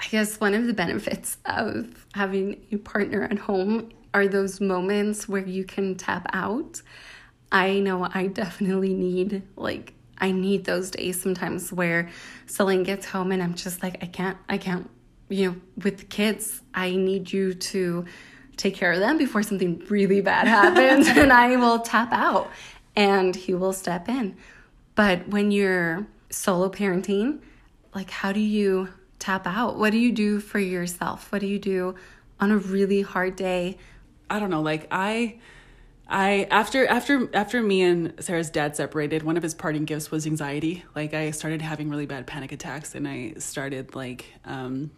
I 0.00 0.06
guess 0.08 0.38
one 0.40 0.54
of 0.54 0.66
the 0.66 0.74
benefits 0.74 1.38
of 1.46 2.06
having 2.14 2.60
a 2.70 2.76
partner 2.76 3.24
at 3.24 3.38
home 3.38 3.90
are 4.12 4.28
those 4.28 4.60
moments 4.60 5.28
where 5.28 5.44
you 5.44 5.64
can 5.64 5.94
tap 5.94 6.26
out. 6.32 6.82
I 7.50 7.80
know 7.80 8.08
I 8.12 8.26
definitely 8.26 8.94
need 8.94 9.42
like 9.56 9.94
I 10.18 10.32
need 10.32 10.64
those 10.64 10.90
days 10.90 11.20
sometimes 11.20 11.72
where 11.72 12.08
Celine 12.46 12.82
gets 12.82 13.06
home 13.06 13.32
and 13.32 13.42
I'm 13.42 13.54
just 13.54 13.82
like 13.82 14.02
I 14.02 14.06
can't 14.06 14.38
I 14.48 14.58
can't 14.58 14.88
you 15.28 15.50
know 15.50 15.56
with 15.82 15.98
the 15.98 16.04
kids 16.04 16.62
I 16.74 16.90
need 16.90 17.32
you 17.32 17.54
to 17.54 18.04
take 18.56 18.74
care 18.74 18.92
of 18.92 19.00
them 19.00 19.18
before 19.18 19.42
something 19.42 19.82
really 19.88 20.20
bad 20.20 20.46
happens 20.48 21.08
and 21.08 21.32
I 21.32 21.56
will 21.56 21.80
tap 21.80 22.12
out 22.12 22.50
and 22.94 23.36
he 23.36 23.54
will 23.54 23.72
step 23.72 24.08
in. 24.08 24.36
But 24.94 25.28
when 25.28 25.50
you're 25.50 26.06
solo 26.30 26.70
parenting, 26.70 27.40
like 27.96 28.10
how 28.10 28.30
do 28.30 28.40
you 28.40 28.90
tap 29.18 29.46
out? 29.46 29.78
What 29.78 29.90
do 29.90 29.98
you 29.98 30.12
do 30.12 30.38
for 30.38 30.58
yourself? 30.58 31.32
What 31.32 31.40
do 31.40 31.46
you 31.46 31.58
do 31.58 31.94
on 32.38 32.50
a 32.50 32.58
really 32.58 33.00
hard 33.00 33.36
day? 33.36 33.78
I 34.28 34.38
don't 34.38 34.50
know, 34.50 34.60
like 34.60 34.86
I 34.90 35.38
I 36.06 36.46
after 36.50 36.86
after 36.86 37.34
after 37.34 37.62
me 37.62 37.82
and 37.82 38.12
Sarah's 38.20 38.50
dad 38.50 38.76
separated, 38.76 39.22
one 39.22 39.38
of 39.38 39.42
his 39.42 39.54
parting 39.54 39.86
gifts 39.86 40.10
was 40.10 40.26
anxiety. 40.26 40.84
Like 40.94 41.14
I 41.14 41.30
started 41.30 41.62
having 41.62 41.88
really 41.88 42.04
bad 42.06 42.26
panic 42.26 42.52
attacks 42.52 42.94
and 42.94 43.08
I 43.08 43.34
started 43.38 43.94
like 43.94 44.26
um 44.44 44.90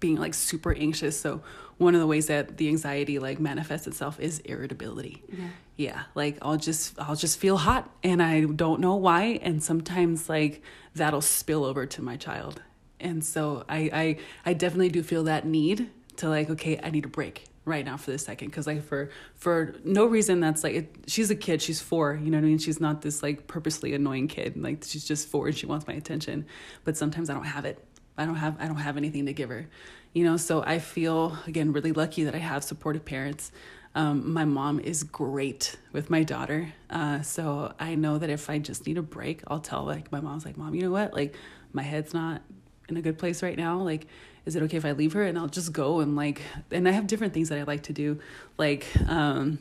being 0.00 0.16
like 0.16 0.34
super 0.34 0.74
anxious. 0.74 1.18
So 1.18 1.42
one 1.78 1.94
of 1.94 2.00
the 2.00 2.08
ways 2.08 2.26
that 2.26 2.56
the 2.56 2.68
anxiety 2.68 3.20
like 3.20 3.38
manifests 3.38 3.86
itself 3.86 4.18
is 4.18 4.40
irritability. 4.40 5.22
Yeah. 5.28 5.48
Yeah. 5.76 6.04
Like 6.14 6.38
I'll 6.42 6.56
just 6.56 6.98
I'll 6.98 7.16
just 7.16 7.38
feel 7.38 7.56
hot 7.56 7.90
and 8.02 8.22
I 8.22 8.42
don't 8.42 8.80
know 8.80 8.96
why. 8.96 9.38
And 9.42 9.62
sometimes 9.62 10.28
like 10.28 10.62
that'll 10.94 11.20
spill 11.20 11.64
over 11.64 11.86
to 11.86 12.02
my 12.02 12.16
child. 12.16 12.62
And 12.98 13.24
so 13.24 13.64
I 13.68 13.90
I 13.92 14.16
I 14.50 14.52
definitely 14.54 14.88
do 14.88 15.02
feel 15.02 15.24
that 15.24 15.46
need 15.46 15.90
to 16.16 16.28
like, 16.28 16.50
okay, 16.50 16.80
I 16.82 16.90
need 16.90 17.04
a 17.04 17.08
break 17.08 17.44
right 17.66 17.84
now 17.84 17.96
for 17.96 18.12
this 18.12 18.24
second 18.24 18.46
because 18.46 18.66
like 18.66 18.80
for 18.84 19.10
for 19.34 19.74
no 19.84 20.06
reason 20.06 20.38
that's 20.38 20.62
like 20.62 20.74
it, 20.74 20.94
she's 21.08 21.32
a 21.32 21.34
kid 21.34 21.60
she's 21.60 21.80
four 21.80 22.14
you 22.14 22.30
know 22.30 22.36
what 22.38 22.44
i 22.44 22.46
mean 22.46 22.58
she's 22.58 22.78
not 22.78 23.02
this 23.02 23.24
like 23.24 23.48
purposely 23.48 23.92
annoying 23.92 24.28
kid 24.28 24.56
like 24.56 24.84
she's 24.86 25.04
just 25.04 25.26
four 25.26 25.48
and 25.48 25.56
she 25.56 25.66
wants 25.66 25.84
my 25.84 25.92
attention 25.94 26.46
but 26.84 26.96
sometimes 26.96 27.28
i 27.28 27.34
don't 27.34 27.42
have 27.42 27.64
it 27.64 27.84
I 28.18 28.24
don't 28.24 28.36
have 28.36 28.56
I 28.60 28.66
don't 28.66 28.76
have 28.76 28.96
anything 28.96 29.26
to 29.26 29.32
give 29.32 29.50
her. 29.50 29.68
You 30.12 30.24
know, 30.24 30.36
so 30.36 30.62
I 30.62 30.78
feel 30.78 31.36
again 31.46 31.72
really 31.72 31.92
lucky 31.92 32.24
that 32.24 32.34
I 32.34 32.38
have 32.38 32.64
supportive 32.64 33.04
parents. 33.04 33.52
Um, 33.96 34.34
my 34.34 34.44
mom 34.44 34.78
is 34.78 35.02
great 35.02 35.76
with 35.92 36.10
my 36.10 36.22
daughter. 36.22 36.72
Uh, 36.90 37.22
so 37.22 37.72
I 37.80 37.94
know 37.94 38.18
that 38.18 38.28
if 38.28 38.50
I 38.50 38.58
just 38.58 38.86
need 38.86 38.98
a 38.98 39.02
break, 39.02 39.42
I'll 39.46 39.58
tell 39.58 39.84
like 39.84 40.12
my 40.12 40.20
mom's 40.20 40.44
like, 40.44 40.58
Mom, 40.58 40.74
you 40.74 40.82
know 40.82 40.90
what? 40.90 41.14
Like 41.14 41.34
my 41.72 41.82
head's 41.82 42.12
not 42.12 42.42
in 42.90 42.98
a 42.98 43.02
good 43.02 43.16
place 43.16 43.42
right 43.42 43.56
now. 43.56 43.80
Like, 43.80 44.06
is 44.44 44.54
it 44.54 44.62
okay 44.64 44.76
if 44.76 44.84
I 44.84 44.92
leave 44.92 45.14
her? 45.14 45.22
And 45.22 45.38
I'll 45.38 45.48
just 45.48 45.72
go 45.72 46.00
and 46.00 46.14
like 46.14 46.42
and 46.70 46.86
I 46.86 46.92
have 46.92 47.06
different 47.06 47.32
things 47.32 47.48
that 47.48 47.58
I 47.58 47.62
like 47.62 47.84
to 47.84 47.94
do. 47.94 48.20
Like, 48.58 48.86
um, 49.08 49.60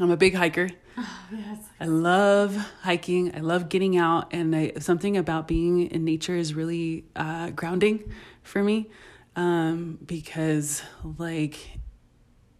I'm 0.00 0.10
a 0.10 0.16
big 0.16 0.34
hiker. 0.34 0.70
Oh, 0.96 1.18
yes. 1.30 1.58
I 1.78 1.84
love 1.84 2.56
hiking. 2.80 3.36
I 3.36 3.40
love 3.40 3.68
getting 3.68 3.98
out, 3.98 4.32
and 4.32 4.56
I, 4.56 4.72
something 4.78 5.18
about 5.18 5.46
being 5.46 5.90
in 5.90 6.04
nature 6.04 6.36
is 6.36 6.54
really 6.54 7.04
uh, 7.14 7.50
grounding 7.50 8.10
for 8.42 8.62
me 8.62 8.88
um, 9.36 9.98
because, 10.04 10.82
like, 11.18 11.78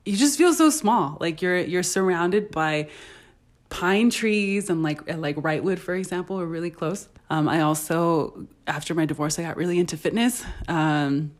you 0.04 0.16
just 0.16 0.36
feel 0.38 0.52
so 0.52 0.70
small. 0.70 1.16
Like 1.20 1.42
you're 1.42 1.58
you're 1.58 1.82
surrounded 1.82 2.50
by 2.50 2.88
pine 3.68 4.10
trees 4.10 4.68
and 4.68 4.82
like 4.82 5.06
like 5.16 5.36
Wrightwood, 5.36 5.78
for 5.78 5.94
example, 5.94 6.40
are 6.40 6.46
really 6.46 6.70
close. 6.70 7.08
Um, 7.30 7.48
I 7.48 7.62
also, 7.62 8.46
after 8.66 8.94
my 8.94 9.06
divorce, 9.06 9.38
I 9.38 9.42
got 9.42 9.56
really 9.56 9.78
into 9.78 9.96
fitness. 9.96 10.44
Um, 10.68 11.32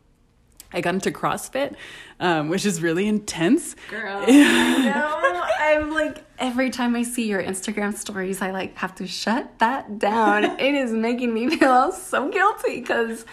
I 0.73 0.81
got 0.81 0.95
into 0.95 1.11
CrossFit, 1.11 1.75
um, 2.19 2.49
which 2.49 2.65
is 2.65 2.81
really 2.81 3.07
intense. 3.07 3.75
Girl, 3.91 4.23
I 4.27 4.85
know. 4.85 5.43
I'm 5.59 5.91
like 5.91 6.23
every 6.39 6.71
time 6.71 6.95
I 6.95 7.03
see 7.03 7.27
your 7.27 7.43
Instagram 7.43 7.95
stories, 7.95 8.41
I 8.41 8.51
like 8.51 8.75
have 8.77 8.95
to 8.95 9.07
shut 9.07 9.59
that 9.59 9.99
down. 9.99 10.43
it 10.59 10.73
is 10.73 10.91
making 10.91 11.33
me 11.33 11.55
feel 11.55 11.91
so 11.91 12.29
guilty 12.29 12.79
because 12.79 13.25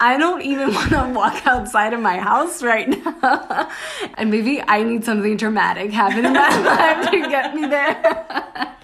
I 0.00 0.16
don't 0.16 0.42
even 0.42 0.72
want 0.74 0.90
to 0.90 1.12
walk 1.14 1.46
outside 1.46 1.92
of 1.92 2.00
my 2.00 2.18
house 2.18 2.62
right 2.62 2.88
now. 2.88 3.70
and 4.14 4.30
maybe 4.30 4.62
I 4.62 4.82
need 4.82 5.04
something 5.04 5.36
dramatic 5.36 5.90
happen 5.90 6.24
in 6.24 6.32
my 6.32 6.60
life 6.62 7.10
to 7.10 7.20
get 7.28 7.54
me 7.54 7.66
there. 7.66 8.76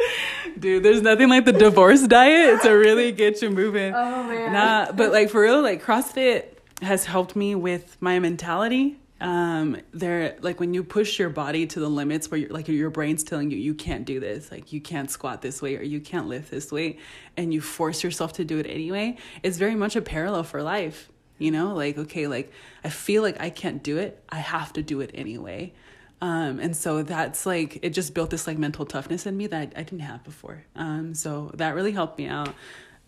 Dude, 0.59 0.83
there's 0.83 1.03
nothing 1.03 1.29
like 1.29 1.45
the 1.45 1.53
divorce 1.53 2.07
diet 2.07 2.63
to 2.63 2.71
really 2.71 3.13
get 3.13 3.43
you 3.43 3.51
moving. 3.51 3.95
Oh, 3.95 4.25
man. 4.25 4.53
Nah, 4.53 4.93
but 4.93 5.13
like 5.13 5.31
for 5.31 5.43
real, 5.43 5.63
like 5.63 5.83
CrossFit 5.83 6.47
has 6.83 7.05
helped 7.05 7.37
me 7.37 7.55
with 7.55 7.97
my 8.01 8.19
mentality 8.19 8.97
um 9.25 9.77
there 9.93 10.37
like 10.43 10.61
when 10.61 10.75
you 10.75 10.85
push 10.85 11.19
your 11.19 11.31
body 11.31 11.67
to 11.67 11.81
the 11.81 11.89
limits 11.89 12.31
where 12.31 12.47
like 12.51 12.69
your 12.69 12.91
brain's 12.91 13.25
telling 13.25 13.51
you 13.51 13.57
you 13.57 13.75
can't 13.75 14.05
do 14.05 14.21
this 14.21 14.53
like 14.53 14.73
you 14.73 14.81
can't 14.81 15.11
squat 15.11 15.41
this 15.41 15.61
way 15.63 15.77
or 15.77 15.83
you 15.83 15.99
can't 15.99 16.29
lift 16.29 16.51
this 16.51 16.71
weight 16.71 17.01
and 17.37 17.53
you 17.53 17.61
force 17.61 18.05
yourself 18.05 18.35
to 18.35 18.45
do 18.45 18.59
it 18.59 18.67
anyway 18.67 19.17
it's 19.43 19.57
very 19.57 19.75
much 19.75 19.97
a 19.97 20.03
parallel 20.03 20.45
for 20.45 20.63
life 20.63 21.09
you 21.39 21.51
know? 21.51 21.75
Like 21.75 21.99
okay 21.99 22.27
like 22.27 22.53
i 22.85 22.89
feel 22.89 23.23
like 23.23 23.41
i 23.41 23.51
can't 23.51 23.83
do 23.83 23.99
it 23.99 24.23
i 24.29 24.37
have 24.37 24.73
to 24.75 24.83
do 24.83 25.01
it 25.01 25.11
anyway. 25.15 25.73
Um 26.21 26.61
and 26.61 26.77
so 26.77 27.03
that's 27.03 27.45
like 27.45 27.81
it 27.83 27.91
just 27.91 28.15
built 28.15 28.31
this 28.31 28.47
like 28.47 28.59
mental 28.59 28.87
toughness 28.87 29.27
in 29.27 29.37
me 29.37 29.47
that 29.49 29.73
i, 29.77 29.81
I 29.81 29.83
didn't 29.83 30.01
have 30.01 30.25
before. 30.25 30.65
Um 30.77 31.15
so 31.15 31.51
that 31.55 31.75
really 31.75 31.93
helped 31.93 32.19
me 32.19 32.29
out. 32.29 32.55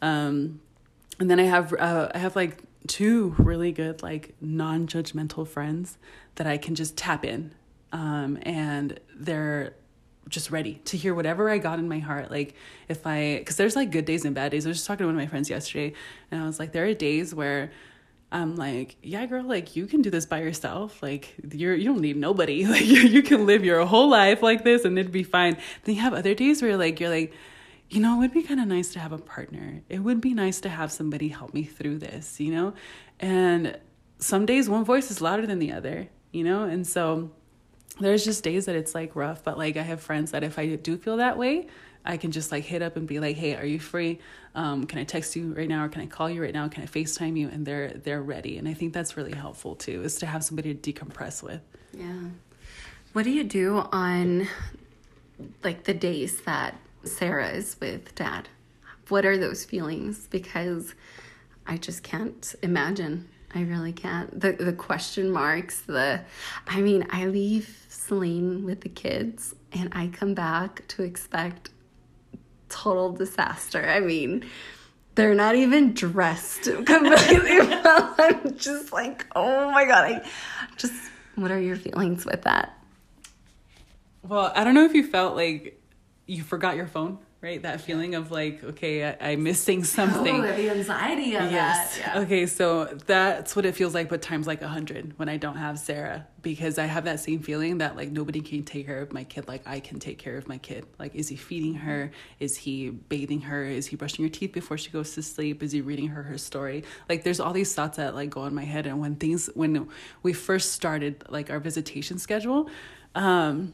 Um 0.03 0.61
and 1.19 1.31
then 1.31 1.41
i 1.41 1.45
have 1.45 1.73
uh 1.73 2.11
i 2.15 2.19
have 2.19 2.37
like 2.37 2.63
two 2.87 3.35
really 3.39 3.73
good 3.73 4.03
like 4.03 4.35
non-judgmental 4.41 5.47
friends 5.47 5.99
that 6.37 6.47
I 6.47 6.59
can 6.59 6.75
just 6.75 6.97
tap 6.97 7.25
in 7.25 7.55
um, 7.93 8.39
and 8.43 8.99
they're 9.15 9.75
just 10.29 10.51
ready 10.51 10.81
to 10.87 10.97
hear 10.97 11.15
whatever 11.15 11.49
I 11.49 11.59
got 11.59 11.79
in 11.79 11.89
my 11.89 12.01
heart 12.01 12.31
like 12.31 12.55
if 12.89 13.07
I 13.07 13.43
cuz 13.47 13.57
there's 13.57 13.77
like 13.77 13.91
good 13.91 14.05
days 14.05 14.25
and 14.25 14.35
bad 14.35 14.51
days 14.51 14.67
I 14.67 14.71
was 14.71 14.79
just 14.79 14.87
talking 14.87 15.05
to 15.05 15.07
one 15.07 15.15
of 15.15 15.21
my 15.21 15.29
friends 15.29 15.49
yesterday 15.49 15.95
and 16.31 16.43
I 16.43 16.47
was 16.47 16.59
like 16.59 16.73
there 16.73 16.87
are 16.87 16.95
days 16.95 17.35
where 17.35 17.71
I'm 18.33 18.57
like, 18.57 18.97
yeah, 19.03 19.25
girl, 19.27 19.45
like 19.45 19.77
you 19.77 19.87
can 19.87 20.03
do 20.03 20.11
this 20.11 20.27
by 20.27 20.41
yourself. 20.41 21.03
Like 21.03 21.35
you're 21.53 21.75
you 21.75 21.85
don't 21.85 22.01
need 22.01 22.17
nobody. 22.17 22.65
Like 22.77 22.85
you, 22.85 23.01
you 23.03 23.23
can 23.23 23.47
live 23.47 23.65
your 23.65 23.85
whole 23.87 24.09
life 24.09 24.43
like 24.43 24.65
this 24.65 24.85
and 24.85 24.99
it'd 24.99 25.13
be 25.13 25.23
fine. 25.23 25.57
Then 25.85 25.95
you 25.95 26.01
have 26.01 26.13
other 26.13 26.35
days 26.35 26.61
where 26.61 26.77
like 26.77 26.99
you're 26.99 27.11
like, 27.11 27.33
you 27.89 28.01
know, 28.01 28.17
it 28.17 28.19
would 28.19 28.33
be 28.33 28.43
kind 28.43 28.61
of 28.61 28.67
nice 28.67 28.93
to 28.93 28.99
have 28.99 29.13
a 29.13 29.19
partner. 29.19 29.83
It 29.89 30.01
would 30.01 30.21
be 30.21 30.35
nice 30.35 30.61
to 30.63 30.69
have 30.69 30.91
somebody 30.91 31.29
help 31.29 31.55
me 31.55 31.63
through 31.63 31.99
this, 31.99 32.41
you 32.41 32.53
know? 32.53 32.75
And 33.21 33.79
some 34.19 34.47
days 34.47 34.69
one 34.69 34.85
voice 34.85 35.11
is 35.11 35.21
louder 35.21 35.47
than 35.47 35.59
the 35.59 35.73
other, 35.73 36.09
you 36.33 36.43
know? 36.43 36.65
And 36.65 36.87
so 36.87 37.31
there's 38.01 38.25
just 38.25 38.43
days 38.43 38.67
that 38.67 38.77
it's 38.77 38.95
like 38.95 39.15
rough, 39.15 39.45
but 39.45 39.57
like 39.57 39.77
I 39.77 39.83
have 39.83 40.01
friends 40.01 40.33
that 40.33 40.43
if 40.43 40.59
I 40.59 40.75
do 40.75 40.97
feel 40.97 41.19
that 41.19 41.39
way, 41.39 41.69
I 42.05 42.17
can 42.17 42.31
just 42.31 42.53
like 42.53 42.65
hit 42.65 42.83
up 42.83 42.97
and 42.97 43.07
be 43.07 43.19
like, 43.19 43.37
"Hey, 43.37 43.57
are 43.57 43.67
you 43.67 43.81
free? 43.81 44.21
Um, 44.55 44.87
can 44.87 45.01
I 45.01 45.05
text 45.05 45.35
you 45.35 45.53
right 45.55 45.69
now, 45.69 45.85
or 45.85 45.89
can 45.89 46.03
I 46.03 46.07
call 46.07 46.31
you 46.31 46.41
right 46.41 46.55
now? 46.55 46.69
Can 46.69 46.85
I 46.85 46.87
Facetime 46.87 47.37
you?" 47.37 47.49
And 47.49 47.67
they're 47.67 47.89
they're 47.89 48.23
ready, 48.23 48.59
and 48.59 48.69
I 48.69 48.75
think 48.75 48.93
that's 48.93 49.17
really 49.17 49.35
helpful 49.35 49.75
too, 49.75 50.03
is 50.03 50.17
to 50.17 50.27
have 50.27 50.45
somebody 50.45 50.73
to 50.73 50.93
decompress 50.93 51.43
with. 51.43 51.61
Yeah. 51.93 52.29
What 53.13 53.25
do 53.25 53.31
you 53.31 53.43
do 53.43 53.79
on 53.91 54.47
like 55.65 55.85
the 55.85 55.95
days 55.95 56.43
that 56.43 56.77
Sarah 57.07 57.51
is 57.51 57.77
with 57.81 58.15
dad? 58.15 58.49
What 59.09 59.25
are 59.25 59.39
those 59.39 59.65
feelings? 59.65 60.27
Because 60.29 60.95
I 61.67 61.77
just 61.77 62.03
can't 62.03 62.55
imagine. 62.63 63.29
I 63.55 63.63
really 63.63 63.93
can't. 63.93 64.39
The 64.39 64.53
the 64.53 64.73
question 64.73 65.31
marks, 65.31 65.81
the 65.81 66.21
I 66.67 66.81
mean, 66.81 67.07
I 67.11 67.27
leave 67.27 67.87
Celine 67.89 68.65
with 68.65 68.83
the 68.83 68.89
kids 68.89 69.55
and 69.73 69.89
I 69.93 70.09
come 70.09 70.35
back 70.35 70.87
to 70.89 71.03
expect 71.03 71.71
total 72.69 73.13
disaster. 73.13 73.89
I 73.89 74.01
mean, 74.01 74.45
they're 75.15 75.35
not 75.35 75.55
even 75.55 75.95
dressed 75.95 76.65
completely. 76.85 77.59
I'm 77.61 78.57
just 78.57 78.93
like, 78.93 79.27
oh 79.35 79.71
my 79.71 79.85
god, 79.85 80.05
I 80.05 80.29
just 80.77 81.11
what 81.37 81.51
are 81.51 81.61
your 81.61 81.77
feelings 81.77 82.25
with 82.25 82.43
that? 82.43 82.77
Well, 84.23 84.53
I 84.55 84.65
don't 84.65 84.75
know 84.75 84.85
if 84.85 84.95
you 84.95 85.07
felt 85.07 85.37
like 85.37 85.76
you 86.27 86.43
forgot 86.43 86.75
your 86.75 86.89
phone, 86.89 87.19
right? 87.41 87.63
That 87.63 87.81
feeling 87.81 88.17
of 88.17 88.33
like, 88.33 88.65
okay, 88.65 89.05
I, 89.05 89.31
I'm 89.31 89.45
missing 89.45 89.85
something. 89.99 90.35
Oh, 90.35 90.43
the 90.43 90.71
anxiety 90.71 91.37
of 91.37 91.51
Yes. 91.53 91.99
that. 91.99 92.15
Yeah. 92.17 92.21
Okay, 92.23 92.47
so 92.47 92.87
that's 93.07 93.55
what 93.55 93.65
it 93.65 93.77
feels 93.77 93.95
like, 93.95 94.09
but 94.09 94.23
times 94.23 94.47
like 94.47 94.61
a 94.61 94.67
hundred 94.67 95.17
when 95.19 95.29
I 95.29 95.37
don't 95.37 95.57
have 95.57 95.79
Sarah, 95.79 96.27
because 96.43 96.79
I 96.79 96.87
have 96.87 97.05
that 97.05 97.21
same 97.21 97.39
feeling 97.41 97.79
that 97.79 97.95
like 97.95 98.11
nobody 98.11 98.41
can 98.41 98.65
take 98.65 98.87
care 98.87 99.01
of 99.03 99.13
my 99.13 99.23
kid 99.23 99.47
like 99.47 99.63
I 99.67 99.79
can 99.79 100.01
take 100.01 100.19
care 100.19 100.37
of 100.37 100.49
my 100.49 100.59
kid. 100.59 100.85
Like, 100.99 101.15
is 101.15 101.29
he 101.29 101.37
feeding 101.37 101.75
her? 101.75 102.11
Is 102.41 102.57
he 102.57 102.91
bathing 102.91 103.43
her? 103.43 103.63
Is 103.65 103.87
he 103.87 103.95
brushing 103.95 104.25
her 104.25 104.29
teeth 104.29 104.53
before 104.53 104.77
she 104.79 104.91
goes 104.91 105.15
to 105.15 105.23
sleep? 105.23 105.63
Is 105.63 105.71
he 105.71 105.81
reading 105.81 106.09
her 106.09 106.25
her 106.25 106.39
story? 106.39 106.83
Like, 107.09 107.23
there's 107.23 107.39
all 107.39 107.53
these 107.53 107.73
thoughts 107.73 107.99
that 107.99 108.17
like 108.17 108.31
go 108.31 108.45
in 108.47 108.55
my 108.55 108.65
head, 108.65 108.87
and 108.87 108.99
when 108.99 109.15
things 109.15 109.49
when 109.55 109.89
we 110.25 110.33
first 110.33 110.73
started 110.73 111.23
like 111.29 111.51
our 111.51 111.61
visitation 111.61 112.19
schedule, 112.19 112.69
um, 113.15 113.73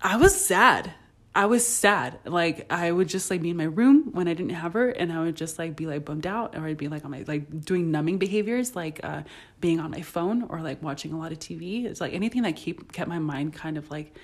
I 0.00 0.16
was 0.16 0.34
sad. 0.34 0.94
I 1.34 1.46
was 1.46 1.66
sad. 1.66 2.18
Like 2.26 2.70
I 2.70 2.92
would 2.92 3.08
just 3.08 3.30
like 3.30 3.40
be 3.40 3.50
in 3.50 3.56
my 3.56 3.64
room 3.64 4.10
when 4.12 4.28
I 4.28 4.34
didn't 4.34 4.52
have 4.52 4.74
her 4.74 4.90
and 4.90 5.12
I 5.12 5.22
would 5.22 5.34
just 5.34 5.58
like 5.58 5.76
be 5.76 5.86
like 5.86 6.04
bummed 6.04 6.26
out 6.26 6.56
or 6.56 6.66
I'd 6.66 6.76
be 6.76 6.88
like 6.88 7.04
on 7.04 7.10
my 7.10 7.24
like 7.26 7.64
doing 7.64 7.90
numbing 7.90 8.18
behaviors 8.18 8.76
like 8.76 9.00
uh 9.02 9.22
being 9.60 9.80
on 9.80 9.90
my 9.90 10.02
phone 10.02 10.42
or 10.42 10.60
like 10.60 10.82
watching 10.82 11.12
a 11.12 11.18
lot 11.18 11.32
of 11.32 11.38
TV. 11.38 11.86
It's 11.86 12.00
like 12.00 12.12
anything 12.12 12.42
that 12.42 12.56
keep 12.56 12.92
kept 12.92 13.08
my 13.08 13.18
mind 13.18 13.54
kind 13.54 13.78
of 13.78 13.90
like 13.90 14.14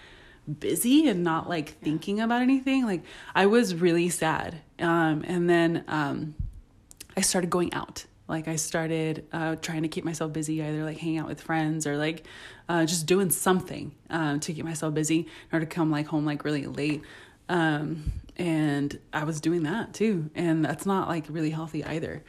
busy 0.61 1.09
and 1.09 1.24
not 1.24 1.48
like 1.48 1.80
thinking 1.80 2.20
about 2.20 2.42
anything. 2.42 2.84
Like 2.84 3.02
I 3.34 3.46
was 3.46 3.74
really 3.74 4.11
sad. 4.11 4.61
Um 4.78 5.24
and 5.26 5.48
then 5.48 5.84
um 5.88 6.34
I 7.16 7.22
started 7.22 7.48
going 7.48 7.72
out. 7.72 8.04
Like 8.29 8.47
I 8.47 8.57
started 8.57 9.26
uh, 9.33 9.57
trying 9.57 9.83
to 9.83 9.89
keep 9.89 10.05
myself 10.05 10.33
busy, 10.33 10.62
either 10.62 10.85
like 10.85 10.99
hanging 10.99 11.18
out 11.18 11.29
with 11.29 11.41
friends 11.41 11.87
or 11.87 11.97
like 11.97 12.26
uh, 12.68 12.85
just 12.85 13.07
doing 13.07 13.31
something 13.31 13.95
um, 14.11 14.41
to 14.41 14.53
keep 14.53 14.64
myself 14.64 14.93
busy 14.95 15.20
in 15.20 15.26
order 15.53 15.64
to 15.64 15.74
come 15.74 15.91
like 15.91 16.07
home 16.07 16.26
like 16.26 16.45
really 16.45 16.66
late. 16.66 17.03
Um, 17.49 18.12
and 18.37 18.99
I 19.12 19.24
was 19.24 19.41
doing 19.41 19.62
that 19.62 19.95
too, 19.95 20.31
and 20.35 20.64
that's 20.64 20.85
not 20.85 21.09
like 21.09 21.24
really 21.29 21.51
healthy 21.51 21.83
either. 21.85 22.22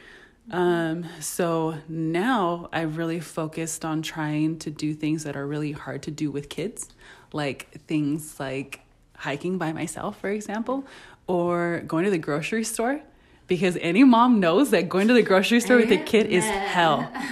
Um, 0.50 1.06
so 1.20 1.76
now 1.88 2.68
I've 2.72 2.96
really 2.96 3.20
focused 3.20 3.84
on 3.84 4.02
trying 4.02 4.58
to 4.60 4.70
do 4.70 4.94
things 4.94 5.24
that 5.24 5.36
are 5.36 5.46
really 5.46 5.72
hard 5.72 6.02
to 6.04 6.10
do 6.10 6.30
with 6.30 6.48
kids, 6.48 6.88
like 7.32 7.70
things 7.86 8.40
like 8.40 8.80
hiking 9.16 9.58
by 9.58 9.72
myself, 9.72 10.18
for 10.18 10.30
example, 10.30 10.86
or 11.26 11.84
going 11.86 12.04
to 12.04 12.10
the 12.10 12.18
grocery 12.18 12.64
store 12.64 13.02
because 13.50 13.76
any 13.80 14.04
mom 14.04 14.38
knows 14.38 14.70
that 14.70 14.88
going 14.88 15.08
to 15.08 15.12
the 15.12 15.22
grocery 15.22 15.58
store 15.58 15.76
with 15.78 15.90
a 15.90 15.98
kid 15.98 16.26
is 16.26 16.44
hell. 16.44 17.12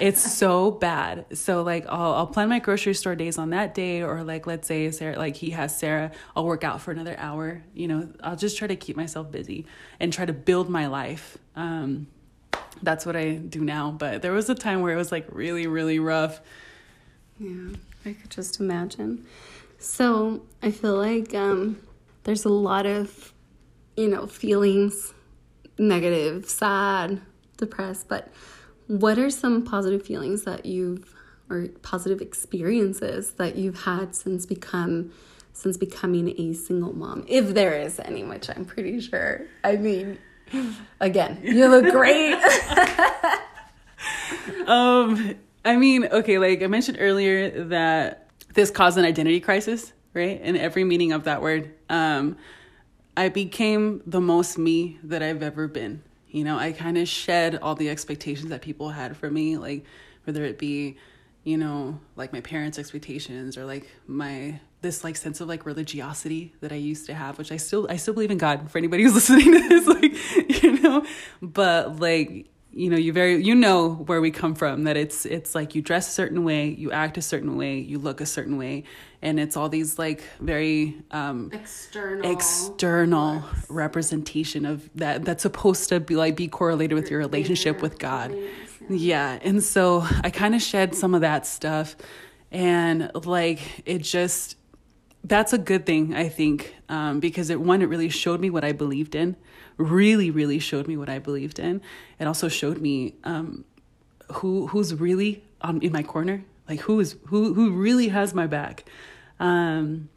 It's 0.00 0.32
so 0.32 0.70
bad. 0.70 1.36
So 1.36 1.62
like 1.62 1.84
I'll 1.86 2.14
I'll 2.14 2.26
plan 2.26 2.48
my 2.48 2.58
grocery 2.58 2.94
store 2.94 3.14
days 3.14 3.36
on 3.36 3.50
that 3.50 3.74
day 3.74 4.02
or 4.02 4.24
like 4.24 4.46
let's 4.46 4.66
say 4.66 4.90
Sarah 4.90 5.18
like 5.18 5.36
he 5.36 5.50
has 5.50 5.78
Sarah, 5.78 6.10
I'll 6.34 6.46
work 6.46 6.64
out 6.64 6.80
for 6.80 6.90
another 6.90 7.14
hour. 7.18 7.62
You 7.74 7.88
know, 7.88 8.08
I'll 8.22 8.34
just 8.34 8.56
try 8.56 8.66
to 8.66 8.76
keep 8.76 8.96
myself 8.96 9.30
busy 9.30 9.66
and 10.00 10.10
try 10.10 10.24
to 10.24 10.32
build 10.32 10.70
my 10.70 10.86
life. 10.86 11.36
Um 11.54 12.06
that's 12.82 13.04
what 13.04 13.14
I 13.14 13.34
do 13.34 13.62
now, 13.62 13.90
but 13.90 14.22
there 14.22 14.32
was 14.32 14.48
a 14.48 14.54
time 14.54 14.80
where 14.80 14.94
it 14.94 14.96
was 14.96 15.12
like 15.12 15.26
really 15.30 15.66
really 15.66 15.98
rough. 15.98 16.40
Yeah, 17.38 17.76
I 18.06 18.14
could 18.14 18.30
just 18.30 18.60
imagine. 18.60 19.26
So 19.78 20.40
I 20.62 20.70
feel 20.70 20.96
like 20.96 21.34
um, 21.34 21.78
there's 22.22 22.46
a 22.46 22.48
lot 22.70 22.86
of, 22.86 23.34
you 23.98 24.08
know, 24.08 24.26
feelings 24.26 25.13
negative, 25.78 26.48
sad, 26.48 27.20
depressed, 27.56 28.08
but 28.08 28.32
what 28.86 29.18
are 29.18 29.30
some 29.30 29.64
positive 29.64 30.04
feelings 30.04 30.44
that 30.44 30.66
you've 30.66 31.14
or 31.50 31.68
positive 31.82 32.20
experiences 32.20 33.32
that 33.32 33.56
you've 33.56 33.84
had 33.84 34.14
since 34.14 34.46
become 34.46 35.12
since 35.52 35.76
becoming 35.76 36.34
a 36.38 36.52
single 36.52 36.92
mom? 36.92 37.24
If 37.28 37.54
there 37.54 37.74
is 37.74 38.00
any 38.00 38.24
which 38.24 38.50
i'm 38.50 38.64
pretty 38.64 39.00
sure. 39.00 39.46
I 39.62 39.76
mean 39.76 40.18
again 41.00 41.40
you 41.42 41.66
look 41.68 41.90
great 41.90 42.34
um 44.66 45.34
i 45.64 45.74
mean 45.74 46.04
okay 46.04 46.38
like 46.38 46.62
i 46.62 46.66
mentioned 46.66 46.98
earlier 47.00 47.64
that 47.64 48.28
this 48.52 48.70
caused 48.70 48.98
an 48.98 49.06
identity 49.06 49.40
crisis 49.40 49.94
right? 50.14 50.40
In 50.40 50.56
every 50.56 50.84
meaning 50.84 51.12
of 51.12 51.24
that 51.24 51.42
word. 51.42 51.74
Um 51.90 52.38
i 53.16 53.28
became 53.28 54.02
the 54.06 54.20
most 54.20 54.58
me 54.58 54.98
that 55.02 55.22
i've 55.22 55.42
ever 55.42 55.68
been. 55.68 56.02
You 56.28 56.44
know 56.44 56.58
i 56.58 56.72
kind 56.72 56.98
of 56.98 57.08
shed 57.08 57.56
all 57.56 57.74
the 57.74 57.88
expectations 57.88 58.50
that 58.50 58.60
people 58.60 58.90
had 58.90 59.16
for 59.16 59.30
me 59.30 59.56
like 59.56 59.84
whether 60.24 60.44
it 60.44 60.58
be 60.58 60.96
you 61.44 61.56
know 61.56 62.00
like 62.16 62.32
my 62.32 62.40
parents 62.40 62.78
expectations 62.78 63.56
or 63.56 63.64
like 63.64 63.88
my 64.06 64.60
this 64.80 65.04
like 65.04 65.16
sense 65.16 65.40
of 65.40 65.48
like 65.48 65.64
religiosity 65.64 66.52
that 66.60 66.72
i 66.72 66.74
used 66.74 67.06
to 67.06 67.14
have 67.14 67.38
which 67.38 67.52
i 67.52 67.56
still 67.56 67.86
i 67.88 67.96
still 67.96 68.14
believe 68.14 68.30
in 68.32 68.38
god 68.38 68.68
for 68.70 68.78
anybody 68.78 69.04
who's 69.04 69.14
listening 69.30 69.52
to 69.52 69.68
this 69.68 69.86
like 69.86 70.14
you 70.62 70.80
know? 70.80 71.04
But 71.42 72.00
like 72.00 72.46
you 72.76 72.90
know 72.90 72.96
you 72.96 73.12
very 73.12 73.42
you 73.42 73.54
know 73.54 73.90
where 74.06 74.20
we 74.20 74.30
come 74.30 74.54
from 74.54 74.84
that 74.84 74.96
it's 74.96 75.24
it's 75.26 75.54
like 75.54 75.74
you 75.74 75.82
dress 75.82 76.08
a 76.08 76.10
certain 76.10 76.44
way 76.44 76.68
you 76.68 76.90
act 76.90 77.16
a 77.16 77.22
certain 77.22 77.56
way 77.56 77.78
you 77.78 77.98
look 77.98 78.20
a 78.20 78.26
certain 78.26 78.56
way 78.56 78.82
and 79.22 79.38
it's 79.38 79.56
all 79.56 79.68
these 79.68 79.98
like 79.98 80.24
very 80.40 80.96
um 81.12 81.50
external 81.52 82.30
external 82.30 83.42
representation 83.68 84.66
of 84.66 84.90
that 84.94 85.24
that's 85.24 85.42
supposed 85.42 85.88
to 85.88 86.00
be 86.00 86.16
like 86.16 86.36
be 86.36 86.48
correlated 86.48 86.96
with 86.98 87.10
your 87.10 87.20
relationship 87.20 87.80
with 87.80 87.98
god 87.98 88.34
Yeah. 88.88 89.38
And 89.42 89.62
so 89.62 90.06
I 90.22 90.30
kind 90.30 90.54
of 90.54 90.62
shed 90.62 90.94
some 90.94 91.14
of 91.14 91.22
that 91.22 91.46
stuff. 91.46 91.96
And 92.50 93.10
like, 93.14 93.82
it 93.86 94.02
just, 94.02 94.56
that's 95.24 95.52
a 95.52 95.58
good 95.58 95.86
thing, 95.86 96.14
I 96.14 96.28
think, 96.28 96.74
um, 96.88 97.20
because 97.20 97.50
it, 97.50 97.60
one, 97.60 97.82
it 97.82 97.88
really 97.88 98.10
showed 98.10 98.40
me 98.40 98.50
what 98.50 98.64
I 98.64 98.72
believed 98.72 99.14
in, 99.14 99.36
really, 99.76 100.30
really 100.30 100.58
showed 100.58 100.86
me 100.86 100.96
what 100.96 101.08
I 101.08 101.18
believed 101.18 101.58
in. 101.58 101.80
It 102.18 102.26
also 102.26 102.48
showed 102.48 102.80
me 102.80 103.14
um, 103.24 103.64
who 104.32 104.66
who's 104.68 104.94
really 104.94 105.44
on 105.60 105.80
in 105.82 105.92
my 105.92 106.02
corner, 106.02 106.44
like 106.68 106.80
who 106.80 107.00
is 107.00 107.16
who 107.26 107.54
who 107.54 107.70
really 107.72 108.08
has 108.08 108.34
my 108.34 108.46
back. 108.46 108.84
Um, 109.40 110.08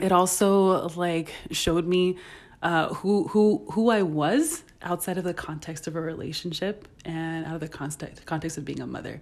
it 0.00 0.12
also 0.12 0.88
like 0.90 1.32
showed 1.50 1.86
me 1.86 2.18
uh, 2.62 2.94
who 2.94 3.28
who 3.28 3.66
who 3.72 3.90
I 3.90 4.02
was 4.02 4.64
outside 4.82 5.18
of 5.18 5.24
the 5.24 5.34
context 5.34 5.86
of 5.86 5.96
a 5.96 6.00
relationship 6.00 6.86
and 7.04 7.44
out 7.46 7.54
of 7.54 7.60
the 7.60 7.68
context 7.68 8.24
context 8.26 8.58
of 8.58 8.64
being 8.64 8.80
a 8.80 8.86
mother 8.86 9.20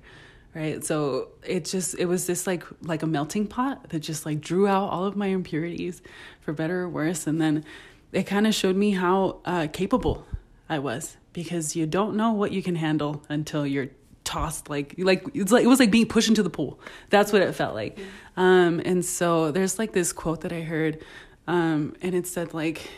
right 0.54 0.84
so 0.84 1.28
it 1.42 1.64
just 1.64 1.98
it 1.98 2.06
was 2.06 2.26
this 2.26 2.46
like 2.46 2.62
like 2.82 3.02
a 3.02 3.06
melting 3.06 3.46
pot 3.46 3.88
that 3.90 4.00
just 4.00 4.26
like 4.26 4.40
drew 4.40 4.66
out 4.66 4.90
all 4.90 5.04
of 5.04 5.16
my 5.16 5.28
impurities 5.28 6.02
for 6.40 6.52
better 6.52 6.82
or 6.82 6.88
worse 6.88 7.26
and 7.26 7.40
then 7.40 7.64
it 8.12 8.24
kind 8.24 8.46
of 8.46 8.54
showed 8.54 8.76
me 8.76 8.92
how 8.92 9.40
uh, 9.44 9.66
capable 9.72 10.26
i 10.68 10.78
was 10.78 11.16
because 11.32 11.76
you 11.76 11.86
don't 11.86 12.16
know 12.16 12.32
what 12.32 12.50
you 12.50 12.62
can 12.62 12.76
handle 12.76 13.22
until 13.28 13.66
you're 13.66 13.88
tossed 14.26 14.68
like 14.68 14.94
like 14.98 15.24
it's 15.34 15.52
like 15.52 15.64
it 15.64 15.68
was 15.68 15.78
like 15.78 15.90
being 15.90 16.06
pushed 16.06 16.28
into 16.28 16.42
the 16.42 16.50
pool. 16.50 16.80
That's 17.10 17.32
what 17.32 17.40
it 17.40 17.54
felt 17.54 17.74
like. 17.74 17.98
Um 18.36 18.82
and 18.84 19.04
so 19.04 19.52
there's 19.52 19.78
like 19.78 19.92
this 19.92 20.12
quote 20.12 20.42
that 20.42 20.52
i 20.52 20.60
heard 20.60 21.02
um 21.46 21.94
and 22.02 22.14
it 22.14 22.26
said 22.26 22.52
like 22.52 22.90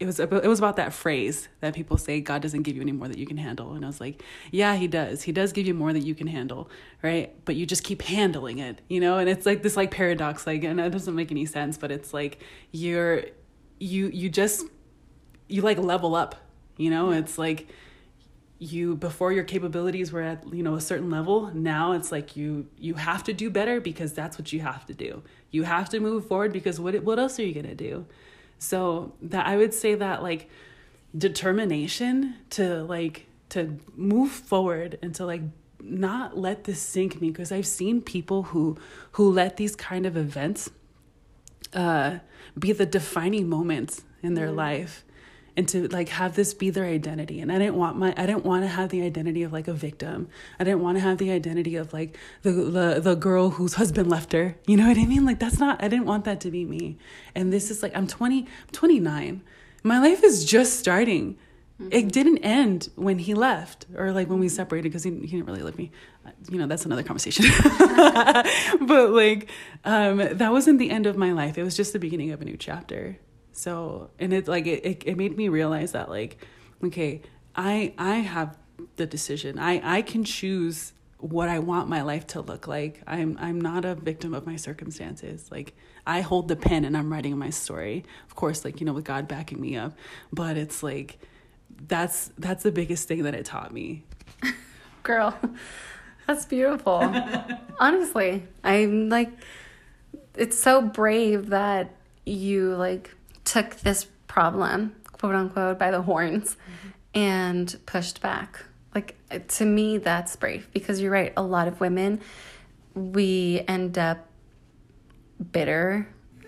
it 0.00 0.06
was 0.06 0.18
about, 0.18 0.44
it 0.44 0.48
was 0.48 0.58
about 0.58 0.76
that 0.76 0.92
phrase 0.92 1.48
that 1.60 1.74
people 1.74 1.96
say 1.96 2.20
God 2.20 2.42
doesn't 2.42 2.62
give 2.62 2.74
you 2.74 2.82
any 2.82 2.90
more 2.90 3.06
that 3.06 3.18
you 3.18 3.26
can 3.26 3.36
handle. 3.36 3.74
And 3.74 3.84
I 3.84 3.88
was 3.88 4.00
like 4.00 4.22
yeah 4.50 4.74
he 4.74 4.88
does. 4.88 5.22
He 5.22 5.30
does 5.30 5.52
give 5.52 5.66
you 5.66 5.74
more 5.74 5.92
that 5.92 6.02
you 6.02 6.14
can 6.14 6.26
handle 6.26 6.68
right? 7.02 7.32
But 7.44 7.54
you 7.54 7.64
just 7.64 7.84
keep 7.84 8.02
handling 8.02 8.58
it 8.58 8.80
you 8.88 8.98
know? 8.98 9.18
And 9.18 9.28
it's 9.28 9.46
like 9.46 9.62
this 9.62 9.76
like 9.76 9.92
paradox 9.92 10.44
like 10.44 10.64
and 10.64 10.80
it 10.80 10.90
doesn't 10.90 11.14
make 11.14 11.30
any 11.30 11.46
sense 11.46 11.78
but 11.78 11.92
it's 11.92 12.12
like 12.12 12.42
you're 12.72 13.26
you 13.82 14.08
you 14.08 14.28
just 14.28 14.64
you 15.48 15.62
like 15.62 15.78
level 15.78 16.14
up 16.14 16.36
you 16.76 16.90
know? 16.90 17.10
It's 17.10 17.38
like 17.38 17.68
you 18.58 18.94
before 18.96 19.32
your 19.32 19.42
capabilities 19.42 20.12
were 20.12 20.22
at 20.22 20.44
you 20.52 20.62
know 20.62 20.76
a 20.76 20.80
certain 20.80 21.10
level 21.10 21.50
now 21.52 21.90
it's 21.90 22.12
like 22.12 22.36
you 22.36 22.64
you 22.78 22.94
have 22.94 23.24
to 23.24 23.32
do 23.32 23.50
better 23.50 23.80
because 23.80 24.12
that's 24.12 24.38
what 24.38 24.52
you 24.52 24.60
have 24.60 24.86
to 24.86 24.94
do. 24.94 25.22
You 25.50 25.64
have 25.64 25.88
to 25.90 26.00
move 26.00 26.26
forward 26.26 26.52
because 26.52 26.78
what 26.78 27.02
what 27.02 27.18
else 27.18 27.38
are 27.38 27.44
you 27.44 27.54
going 27.54 27.66
to 27.66 27.74
do? 27.74 28.06
So 28.58 29.12
that 29.22 29.46
I 29.46 29.56
would 29.56 29.74
say 29.74 29.96
that 29.96 30.22
like 30.22 30.48
determination 31.16 32.36
to 32.50 32.84
like 32.84 33.26
to 33.50 33.78
move 33.96 34.30
forward 34.30 34.98
and 35.02 35.14
to 35.16 35.26
like 35.26 35.42
not 35.80 36.38
let 36.38 36.64
this 36.64 36.80
sink 36.80 37.20
me 37.20 37.30
because 37.30 37.50
I've 37.50 37.66
seen 37.66 38.00
people 38.00 38.44
who 38.44 38.78
who 39.12 39.30
let 39.30 39.56
these 39.56 39.74
kind 39.74 40.06
of 40.06 40.16
events 40.16 40.70
uh 41.74 42.18
be 42.58 42.72
the 42.72 42.86
defining 42.86 43.48
moments 43.48 44.02
in 44.22 44.34
their 44.34 44.48
mm-hmm. 44.48 44.56
life 44.56 45.04
and 45.56 45.68
to 45.68 45.86
like 45.88 46.08
have 46.08 46.34
this 46.34 46.54
be 46.54 46.70
their 46.70 46.86
identity. 46.86 47.40
And 47.40 47.52
i 47.52 47.58
didn't 47.58 47.76
want 47.76 47.96
my 47.96 48.14
i 48.16 48.26
didn't 48.26 48.44
want 48.44 48.64
to 48.64 48.68
have 48.68 48.90
the 48.90 49.02
identity 49.02 49.42
of 49.42 49.52
like 49.52 49.68
a 49.68 49.72
victim. 49.72 50.28
I 50.58 50.64
didn't 50.64 50.80
want 50.80 50.96
to 50.96 51.02
have 51.02 51.18
the 51.18 51.30
identity 51.30 51.76
of 51.76 51.92
like 51.92 52.16
the, 52.42 52.52
the 52.52 53.00
the 53.00 53.14
girl 53.14 53.50
whose 53.50 53.74
husband 53.74 54.08
left 54.10 54.32
her. 54.32 54.56
You 54.66 54.76
know 54.76 54.88
what 54.88 54.98
i 54.98 55.04
mean? 55.04 55.24
Like 55.24 55.38
that's 55.38 55.58
not 55.58 55.82
i 55.82 55.88
didn't 55.88 56.06
want 56.06 56.24
that 56.24 56.40
to 56.40 56.50
be 56.50 56.64
me. 56.64 56.98
And 57.34 57.52
this 57.52 57.70
is 57.70 57.82
like 57.82 57.96
i'm 57.96 58.06
20 58.06 58.40
I'm 58.40 58.46
29 58.72 59.42
my 59.84 59.98
life 59.98 60.22
is 60.22 60.44
just 60.44 60.78
starting 60.78 61.36
mm-hmm. 61.82 61.92
it 61.92 62.12
didn't 62.12 62.38
end 62.38 62.88
when 62.96 63.18
he 63.18 63.34
left 63.34 63.86
or 63.96 64.12
like 64.12 64.28
when 64.28 64.40
we 64.40 64.48
separated 64.48 64.88
because 64.88 65.04
he, 65.04 65.10
he 65.10 65.26
didn't 65.26 65.46
really 65.46 65.62
love 65.62 65.76
me 65.76 65.90
you 66.50 66.58
know 66.58 66.66
that's 66.66 66.84
another 66.86 67.02
conversation 67.02 67.44
but 68.80 69.10
like 69.10 69.48
um 69.84 70.18
that 70.18 70.52
wasn't 70.52 70.78
the 70.78 70.90
end 70.90 71.06
of 71.06 71.16
my 71.16 71.32
life 71.32 71.58
it 71.58 71.62
was 71.62 71.76
just 71.76 71.92
the 71.92 71.98
beginning 71.98 72.30
of 72.30 72.40
a 72.40 72.44
new 72.44 72.56
chapter 72.56 73.18
so, 73.52 74.10
and 74.18 74.32
it 74.32 74.48
like 74.48 74.66
it, 74.66 74.84
it, 74.84 75.02
it 75.06 75.16
made 75.16 75.36
me 75.36 75.48
realize 75.48 75.92
that 75.92 76.08
like, 76.08 76.38
okay, 76.82 77.20
I 77.54 77.94
I 77.98 78.16
have 78.16 78.56
the 78.96 79.06
decision. 79.06 79.58
I 79.58 79.98
I 79.98 80.02
can 80.02 80.24
choose 80.24 80.94
what 81.18 81.48
I 81.48 81.60
want 81.60 81.88
my 81.88 82.02
life 82.02 82.26
to 82.28 82.40
look 82.40 82.66
like. 82.66 83.02
I'm 83.06 83.36
I'm 83.40 83.60
not 83.60 83.84
a 83.84 83.94
victim 83.94 84.34
of 84.34 84.46
my 84.46 84.56
circumstances. 84.56 85.48
Like 85.50 85.76
I 86.06 86.22
hold 86.22 86.48
the 86.48 86.56
pen 86.56 86.84
and 86.84 86.96
I'm 86.96 87.12
writing 87.12 87.38
my 87.38 87.50
story. 87.50 88.04
Of 88.26 88.34
course, 88.34 88.64
like 88.64 88.80
you 88.80 88.86
know, 88.86 88.94
with 88.94 89.04
God 89.04 89.28
backing 89.28 89.60
me 89.60 89.76
up. 89.76 89.92
But 90.32 90.56
it's 90.56 90.82
like 90.82 91.18
that's 91.88 92.30
that's 92.38 92.62
the 92.62 92.72
biggest 92.72 93.08
thing 93.08 93.24
that 93.24 93.34
it 93.34 93.44
taught 93.44 93.72
me. 93.72 94.04
Girl, 95.02 95.38
that's 96.26 96.46
beautiful. 96.46 97.00
Honestly, 97.80 98.44
I'm 98.62 99.08
like 99.08 99.30
it's 100.36 100.58
so 100.58 100.80
brave 100.82 101.50
that 101.50 101.94
you 102.24 102.74
like 102.76 103.14
took 103.44 103.76
this 103.76 104.06
problem, 104.26 104.94
quote 105.12 105.34
unquote, 105.34 105.78
by 105.78 105.90
the 105.90 106.02
horns 106.02 106.54
mm-hmm. 106.54 107.18
and 107.18 107.78
pushed 107.86 108.20
back. 108.20 108.64
Like, 108.94 109.16
to 109.48 109.64
me, 109.64 109.98
that's 109.98 110.36
brave 110.36 110.68
because 110.72 111.00
you're 111.00 111.10
right. 111.10 111.32
A 111.36 111.42
lot 111.42 111.66
of 111.66 111.80
women, 111.80 112.20
we 112.94 113.64
end 113.66 113.96
up 113.98 114.26
bitter 115.50 116.06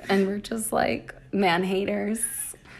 and 0.08 0.26
we're 0.26 0.38
just 0.38 0.72
like 0.72 1.14
man 1.32 1.64
haters. 1.64 2.20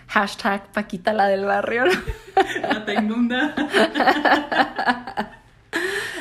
Hashtag 0.09 0.73
Paquita 0.73 1.13
la 1.13 1.29
del 1.29 1.45
barrio. 1.45 1.85
La 2.37 2.85
inmunda. 2.87 3.55
I 3.57 5.29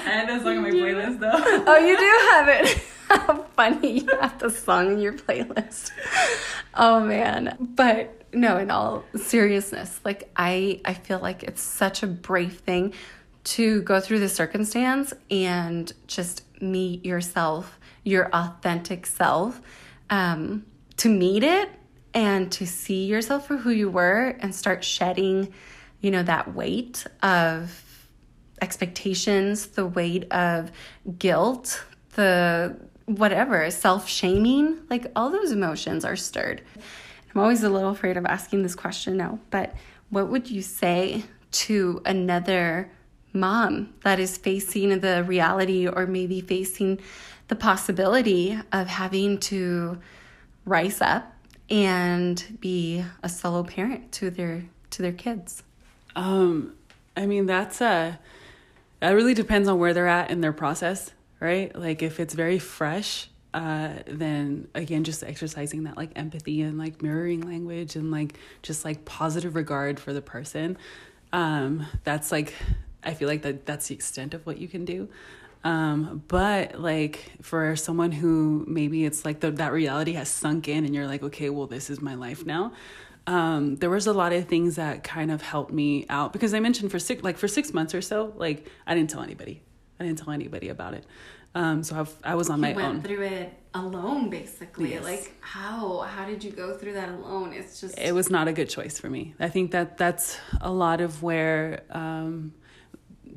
had 0.06 0.30
that 0.30 0.42
song 0.42 0.58
on 0.58 0.64
my 0.64 0.72
playlist 0.72 1.20
though. 1.20 1.64
Oh, 1.68 1.78
you 1.78 1.98
do 1.98 2.12
have 2.32 2.48
it. 2.50 2.84
How 3.10 3.44
funny 3.56 4.00
you 4.00 4.08
have 4.20 4.40
the 4.40 4.50
song 4.50 4.94
in 4.94 5.00
your 5.00 5.14
playlist. 5.14 5.92
Oh 6.74 7.00
man. 7.00 7.58
But 7.60 8.24
no, 8.34 8.58
in 8.58 8.72
all 8.72 9.04
seriousness, 9.16 10.00
like 10.04 10.30
I 10.36 10.82
I 10.86 10.94
feel 10.94 11.20
like 11.20 11.44
it's 11.44 11.62
such 11.62 12.04
a 12.04 12.08
brave 12.08 12.60
thing 12.60 12.94
to 13.44 13.82
go 13.82 14.00
through 14.00 14.20
the 14.20 14.30
circumstance 14.30 15.14
and 15.30 15.92
just 16.08 16.44
meet 16.62 17.06
yourself, 17.06 17.80
your 18.04 18.30
authentic 18.34 19.06
self, 19.06 19.62
um, 20.10 20.66
to 20.98 21.10
meet 21.10 21.44
it 21.44 21.70
and 22.14 22.51
to 22.51 22.66
see 22.68 23.05
yourself 23.05 23.47
for 23.47 23.57
who 23.57 23.72
you 23.72 23.89
were 23.89 24.36
and 24.39 24.53
start 24.53 24.84
shedding, 24.84 25.53
you 26.01 26.11
know, 26.11 26.24
that 26.24 26.53
weight 26.53 27.05
of 27.22 27.84
expectations, 28.61 29.68
the 29.68 29.86
weight 29.86 30.32
of 30.32 30.72
guilt, 31.18 31.84
the 32.16 32.78
whatever, 33.05 33.70
self 33.72 34.07
shaming, 34.07 34.80
like 34.89 35.11
all 35.16 35.30
those 35.30 35.51
emotions 35.51 36.05
are 36.05 36.16
stirred. 36.16 36.61
I'm 37.34 37.41
always 37.41 37.64
a 37.64 37.70
little 37.70 37.89
afraid 37.89 38.16
of 38.16 38.26
asking 38.26 38.64
this 38.64 38.76
question 38.76 39.18
now, 39.18 39.39
but 39.49 39.74
what 40.09 40.30
would 40.30 40.49
you 40.49 40.61
say 40.61 41.24
to 41.51 42.01
another 42.05 42.91
mom 43.34 43.93
that 44.03 44.20
is 44.20 44.38
facing 44.38 44.99
the 44.99 45.24
reality 45.24 45.88
or 45.88 46.05
maybe 46.05 46.39
facing 46.41 46.99
the 47.47 47.55
possibility 47.55 48.59
of 48.72 48.88
having 48.88 49.39
to 49.39 49.99
rise 50.66 51.01
up 51.01 51.33
and 51.74 52.57
be 52.61 53.03
a 53.21 53.28
solo 53.28 53.63
parent 53.63 54.13
to 54.13 54.30
their 54.30 54.63
to 54.91 55.01
their 55.01 55.11
kids? 55.11 55.63
Um, 56.15 56.76
I 57.17 57.26
mean 57.26 57.45
that's 57.45 57.82
a 57.82 58.19
that 59.01 59.11
really 59.11 59.34
depends 59.34 59.67
on 59.67 59.80
where 59.80 59.93
they're 59.93 60.07
at 60.07 60.32
in 60.32 60.39
their 60.39 60.53
process 60.53 61.11
right? 61.43 61.76
Like 61.76 62.01
if 62.01 62.21
it's 62.21 62.34
very 62.34 62.57
fresh, 62.57 63.30
uh, 63.53 63.89
then 64.07 64.69
again, 64.74 65.03
just 65.03 65.24
exercising 65.24 65.84
that 65.84 65.97
like 65.97 66.11
empathy 66.15 66.61
and 66.61 66.78
like 66.78 67.01
mirroring 67.01 67.41
language 67.41 67.97
and 67.97 68.11
like 68.11 68.39
just 68.61 68.86
like 68.86 69.03
positive 69.03 69.53
regard 69.55 69.99
for 69.99 70.13
the 70.13 70.21
person. 70.21 70.78
Um, 71.34 71.86
that's 72.05 72.32
like, 72.32 72.53
I 73.03 73.13
feel 73.13 73.28
like 73.28 73.41
that 73.41 73.65
that's 73.65 73.89
the 73.89 73.95
extent 73.95 74.34
of 74.34 74.45
what 74.45 74.57
you 74.57 74.69
can 74.69 74.86
do. 74.86 75.09
Um, 75.64 76.24
but 76.28 76.82
like 76.82 77.32
for 77.41 77.76
someone 77.76 78.11
who 78.11 78.66
maybe 78.68 79.05
it's 79.05 79.24
like 79.24 79.39
the, 79.39 79.51
that 79.51 79.72
reality 79.72 80.14
has 80.14 80.28
sunk 80.28 80.68
in 80.68 80.86
and 80.86 80.93
you're 80.93 81.07
like, 81.07 81.24
okay, 81.24 81.49
well, 81.49 81.68
this 81.68 81.89
is 81.89 82.01
my 82.01 82.16
life 82.16 82.45
now. 82.45 82.74
Um, 83.26 83.78
there 83.78 83.89
was 83.89 84.05
a 84.05 84.14
lot 84.14 84.34
of 84.34 84.47
things 84.47 84.76
that 84.76 85.03
kind 85.05 85.32
of 85.32 85.41
helped 85.41 85.72
me 85.72 86.05
out 86.09 86.34
because 86.34 86.53
I 86.53 86.59
mentioned 86.59 86.91
for 86.91 86.99
six, 86.99 87.24
like 87.24 87.38
for 87.38 87.47
six 87.47 87.74
months 87.74 87.95
or 87.95 88.01
so, 88.01 88.34
like 88.36 88.70
I 88.86 88.93
didn't 88.93 89.09
tell 89.09 89.22
anybody. 89.22 89.61
I 89.99 90.03
didn't 90.03 90.20
tell 90.20 90.34
anybody 90.34 90.68
about 90.68 90.95
it. 90.95 91.05
Um, 91.55 91.84
so 91.84 91.99
I've, 91.99 92.16
I 92.24 92.36
was 92.36 92.49
on 92.49 92.59
my 92.59 92.74
went 92.74 92.88
own. 92.88 93.01
through 93.01 93.22
it 93.22 93.53
alone, 93.74 94.30
basically. 94.30 94.93
Yes. 94.93 95.03
Like 95.03 95.34
how? 95.39 95.99
How 95.99 96.26
did 96.26 96.43
you 96.43 96.51
go 96.51 96.76
through 96.76 96.93
that 96.93 97.09
alone? 97.09 97.53
It's 97.53 97.80
just. 97.80 97.97
It 97.97 98.14
was 98.14 98.30
not 98.30 98.47
a 98.47 98.53
good 98.53 98.70
choice 98.70 98.99
for 98.99 99.09
me. 99.09 99.36
I 99.39 99.49
think 99.49 99.72
that 99.72 99.97
that's 99.97 100.38
a 100.61 100.72
lot 100.72 100.99
of 100.99 101.22
where 101.22 101.84
um, 101.91 102.53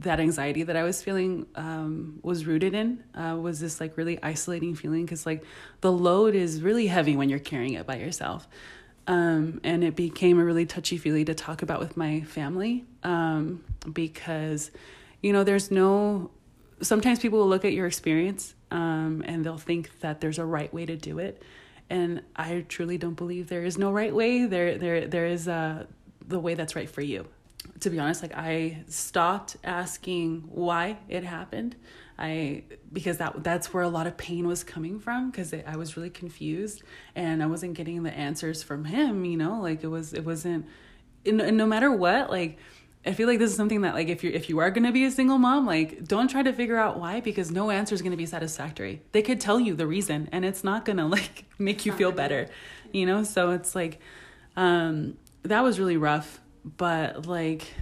that 0.00 0.20
anxiety 0.20 0.62
that 0.62 0.76
I 0.76 0.82
was 0.82 1.02
feeling 1.02 1.46
um, 1.54 2.18
was 2.22 2.46
rooted 2.46 2.74
in. 2.74 3.02
Uh, 3.14 3.36
was 3.36 3.60
this 3.60 3.80
like 3.80 3.96
really 3.96 4.22
isolating 4.22 4.74
feeling 4.74 5.04
because 5.04 5.26
like 5.26 5.44
the 5.80 5.92
load 5.92 6.34
is 6.34 6.62
really 6.62 6.86
heavy 6.86 7.16
when 7.16 7.28
you're 7.28 7.38
carrying 7.38 7.74
it 7.74 7.86
by 7.86 7.96
yourself. 7.96 8.48
Um, 9.08 9.60
and 9.62 9.84
it 9.84 9.94
became 9.94 10.38
a 10.38 10.44
really 10.44 10.66
touchy 10.66 10.98
feely 10.98 11.24
to 11.26 11.34
talk 11.34 11.62
about 11.62 11.78
with 11.78 11.96
my 11.96 12.22
family 12.22 12.84
um, 13.04 13.62
because 13.92 14.72
you 15.22 15.32
know, 15.32 15.44
there's 15.44 15.70
no. 15.70 16.30
Sometimes 16.82 17.18
people 17.18 17.38
will 17.38 17.48
look 17.48 17.64
at 17.64 17.72
your 17.72 17.86
experience 17.86 18.54
um, 18.70 19.24
and 19.26 19.44
they'll 19.44 19.58
think 19.58 19.98
that 20.00 20.20
there's 20.20 20.38
a 20.38 20.44
right 20.44 20.72
way 20.72 20.84
to 20.86 20.94
do 20.96 21.18
it, 21.18 21.42
and 21.88 22.22
I 22.36 22.64
truly 22.68 22.98
don't 22.98 23.14
believe 23.14 23.48
there 23.48 23.64
is 23.64 23.78
no 23.78 23.90
right 23.90 24.14
way. 24.14 24.46
There, 24.46 24.76
there, 24.78 25.06
there 25.08 25.26
is 25.26 25.48
a 25.48 25.86
the 26.26 26.38
way 26.38 26.54
that's 26.54 26.76
right 26.76 26.88
for 26.88 27.00
you. 27.00 27.26
To 27.80 27.90
be 27.90 27.98
honest, 27.98 28.22
like 28.22 28.36
I 28.36 28.84
stopped 28.88 29.56
asking 29.64 30.48
why 30.48 30.98
it 31.08 31.24
happened. 31.24 31.76
I 32.18 32.64
because 32.92 33.18
that 33.18 33.44
that's 33.44 33.74
where 33.74 33.82
a 33.82 33.88
lot 33.88 34.06
of 34.06 34.16
pain 34.16 34.46
was 34.46 34.64
coming 34.64 34.98
from 34.98 35.30
because 35.30 35.52
I 35.52 35.76
was 35.76 35.96
really 35.96 36.10
confused 36.10 36.82
and 37.14 37.42
I 37.42 37.46
wasn't 37.46 37.74
getting 37.74 38.02
the 38.02 38.12
answers 38.12 38.62
from 38.62 38.86
him. 38.86 39.24
You 39.24 39.36
know, 39.36 39.60
like 39.60 39.84
it 39.84 39.88
was 39.88 40.12
it 40.12 40.24
wasn't. 40.24 40.66
And, 41.26 41.56
no 41.56 41.66
matter 41.66 41.90
what, 41.90 42.30
like 42.30 42.58
I 43.06 43.12
feel 43.12 43.28
like 43.28 43.38
this 43.38 43.50
is 43.50 43.56
something 43.56 43.82
that 43.82 43.94
like 43.94 44.08
if 44.08 44.24
you 44.24 44.30
if 44.30 44.48
you 44.48 44.58
are 44.58 44.70
going 44.70 44.84
to 44.84 44.92
be 44.92 45.04
a 45.04 45.10
single 45.10 45.38
mom, 45.38 45.64
like 45.64 46.04
don't 46.04 46.28
try 46.28 46.42
to 46.42 46.52
figure 46.52 46.76
out 46.76 46.98
why 46.98 47.20
because 47.20 47.52
no 47.52 47.70
answer 47.70 47.94
is 47.94 48.02
going 48.02 48.10
to 48.10 48.16
be 48.16 48.26
satisfactory. 48.26 49.00
They 49.12 49.22
could 49.22 49.40
tell 49.40 49.60
you 49.60 49.74
the 49.74 49.86
reason 49.86 50.28
and 50.32 50.44
it's 50.44 50.64
not 50.64 50.84
going 50.84 50.96
to 50.96 51.06
like 51.06 51.44
make 51.58 51.86
you 51.86 51.92
feel 51.92 52.10
better, 52.10 52.48
you 52.92 53.06
know? 53.06 53.22
So 53.22 53.50
it's 53.50 53.74
like 53.74 54.00
um 54.56 55.16
that 55.44 55.62
was 55.62 55.78
really 55.78 55.96
rough, 55.96 56.40
but 56.66 57.26
like 57.26 57.72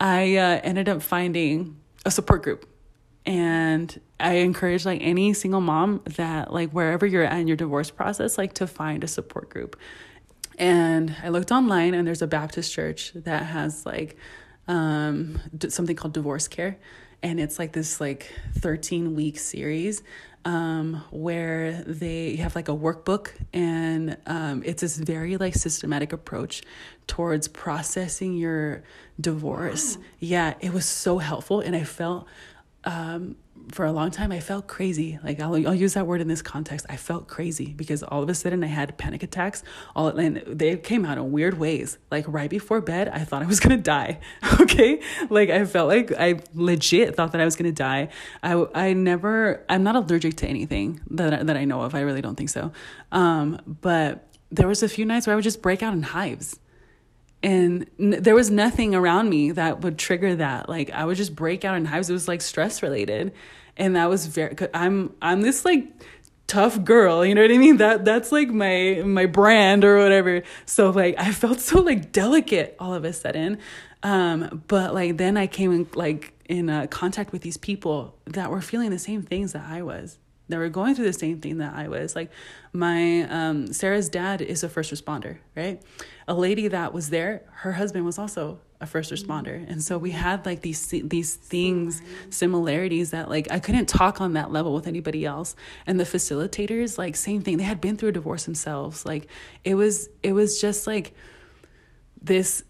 I 0.00 0.36
uh, 0.36 0.60
ended 0.62 0.88
up 0.88 1.02
finding 1.02 1.76
a 2.04 2.10
support 2.10 2.42
group. 2.42 2.68
And 3.24 4.00
I 4.20 4.34
encourage 4.34 4.84
like 4.84 5.00
any 5.02 5.32
single 5.32 5.60
mom 5.60 6.02
that 6.16 6.52
like 6.52 6.70
wherever 6.70 7.06
you're 7.06 7.24
at 7.24 7.38
in 7.38 7.48
your 7.48 7.56
divorce 7.56 7.90
process 7.90 8.38
like 8.38 8.54
to 8.54 8.66
find 8.66 9.02
a 9.02 9.08
support 9.08 9.50
group. 9.50 9.76
And 10.58 11.14
I 11.22 11.28
looked 11.28 11.52
online, 11.52 11.92
and 11.92 12.06
there's 12.06 12.22
a 12.22 12.26
Baptist 12.26 12.72
church 12.72 13.12
that 13.14 13.42
has 13.42 13.84
like 13.84 14.16
um, 14.68 15.38
something 15.68 15.94
called 15.94 16.14
Divorce 16.14 16.48
Care, 16.48 16.78
and 17.22 17.38
it's 17.38 17.58
like 17.58 17.72
this 17.72 18.00
like 18.00 18.32
13 18.60 19.14
week 19.14 19.38
series 19.38 20.02
um, 20.46 21.02
where 21.10 21.82
they 21.82 22.36
have 22.36 22.54
like 22.54 22.68
a 22.68 22.72
workbook, 22.72 23.32
and 23.52 24.16
um, 24.26 24.62
it's 24.64 24.80
this 24.80 24.96
very 24.96 25.36
like 25.36 25.54
systematic 25.56 26.12
approach 26.12 26.62
towards 27.08 27.48
processing 27.48 28.36
your 28.36 28.84
divorce. 29.20 29.96
Wow. 29.96 30.02
Yeah, 30.20 30.54
it 30.60 30.72
was 30.72 30.86
so 30.86 31.18
helpful, 31.18 31.58
and 31.60 31.74
I 31.74 31.82
felt 31.82 32.28
um, 32.86 33.36
for 33.72 33.84
a 33.84 33.92
long 33.92 34.10
time 34.10 34.30
I 34.30 34.40
felt 34.40 34.68
crazy. 34.68 35.18
Like 35.22 35.40
I'll, 35.40 35.54
I'll 35.66 35.74
use 35.74 35.94
that 35.94 36.06
word 36.06 36.20
in 36.20 36.28
this 36.28 36.42
context. 36.42 36.86
I 36.88 36.96
felt 36.96 37.26
crazy 37.26 37.72
because 37.74 38.02
all 38.02 38.22
of 38.22 38.28
a 38.28 38.34
sudden 38.34 38.62
I 38.62 38.68
had 38.68 38.96
panic 38.96 39.22
attacks. 39.22 39.64
All 39.94 40.08
and 40.08 40.36
they 40.46 40.76
came 40.76 41.04
out 41.04 41.18
in 41.18 41.32
weird 41.32 41.58
ways. 41.58 41.98
Like 42.10 42.24
right 42.28 42.48
before 42.48 42.80
bed, 42.80 43.08
I 43.08 43.24
thought 43.24 43.42
I 43.42 43.46
was 43.46 43.60
gonna 43.60 43.76
die. 43.76 44.20
okay, 44.60 45.00
like 45.30 45.50
I 45.50 45.64
felt 45.64 45.88
like 45.88 46.12
I 46.12 46.40
legit 46.54 47.16
thought 47.16 47.32
that 47.32 47.40
I 47.40 47.44
was 47.44 47.56
gonna 47.56 47.72
die. 47.72 48.08
I 48.42 48.64
I 48.74 48.92
never. 48.92 49.64
I'm 49.68 49.82
not 49.82 49.96
allergic 49.96 50.36
to 50.36 50.46
anything 50.46 51.00
that 51.10 51.46
that 51.46 51.56
I 51.56 51.64
know 51.64 51.82
of. 51.82 51.94
I 51.94 52.00
really 52.00 52.22
don't 52.22 52.36
think 52.36 52.50
so. 52.50 52.72
Um, 53.10 53.60
but 53.66 54.28
there 54.50 54.68
was 54.68 54.82
a 54.82 54.88
few 54.88 55.04
nights 55.04 55.26
where 55.26 55.32
I 55.32 55.36
would 55.36 55.44
just 55.44 55.60
break 55.60 55.82
out 55.82 55.92
in 55.92 56.02
hives 56.02 56.60
and 57.46 57.86
n- 58.00 58.20
there 58.20 58.34
was 58.34 58.50
nothing 58.50 58.92
around 58.92 59.30
me 59.30 59.52
that 59.52 59.80
would 59.82 59.98
trigger 59.98 60.34
that. 60.36 60.68
Like 60.68 60.90
i 60.90 61.04
would 61.04 61.16
just 61.16 61.34
break 61.34 61.64
out 61.64 61.76
in 61.76 61.84
hives. 61.84 62.10
It 62.10 62.12
was 62.12 62.26
like 62.28 62.42
stress 62.42 62.82
related. 62.82 63.32
And 63.76 63.94
that 63.94 64.10
was 64.10 64.26
very 64.26 64.56
i'm 64.74 65.14
i'm 65.22 65.42
this 65.42 65.64
like 65.64 65.84
tough 66.46 66.84
girl 66.84 67.24
you 67.24 67.34
know 67.34 67.42
what 67.42 67.50
i 67.50 67.58
mean? 67.58 67.76
That 67.76 68.04
that's 68.04 68.32
like 68.32 68.48
my 68.48 69.02
my 69.04 69.26
brand 69.26 69.84
or 69.84 69.98
whatever. 69.98 70.42
So 70.66 70.90
like 70.90 71.14
i 71.18 71.32
felt 71.32 71.60
so 71.60 71.80
like 71.80 72.10
delicate 72.10 72.76
all 72.80 72.94
of 72.94 73.04
a 73.04 73.12
sudden. 73.12 73.58
Um 74.02 74.64
but 74.66 74.92
like 74.92 75.16
then 75.16 75.36
i 75.36 75.46
came 75.46 75.72
in 75.72 75.88
like 75.94 76.32
in 76.48 76.68
uh, 76.68 76.86
contact 76.88 77.32
with 77.32 77.42
these 77.42 77.56
people 77.56 78.16
that 78.26 78.50
were 78.50 78.60
feeling 78.60 78.90
the 78.90 78.98
same 78.98 79.22
things 79.22 79.52
that 79.52 79.64
i 79.66 79.82
was 79.82 80.18
that 80.48 80.58
were 80.58 80.68
going 80.68 80.94
through 80.94 81.06
the 81.06 81.12
same 81.12 81.40
thing 81.40 81.58
that 81.58 81.74
I 81.74 81.88
was. 81.88 82.14
Like 82.14 82.30
my 82.72 83.22
um, 83.22 83.72
Sarah's 83.72 84.08
dad 84.08 84.40
is 84.40 84.62
a 84.62 84.68
first 84.68 84.92
responder, 84.92 85.38
right? 85.54 85.82
A 86.28 86.34
lady 86.34 86.68
that 86.68 86.92
was 86.92 87.10
there, 87.10 87.42
her 87.52 87.72
husband 87.72 88.04
was 88.04 88.18
also 88.18 88.60
a 88.80 88.86
first 88.86 89.10
responder, 89.10 89.68
and 89.70 89.82
so 89.82 89.96
we 89.96 90.10
had 90.10 90.44
like 90.44 90.60
these 90.60 90.88
these 90.88 91.34
things, 91.34 92.02
similarities 92.30 93.10
that 93.10 93.30
like 93.30 93.50
I 93.50 93.58
couldn't 93.58 93.86
talk 93.86 94.20
on 94.20 94.34
that 94.34 94.52
level 94.52 94.74
with 94.74 94.86
anybody 94.86 95.24
else. 95.24 95.56
And 95.86 95.98
the 95.98 96.04
facilitators, 96.04 96.98
like 96.98 97.16
same 97.16 97.40
thing, 97.42 97.56
they 97.56 97.64
had 97.64 97.80
been 97.80 97.96
through 97.96 98.10
a 98.10 98.12
divorce 98.12 98.44
themselves. 98.44 99.06
Like 99.06 99.28
it 99.64 99.74
was 99.74 100.10
it 100.22 100.32
was 100.32 100.60
just 100.60 100.86
like 100.86 101.14
this 102.20 102.64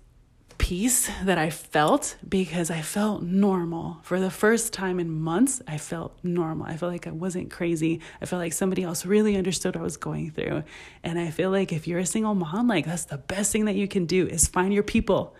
peace 0.59 1.11
that 1.25 1.39
I 1.39 1.51
felt 1.51 2.17
because 2.29 2.71
I 2.71 2.83
felt 2.83 3.23
normal. 3.23 3.99
For 4.03 4.21
the 4.21 4.31
first 4.31 4.73
time 4.73 4.99
in 4.99 5.11
months, 5.11 5.63
I 5.67 5.79
felt 5.79 6.19
normal. 6.23 6.67
I 6.67 6.77
felt 6.77 6.93
like 6.93 7.07
I 7.07 7.11
wasn't 7.11 7.51
crazy. 7.51 8.01
I 8.21 8.27
felt 8.27 8.41
like 8.41 8.53
somebody 8.53 8.83
else 8.83 9.07
really 9.07 9.37
understood 9.37 9.75
what 9.75 9.81
I 9.81 9.85
was 9.85 9.97
going 9.97 10.31
through. 10.31 10.65
And 11.03 11.19
I 11.19 11.31
feel 11.31 11.51
like 11.51 11.73
if 11.73 11.87
you're 11.87 11.99
a 11.99 12.07
single 12.07 12.35
mom, 12.35 12.69
like 12.69 12.87
that's 12.87 13.05
the 13.05 13.19
best 13.19 13.53
thing 13.53 13.67
that 13.67 13.77
you 13.77 13.89
can 13.89 14.07
do 14.07 14.27
is 14.27 14.47
find 14.47 14.73
your 14.73 14.83
people. 14.83 15.37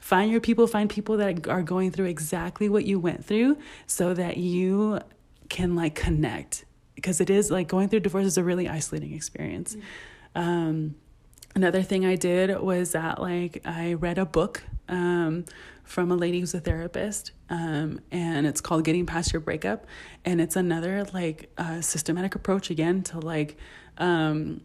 Find 0.00 0.30
your 0.30 0.40
people, 0.40 0.66
find 0.66 0.88
people 0.88 1.18
that 1.18 1.46
are 1.48 1.62
going 1.62 1.90
through 1.90 2.06
exactly 2.06 2.68
what 2.68 2.84
you 2.84 2.98
went 2.98 3.24
through 3.24 3.58
so 3.86 4.14
that 4.14 4.36
you 4.38 5.00
can 5.48 5.76
like 5.76 5.94
connect. 5.94 6.64
Because 6.94 7.20
it 7.20 7.30
is 7.30 7.50
like 7.50 7.68
going 7.68 7.88
through 7.88 8.00
divorce 8.00 8.26
is 8.26 8.38
a 8.38 8.44
really 8.44 8.68
isolating 8.68 9.14
experience. 9.14 9.74
Mm-hmm. 9.74 10.40
Um, 10.40 10.94
another 11.54 11.82
thing 11.82 12.04
I 12.06 12.16
did 12.16 12.58
was 12.60 12.92
that 12.92 13.20
like 13.20 13.62
I 13.64 13.94
read 13.94 14.18
a 14.18 14.26
book 14.26 14.62
um, 14.88 15.44
from 15.84 16.10
a 16.10 16.16
lady 16.16 16.40
who's 16.40 16.54
a 16.54 16.60
therapist, 16.60 17.32
um, 17.48 18.00
and 18.10 18.46
it's 18.46 18.60
called 18.60 18.84
Getting 18.84 19.06
Past 19.06 19.32
Your 19.32 19.40
Breakup, 19.40 19.86
and 20.24 20.40
it's 20.40 20.56
another 20.56 21.04
like 21.12 21.50
uh, 21.58 21.80
systematic 21.80 22.34
approach 22.34 22.70
again 22.70 23.02
to 23.04 23.18
like 23.18 23.56
um, 23.98 24.62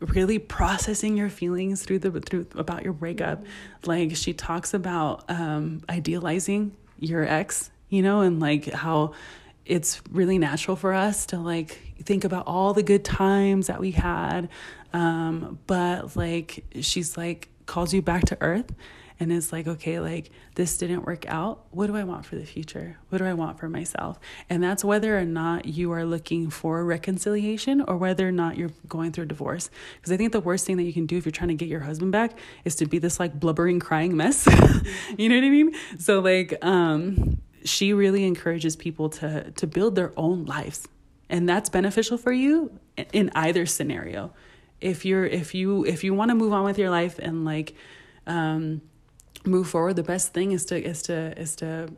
really 0.00 0.38
processing 0.38 1.16
your 1.16 1.30
feelings 1.30 1.82
through 1.82 2.00
the 2.00 2.20
through 2.20 2.46
about 2.54 2.82
your 2.82 2.92
breakup. 2.92 3.42
Mm-hmm. 3.42 3.90
Like 3.90 4.16
she 4.16 4.32
talks 4.32 4.74
about 4.74 5.24
um, 5.28 5.82
idealizing 5.88 6.76
your 6.98 7.24
ex, 7.24 7.70
you 7.88 8.02
know, 8.02 8.20
and 8.20 8.40
like 8.40 8.72
how 8.72 9.12
it's 9.64 10.02
really 10.10 10.38
natural 10.38 10.76
for 10.76 10.92
us 10.92 11.26
to 11.26 11.38
like 11.38 11.80
think 12.02 12.24
about 12.24 12.46
all 12.46 12.74
the 12.74 12.82
good 12.82 13.04
times 13.04 13.68
that 13.68 13.80
we 13.80 13.92
had 13.92 14.48
um, 14.94 15.58
but 15.66 16.16
like 16.16 16.64
she's 16.80 17.16
like 17.16 17.48
calls 17.66 17.92
you 17.92 18.00
back 18.00 18.24
to 18.26 18.38
earth 18.40 18.72
and 19.20 19.32
is 19.32 19.52
like, 19.52 19.66
okay, 19.66 20.00
like 20.00 20.30
this 20.54 20.78
didn't 20.78 21.04
work 21.04 21.26
out. 21.28 21.64
What 21.70 21.88
do 21.88 21.96
I 21.96 22.04
want 22.04 22.26
for 22.26 22.36
the 22.36 22.44
future? 22.44 22.96
What 23.08 23.18
do 23.18 23.24
I 23.24 23.34
want 23.34 23.58
for 23.58 23.68
myself? 23.68 24.18
And 24.48 24.62
that's 24.62 24.84
whether 24.84 25.18
or 25.18 25.24
not 25.24 25.66
you 25.66 25.92
are 25.92 26.04
looking 26.04 26.48
for 26.48 26.84
reconciliation 26.84 27.80
or 27.80 27.96
whether 27.96 28.26
or 28.26 28.32
not 28.32 28.56
you're 28.56 28.70
going 28.88 29.12
through 29.12 29.24
a 29.24 29.26
divorce. 29.26 29.68
Because 29.96 30.12
I 30.12 30.16
think 30.16 30.32
the 30.32 30.40
worst 30.40 30.64
thing 30.64 30.76
that 30.76 30.84
you 30.84 30.92
can 30.92 31.06
do 31.06 31.16
if 31.16 31.24
you're 31.24 31.32
trying 31.32 31.48
to 31.48 31.54
get 31.54 31.68
your 31.68 31.80
husband 31.80 32.12
back 32.12 32.38
is 32.64 32.76
to 32.76 32.86
be 32.86 32.98
this 32.98 33.18
like 33.18 33.38
blubbering, 33.38 33.80
crying 33.80 34.16
mess. 34.16 34.46
you 35.18 35.28
know 35.28 35.36
what 35.36 35.44
I 35.44 35.50
mean? 35.50 35.74
So 35.98 36.20
like, 36.20 36.64
um, 36.64 37.38
she 37.64 37.92
really 37.92 38.24
encourages 38.24 38.76
people 38.76 39.08
to 39.08 39.50
to 39.52 39.66
build 39.66 39.94
their 39.94 40.12
own 40.18 40.44
lives, 40.44 40.86
and 41.30 41.48
that's 41.48 41.70
beneficial 41.70 42.18
for 42.18 42.30
you 42.30 42.78
in 43.12 43.30
either 43.34 43.64
scenario 43.64 44.32
if 44.84 45.04
you're 45.04 45.24
if 45.24 45.54
you 45.54 45.84
if 45.84 46.04
you 46.04 46.14
want 46.14 46.30
to 46.30 46.34
move 46.34 46.52
on 46.52 46.64
with 46.64 46.78
your 46.78 46.90
life 46.90 47.18
and 47.18 47.44
like 47.44 47.74
um 48.26 48.80
move 49.44 49.68
forward 49.68 49.94
the 49.94 50.02
best 50.02 50.32
thing 50.32 50.52
is 50.52 50.64
to 50.66 50.82
is 50.82 51.02
to 51.02 51.38
is 51.38 51.56
to 51.56 51.88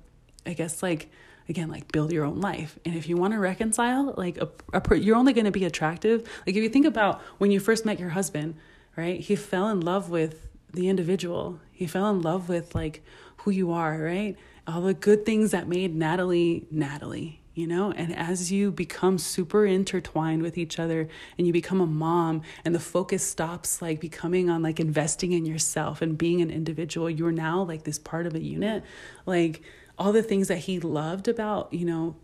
i 0.46 0.52
guess 0.52 0.82
like 0.82 1.10
again 1.48 1.68
like 1.68 1.90
build 1.92 2.12
your 2.12 2.24
own 2.24 2.40
life. 2.40 2.78
And 2.84 2.94
if 2.96 3.08
you 3.08 3.16
want 3.16 3.32
to 3.32 3.38
reconcile 3.38 4.14
like 4.16 4.38
a, 4.38 4.48
a 4.72 4.96
you're 4.96 5.16
only 5.16 5.32
going 5.32 5.44
to 5.44 5.50
be 5.50 5.64
attractive. 5.64 6.22
Like 6.46 6.56
if 6.56 6.62
you 6.62 6.68
think 6.68 6.86
about 6.86 7.20
when 7.38 7.50
you 7.50 7.60
first 7.60 7.84
met 7.84 8.00
your 8.00 8.10
husband 8.10 8.56
right 8.96 9.20
he 9.20 9.36
fell 9.36 9.68
in 9.68 9.80
love 9.80 10.10
with 10.10 10.48
the 10.72 10.88
individual. 10.88 11.60
He 11.72 11.86
fell 11.86 12.10
in 12.10 12.22
love 12.22 12.48
with 12.48 12.74
like 12.74 13.02
who 13.38 13.50
you 13.50 13.72
are 13.72 13.98
right? 13.98 14.36
All 14.66 14.80
the 14.80 14.94
good 14.94 15.24
things 15.24 15.52
that 15.52 15.68
made 15.68 15.94
natalie 15.94 16.66
natalie 16.70 17.40
you 17.56 17.66
know? 17.66 17.90
And 17.90 18.14
as 18.14 18.52
you 18.52 18.70
become 18.70 19.16
super 19.18 19.64
intertwined 19.64 20.42
with 20.42 20.58
each 20.58 20.78
other 20.78 21.08
and 21.38 21.46
you 21.46 21.52
become 21.52 21.80
a 21.80 21.86
mom 21.86 22.42
and 22.64 22.74
the 22.74 22.80
focus 22.80 23.26
stops 23.26 23.80
like 23.80 23.98
becoming 23.98 24.50
on 24.50 24.62
like 24.62 24.78
investing 24.78 25.32
in 25.32 25.46
yourself 25.46 26.02
and 26.02 26.16
being 26.18 26.42
an 26.42 26.50
individual 26.50 27.08
you're 27.08 27.32
now 27.32 27.62
like 27.62 27.84
this 27.84 27.98
part 27.98 28.26
of 28.26 28.34
a 28.34 28.42
unit. 28.42 28.84
Like 29.24 29.62
all 29.98 30.12
the 30.12 30.22
things 30.22 30.48
that 30.48 30.58
he 30.58 30.78
loved 30.78 31.26
about 31.26 31.72
you 31.72 31.86
know 31.86 32.14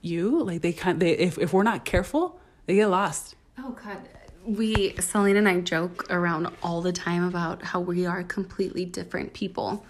you 0.00 0.42
like 0.42 0.60
they 0.62 0.72
kind 0.72 0.98
they 1.00 1.12
if, 1.12 1.38
if 1.38 1.52
we're 1.52 1.62
not 1.62 1.84
careful 1.84 2.38
they 2.66 2.74
get 2.74 2.88
lost. 2.88 3.36
Oh 3.58 3.70
god. 3.70 4.08
We 4.44 4.94
Celine 4.98 5.36
and 5.36 5.48
I 5.48 5.60
joke 5.60 6.06
around 6.10 6.48
all 6.62 6.82
the 6.82 6.92
time 6.92 7.24
about 7.24 7.62
how 7.62 7.80
we 7.80 8.04
are 8.04 8.24
completely 8.24 8.84
different 8.84 9.32
people 9.32 9.84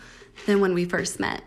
than 0.45 0.61
when 0.61 0.75
we 0.75 0.85
first 0.85 1.19
met. 1.19 1.43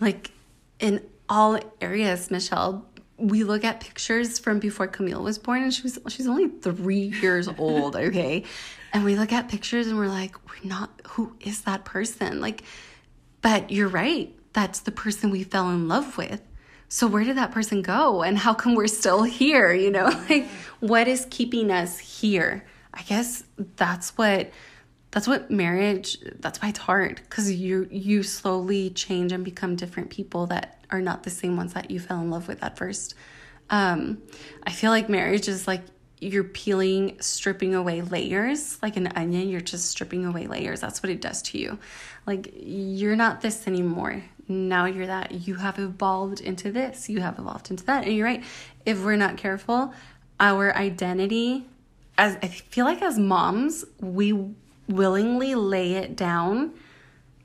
Like 0.00 0.30
in 0.78 1.02
all 1.30 1.58
areas, 1.80 2.30
Michelle. 2.30 2.86
We 3.16 3.44
look 3.44 3.64
at 3.64 3.80
pictures 3.80 4.38
from 4.38 4.58
before 4.58 4.86
Camille 4.88 5.22
was 5.22 5.38
born, 5.38 5.62
and 5.62 5.72
she 5.72 5.82
was 5.82 5.98
she's 6.08 6.26
only 6.26 6.48
three 6.48 7.14
years 7.22 7.48
old, 7.48 7.96
okay? 8.08 8.44
And 8.92 9.04
we 9.04 9.14
look 9.16 9.32
at 9.32 9.48
pictures 9.48 9.86
and 9.86 9.96
we're 9.96 10.08
like, 10.08 10.34
we're 10.48 10.68
not. 10.68 10.90
Who 11.10 11.36
is 11.40 11.62
that 11.62 11.84
person? 11.84 12.40
Like, 12.40 12.64
but 13.40 13.70
you're 13.70 13.88
right. 13.88 14.34
that's 14.52 14.80
the 14.80 14.90
person 14.90 15.30
we 15.30 15.44
fell 15.44 15.70
in 15.70 15.86
love 15.86 16.18
with. 16.18 16.42
So 16.88 17.06
where 17.06 17.22
did 17.22 17.36
that 17.36 17.52
person 17.52 17.82
go? 17.82 18.22
And 18.22 18.36
how 18.36 18.52
come 18.52 18.74
we're 18.74 18.88
still 18.88 19.22
here? 19.22 19.72
You 19.72 19.90
know, 19.92 20.06
like 20.28 20.48
what 20.80 21.06
is 21.06 21.26
keeping 21.30 21.70
us 21.70 21.98
here? 21.98 22.64
I 22.92 23.02
guess 23.02 23.44
that's 23.76 24.18
what 24.18 24.50
that's 25.10 25.26
what 25.26 25.50
marriage 25.50 26.18
that's 26.38 26.62
why 26.62 26.68
it's 26.68 26.78
hard 26.78 27.16
because 27.16 27.50
you 27.50 27.88
you 27.90 28.22
slowly 28.22 28.90
change 28.90 29.32
and 29.32 29.44
become 29.44 29.76
different 29.76 30.10
people 30.10 30.46
that 30.46 30.84
are 30.90 31.00
not 31.00 31.22
the 31.22 31.30
same 31.30 31.56
ones 31.56 31.72
that 31.74 31.90
you 31.90 31.98
fell 32.00 32.20
in 32.20 32.30
love 32.30 32.48
with 32.48 32.62
at 32.62 32.76
first. 32.76 33.14
Um 33.70 34.22
i 34.64 34.70
feel 34.70 34.90
like 34.90 35.08
marriage 35.08 35.48
is 35.48 35.66
like 35.66 35.82
you're 36.20 36.44
peeling 36.44 37.16
stripping 37.20 37.74
away 37.74 38.02
layers. 38.02 38.80
Like 38.82 38.96
an 38.96 39.08
onion 39.16 39.48
you're 39.48 39.60
just 39.60 39.90
stripping 39.90 40.26
away 40.26 40.46
layers. 40.46 40.80
That's 40.80 41.02
what 41.02 41.10
it 41.10 41.20
does 41.20 41.40
to 41.42 41.58
you. 41.58 41.78
Like 42.26 42.52
you're 42.54 43.16
not 43.16 43.40
this 43.40 43.66
anymore. 43.66 44.22
Now 44.46 44.84
you're 44.84 45.06
that. 45.06 45.46
You 45.46 45.54
have 45.54 45.78
evolved 45.78 46.40
into 46.40 46.70
this. 46.72 47.08
You 47.08 47.20
have 47.20 47.38
evolved 47.38 47.70
into 47.70 47.84
that. 47.84 48.04
And 48.04 48.14
you're 48.14 48.26
right. 48.26 48.44
If 48.84 49.02
we're 49.02 49.16
not 49.16 49.36
careful 49.36 49.94
our 50.40 50.74
identity 50.74 51.66
as 52.18 52.36
i 52.42 52.48
feel 52.48 52.86
like 52.86 53.02
as 53.02 53.18
moms 53.18 53.84
we 54.00 54.32
willingly 54.90 55.54
lay 55.54 55.94
it 55.94 56.16
down 56.16 56.72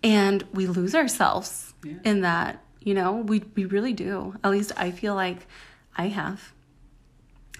and 0.03 0.43
we 0.53 0.67
lose 0.67 0.93
ourselves 0.95 1.73
yeah. 1.83 1.93
in 2.03 2.21
that 2.21 2.61
you 2.85 2.93
know? 2.93 3.13
We 3.15 3.43
we 3.55 3.65
really 3.65 3.91
do. 3.91 4.35
At 4.41 4.51
least 4.51 4.71
i 4.77 4.91
feel 4.91 5.15
like 5.15 5.45
i 5.97 6.07
have. 6.07 6.53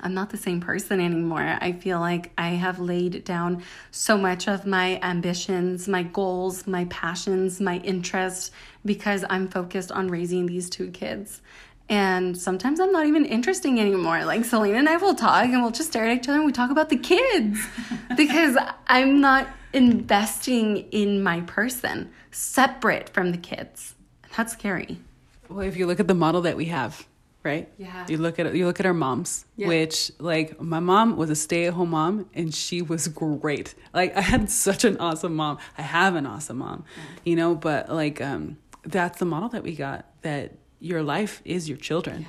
I'm 0.01 0.13
not 0.13 0.29
the 0.29 0.37
same 0.37 0.59
person 0.59 0.99
anymore. 0.99 1.57
I 1.59 1.73
feel 1.73 1.99
like 1.99 2.31
i 2.37 2.49
have 2.49 2.79
laid 2.79 3.25
down 3.25 3.63
so 3.91 4.17
much 4.17 4.47
of 4.47 4.65
my 4.65 4.99
ambitions 5.01 5.87
my 5.87 6.03
goals 6.03 6.67
my 6.67 6.85
passions 6.85 7.59
my 7.59 7.77
interests 7.79 8.51
because 8.85 9.25
i'm 9.29 9.47
focused 9.47 9.91
on 9.91 10.07
raising 10.07 10.45
these 10.45 10.69
two 10.69 10.91
kids. 10.91 11.41
And 11.87 12.35
sometimes 12.35 12.79
I'm 12.79 12.91
not 12.91 13.05
even 13.05 13.25
interesting 13.25 13.79
anymore. 13.79 14.25
Like 14.25 14.43
Selena 14.43 14.79
and 14.79 14.89
I 14.89 14.97
will 14.97 15.13
talk 15.13 15.45
and 15.45 15.61
we'll 15.61 15.69
just 15.69 15.89
stare 15.89 16.05
at 16.05 16.17
each 16.17 16.27
other 16.27 16.37
and 16.37 16.45
we 16.45 16.51
talk 16.51 16.71
about 16.71 16.89
the 16.89 16.97
kids 16.97 17.59
because 18.17 18.57
I'm 18.87 19.21
not 19.21 19.47
investing 19.75 20.77
in 20.91 21.21
my 21.21 21.41
person 21.41 22.09
separate 22.31 23.09
from 23.09 23.31
the 23.31 23.37
kids. 23.37 23.95
That's 24.35 24.53
scary. 24.53 24.99
Well, 25.49 25.59
if 25.59 25.77
you 25.77 25.85
look 25.85 25.99
at 25.99 26.07
the 26.07 26.15
model 26.15 26.41
that 26.41 26.57
we 26.57 26.65
have, 26.65 27.05
right? 27.43 27.69
Yeah. 27.77 28.05
You 28.07 28.17
look 28.17 28.39
at 28.39 28.55
you 28.55 28.65
look 28.65 28.79
at 28.79 28.85
our 28.85 28.93
moms, 28.93 29.45
yeah. 29.55 29.67
which 29.67 30.11
like 30.17 30.59
my 30.59 30.79
mom 30.79 31.17
was 31.17 31.29
a 31.29 31.35
stay-at-home 31.35 31.91
mom 31.91 32.29
and 32.33 32.53
she 32.53 32.81
was 32.81 33.07
great. 33.09 33.75
Like 33.93 34.15
I 34.15 34.21
had 34.21 34.49
such 34.65 34.85
an 34.85 34.97
awesome 34.97 35.35
mom. 35.35 35.59
I 35.77 35.83
have 35.83 36.15
an 36.15 36.25
awesome 36.25 36.57
mom. 36.57 36.85
Yeah. 36.95 37.03
You 37.25 37.35
know, 37.35 37.55
but 37.55 37.89
like 37.89 38.21
um 38.21 38.57
that's 38.83 39.19
the 39.19 39.25
model 39.25 39.49
that 39.49 39.63
we 39.63 39.75
got 39.75 40.05
that 40.21 40.53
your 40.79 41.03
life 41.03 41.41
is 41.45 41.69
your 41.69 41.77
children. 41.77 42.21
Yeah. 42.21 42.27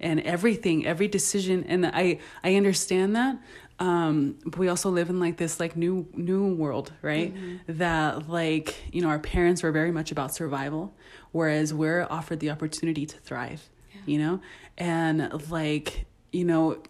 And 0.00 0.20
everything, 0.20 0.86
every 0.86 1.08
decision 1.08 1.64
and 1.64 1.86
I 1.86 2.18
I 2.42 2.54
understand 2.54 3.14
that 3.14 3.38
um 3.80 4.36
but 4.44 4.58
we 4.58 4.68
also 4.68 4.90
live 4.90 5.08
in 5.08 5.20
like 5.20 5.36
this 5.36 5.60
like 5.60 5.76
new 5.76 6.06
new 6.14 6.54
world 6.54 6.92
right 7.02 7.34
mm-hmm. 7.34 7.56
that 7.68 8.28
like 8.28 8.76
you 8.92 9.00
know 9.00 9.08
our 9.08 9.18
parents 9.18 9.62
were 9.62 9.70
very 9.70 9.92
much 9.92 10.10
about 10.10 10.34
survival 10.34 10.92
whereas 11.32 11.72
we're 11.72 12.06
offered 12.10 12.40
the 12.40 12.50
opportunity 12.50 13.06
to 13.06 13.16
thrive 13.18 13.68
yeah. 13.94 14.00
you 14.06 14.18
know 14.18 14.40
and 14.76 15.50
like 15.50 16.06
you 16.32 16.44
know 16.44 16.80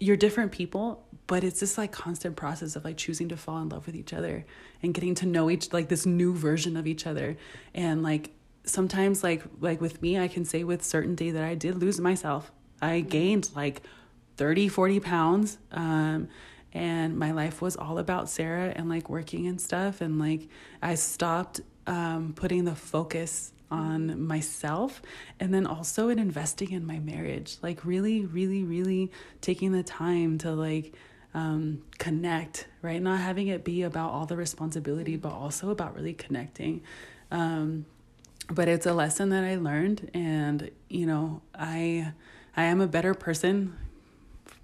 you're 0.00 0.16
different 0.16 0.52
people 0.52 1.04
but 1.26 1.44
it's 1.44 1.60
this 1.60 1.76
like 1.76 1.92
constant 1.92 2.36
process 2.36 2.74
of 2.74 2.84
like 2.84 2.96
choosing 2.96 3.28
to 3.28 3.36
fall 3.36 3.58
in 3.58 3.68
love 3.68 3.86
with 3.86 3.94
each 3.94 4.12
other 4.12 4.44
and 4.82 4.94
getting 4.94 5.14
to 5.14 5.26
know 5.26 5.50
each 5.50 5.72
like 5.72 5.88
this 5.88 6.06
new 6.06 6.34
version 6.34 6.76
of 6.76 6.86
each 6.86 7.06
other 7.06 7.36
and 7.74 8.02
like 8.02 8.30
sometimes 8.64 9.22
like 9.22 9.42
like 9.60 9.80
with 9.80 10.00
me 10.00 10.18
i 10.18 10.28
can 10.28 10.44
say 10.44 10.64
with 10.64 10.82
certainty 10.84 11.30
that 11.30 11.44
i 11.44 11.54
did 11.54 11.76
lose 11.76 12.00
myself 12.00 12.50
i 12.80 12.98
mm-hmm. 12.98 13.08
gained 13.08 13.50
like 13.54 13.82
30, 14.38 14.68
40 14.68 15.00
pounds. 15.00 15.58
Um, 15.72 16.28
and 16.72 17.18
my 17.18 17.32
life 17.32 17.60
was 17.60 17.76
all 17.76 17.98
about 17.98 18.28
Sarah 18.30 18.72
and 18.74 18.88
like 18.88 19.10
working 19.10 19.46
and 19.46 19.60
stuff. 19.60 20.00
And 20.00 20.18
like 20.18 20.48
I 20.80 20.94
stopped 20.94 21.60
um, 21.86 22.32
putting 22.34 22.64
the 22.64 22.74
focus 22.74 23.52
on 23.70 24.26
myself 24.26 25.02
and 25.40 25.52
then 25.52 25.66
also 25.66 26.08
in 26.08 26.18
investing 26.18 26.70
in 26.70 26.86
my 26.86 26.98
marriage. 27.00 27.56
Like 27.62 27.84
really, 27.84 28.24
really, 28.24 28.62
really 28.62 29.10
taking 29.40 29.72
the 29.72 29.82
time 29.82 30.38
to 30.38 30.52
like 30.52 30.94
um, 31.34 31.82
connect, 31.98 32.68
right? 32.80 33.02
Not 33.02 33.20
having 33.20 33.48
it 33.48 33.64
be 33.64 33.82
about 33.82 34.12
all 34.12 34.26
the 34.26 34.36
responsibility, 34.36 35.16
but 35.16 35.32
also 35.32 35.70
about 35.70 35.94
really 35.94 36.14
connecting. 36.14 36.82
Um, 37.30 37.86
but 38.50 38.68
it's 38.68 38.86
a 38.86 38.94
lesson 38.94 39.28
that 39.30 39.44
I 39.44 39.56
learned, 39.56 40.10
and 40.14 40.70
you 40.88 41.04
know, 41.04 41.42
I 41.54 42.12
I 42.56 42.64
am 42.64 42.80
a 42.80 42.86
better 42.86 43.12
person 43.12 43.76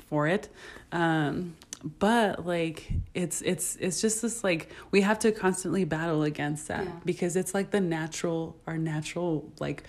for 0.09 0.27
it. 0.27 0.49
Um, 0.93 1.57
but 1.85 2.47
like 2.47 2.91
it's 3.13 3.43
it's 3.43 3.77
it's 3.77 4.01
just 4.01 4.23
this 4.23 4.43
like 4.43 4.71
we 4.91 5.03
have 5.03 5.19
to 5.19 5.31
constantly 5.31 5.85
battle 5.85 6.23
against 6.23 6.69
that 6.69 6.85
yeah. 6.85 6.93
because 7.05 7.37
it's 7.37 7.53
like 7.53 7.71
the 7.71 7.81
natural 7.81 8.57
our 8.67 8.79
natural 8.79 9.53
like 9.61 9.85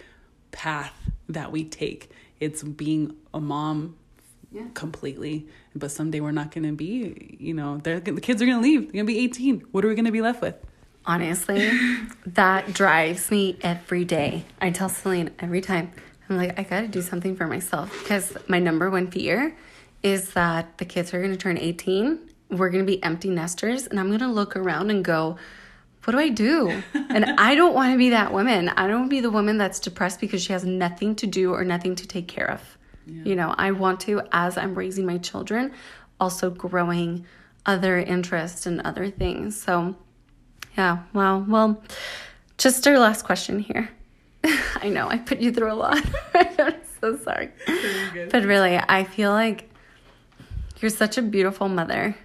path 0.52 0.94
that 1.30 1.52
we 1.52 1.64
take 1.64 2.12
it's 2.40 2.64
being 2.64 3.16
a 3.34 3.40
mom 3.40 3.96
yeah. 4.52 4.64
completely 4.74 5.48
but 5.74 5.90
someday 5.90 6.20
we're 6.20 6.32
not 6.32 6.52
going 6.52 6.66
to 6.66 6.74
be 6.74 7.38
you 7.40 7.54
know 7.54 7.78
the 7.78 8.02
kids 8.22 8.42
are 8.42 8.46
going 8.46 8.58
to 8.58 8.64
leave 8.64 8.82
they're 8.84 9.04
going 9.04 9.08
to 9.08 9.14
be 9.14 9.20
18 9.20 9.62
what 9.72 9.86
are 9.86 9.88
we 9.88 9.96
going 9.96 10.06
to 10.06 10.12
be 10.12 10.22
left 10.22 10.42
with 10.42 10.56
honestly 11.06 11.72
that 12.26 12.74
drives 12.74 13.32
me 13.32 13.58
every 13.62 14.04
day 14.04 14.44
i 14.60 14.70
tell 14.70 14.90
celine 14.90 15.32
every 15.40 15.62
time 15.62 15.92
i'm 16.30 16.36
like 16.36 16.58
i 16.60 16.64
gotta 16.64 16.88
do 16.88 17.02
something 17.02 17.36
for 17.36 17.48
myself 17.48 17.92
because 18.02 18.36
my 18.48 18.60
number 18.60 18.90
one 18.90 19.10
fear 19.10 19.56
is 20.06 20.34
that 20.34 20.78
the 20.78 20.86
kids 20.86 21.16
are 21.16 21.20
going 21.20 21.32
to 21.32 21.38
turn 21.38 21.58
18. 21.58 22.20
We're 22.52 22.70
going 22.70 22.86
to 22.86 22.90
be 22.90 23.02
empty 23.04 23.32
nesters, 23.32 23.88
and 23.88 24.00
I'm 24.00 24.10
going 24.10 24.20
to 24.20 24.28
look 24.28 24.56
around 24.56 24.92
and 24.92 25.04
go, 25.04 25.38
what 26.04 26.12
do 26.12 26.20
I 26.20 26.30
do? 26.30 26.84
and 26.94 27.26
I 27.40 27.56
don't 27.56 27.74
want 27.74 27.92
to 27.92 27.98
be 27.98 28.12
that 28.12 28.32
woman. 28.32 28.70
I 28.70 28.86
don't 28.86 29.00
want 29.00 29.10
to 29.10 29.16
be 29.16 29.22
the 29.22 29.32
woman 29.32 29.58
that's 29.58 29.80
depressed 29.80 30.20
because 30.20 30.44
she 30.44 30.54
has 30.54 30.64
nothing 30.64 31.16
to 31.16 31.26
do 31.26 31.54
or 31.54 31.64
nothing 31.64 31.96
to 31.96 32.08
take 32.08 32.28
care 32.28 32.52
of. 32.52 32.62
Yeah. 33.08 33.24
You 33.24 33.36
know, 33.36 33.56
I 33.58 33.72
want 33.72 34.00
to, 34.02 34.22
as 34.32 34.60
I'm 34.60 34.76
raising 34.76 35.08
my 35.08 35.18
children, 35.18 35.72
also 36.20 36.52
growing 36.52 37.26
other 37.66 37.98
interests 37.98 38.68
and 38.68 38.82
other 38.82 39.10
things. 39.10 39.60
So, 39.60 39.96
yeah, 40.78 41.00
well, 41.14 41.44
well, 41.48 41.82
just 42.60 42.88
our 42.88 43.00
last 43.00 43.26
question 43.26 43.58
here. 43.58 43.90
I 44.44 44.90
know 44.90 45.10
I 45.10 45.18
put 45.18 45.40
you 45.40 45.52
through 45.52 45.72
a 45.72 45.74
lot. 45.74 46.06
I'm 46.36 46.76
so 47.02 47.18
sorry. 47.18 47.50
But 48.30 48.44
really, 48.44 48.78
I 48.78 49.04
feel 49.04 49.32
like 49.32 49.72
you're 50.82 50.92
such 50.92 51.18
a 51.18 51.22
beautiful 51.22 51.70
mother. 51.70 52.16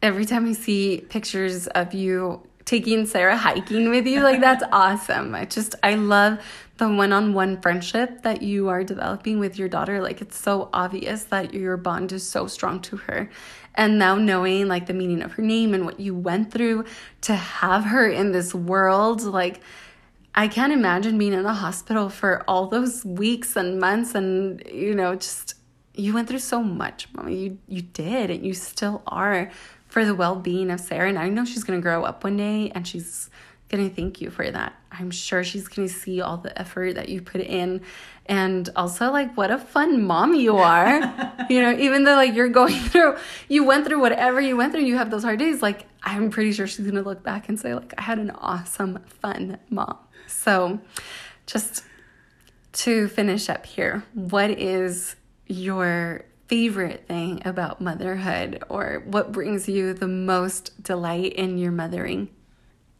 Every 0.00 0.24
time 0.24 0.48
I 0.48 0.52
see 0.52 1.04
pictures 1.08 1.66
of 1.68 1.94
you 1.94 2.46
taking 2.64 3.06
Sarah 3.06 3.36
hiking 3.36 3.90
with 3.90 4.06
you, 4.06 4.22
like 4.22 4.40
that's 4.40 4.64
awesome. 4.72 5.34
I 5.34 5.44
just, 5.44 5.74
I 5.82 5.94
love 5.94 6.38
the 6.78 6.88
one 6.88 7.12
on 7.12 7.34
one 7.34 7.60
friendship 7.60 8.22
that 8.22 8.42
you 8.42 8.68
are 8.68 8.82
developing 8.82 9.38
with 9.38 9.58
your 9.58 9.68
daughter. 9.68 10.00
Like 10.00 10.20
it's 10.20 10.38
so 10.38 10.68
obvious 10.72 11.24
that 11.24 11.54
your 11.54 11.76
bond 11.76 12.12
is 12.12 12.28
so 12.28 12.46
strong 12.46 12.80
to 12.82 12.96
her. 12.96 13.30
And 13.74 13.98
now 13.98 14.16
knowing 14.16 14.68
like 14.68 14.86
the 14.86 14.94
meaning 14.94 15.22
of 15.22 15.32
her 15.32 15.42
name 15.42 15.74
and 15.74 15.84
what 15.84 16.00
you 16.00 16.14
went 16.14 16.52
through 16.52 16.84
to 17.22 17.34
have 17.34 17.84
her 17.84 18.08
in 18.08 18.32
this 18.32 18.54
world, 18.54 19.22
like, 19.22 19.60
I 20.34 20.48
can't 20.48 20.72
imagine 20.72 21.18
being 21.18 21.34
in 21.34 21.42
the 21.42 21.52
hospital 21.52 22.08
for 22.08 22.42
all 22.48 22.66
those 22.66 23.04
weeks 23.04 23.54
and 23.54 23.78
months 23.78 24.14
and, 24.14 24.62
you 24.66 24.94
know, 24.94 25.14
just 25.14 25.54
you 25.94 26.14
went 26.14 26.28
through 26.28 26.38
so 26.38 26.62
much, 26.62 27.08
mommy. 27.12 27.36
You 27.36 27.58
you 27.68 27.82
did, 27.82 28.30
and 28.30 28.44
you 28.44 28.54
still 28.54 29.02
are 29.06 29.50
for 29.88 30.04
the 30.04 30.14
well 30.14 30.36
being 30.36 30.70
of 30.70 30.80
Sarah. 30.80 31.08
And 31.08 31.18
I 31.18 31.28
know 31.28 31.44
she's 31.44 31.64
gonna 31.64 31.80
grow 31.80 32.04
up 32.04 32.24
one 32.24 32.36
day, 32.36 32.70
and 32.74 32.86
she's 32.86 33.28
gonna 33.68 33.90
thank 33.90 34.20
you 34.20 34.30
for 34.30 34.50
that. 34.50 34.74
I'm 34.90 35.10
sure 35.10 35.44
she's 35.44 35.68
gonna 35.68 35.88
see 35.88 36.20
all 36.20 36.36
the 36.36 36.56
effort 36.58 36.94
that 36.94 37.08
you 37.08 37.20
put 37.20 37.40
in, 37.40 37.82
and 38.26 38.68
also 38.76 39.10
like 39.10 39.36
what 39.36 39.50
a 39.50 39.58
fun 39.58 40.04
mom 40.04 40.34
you 40.34 40.56
are. 40.56 40.98
you 41.50 41.60
know, 41.60 41.72
even 41.72 42.04
though 42.04 42.16
like 42.16 42.34
you're 42.34 42.48
going 42.48 42.74
through, 42.74 43.16
you 43.48 43.64
went 43.64 43.86
through 43.86 44.00
whatever 44.00 44.40
you 44.40 44.56
went 44.56 44.72
through, 44.72 44.84
you 44.84 44.96
have 44.96 45.10
those 45.10 45.24
hard 45.24 45.38
days. 45.38 45.60
Like 45.60 45.86
I'm 46.02 46.30
pretty 46.30 46.52
sure 46.52 46.66
she's 46.66 46.86
gonna 46.86 47.02
look 47.02 47.22
back 47.22 47.48
and 47.48 47.60
say 47.60 47.74
like 47.74 47.92
I 47.98 48.02
had 48.02 48.18
an 48.18 48.30
awesome, 48.30 48.98
fun 49.20 49.58
mom. 49.68 49.98
So, 50.26 50.80
just 51.46 51.84
to 52.72 53.08
finish 53.08 53.50
up 53.50 53.66
here, 53.66 54.02
what 54.14 54.50
is 54.50 55.16
your 55.52 56.24
favorite 56.48 57.06
thing 57.06 57.42
about 57.44 57.80
motherhood 57.80 58.62
or 58.68 59.02
what 59.06 59.32
brings 59.32 59.68
you 59.68 59.94
the 59.94 60.08
most 60.08 60.82
delight 60.82 61.32
in 61.34 61.58
your 61.58 61.72
mothering? 61.72 62.28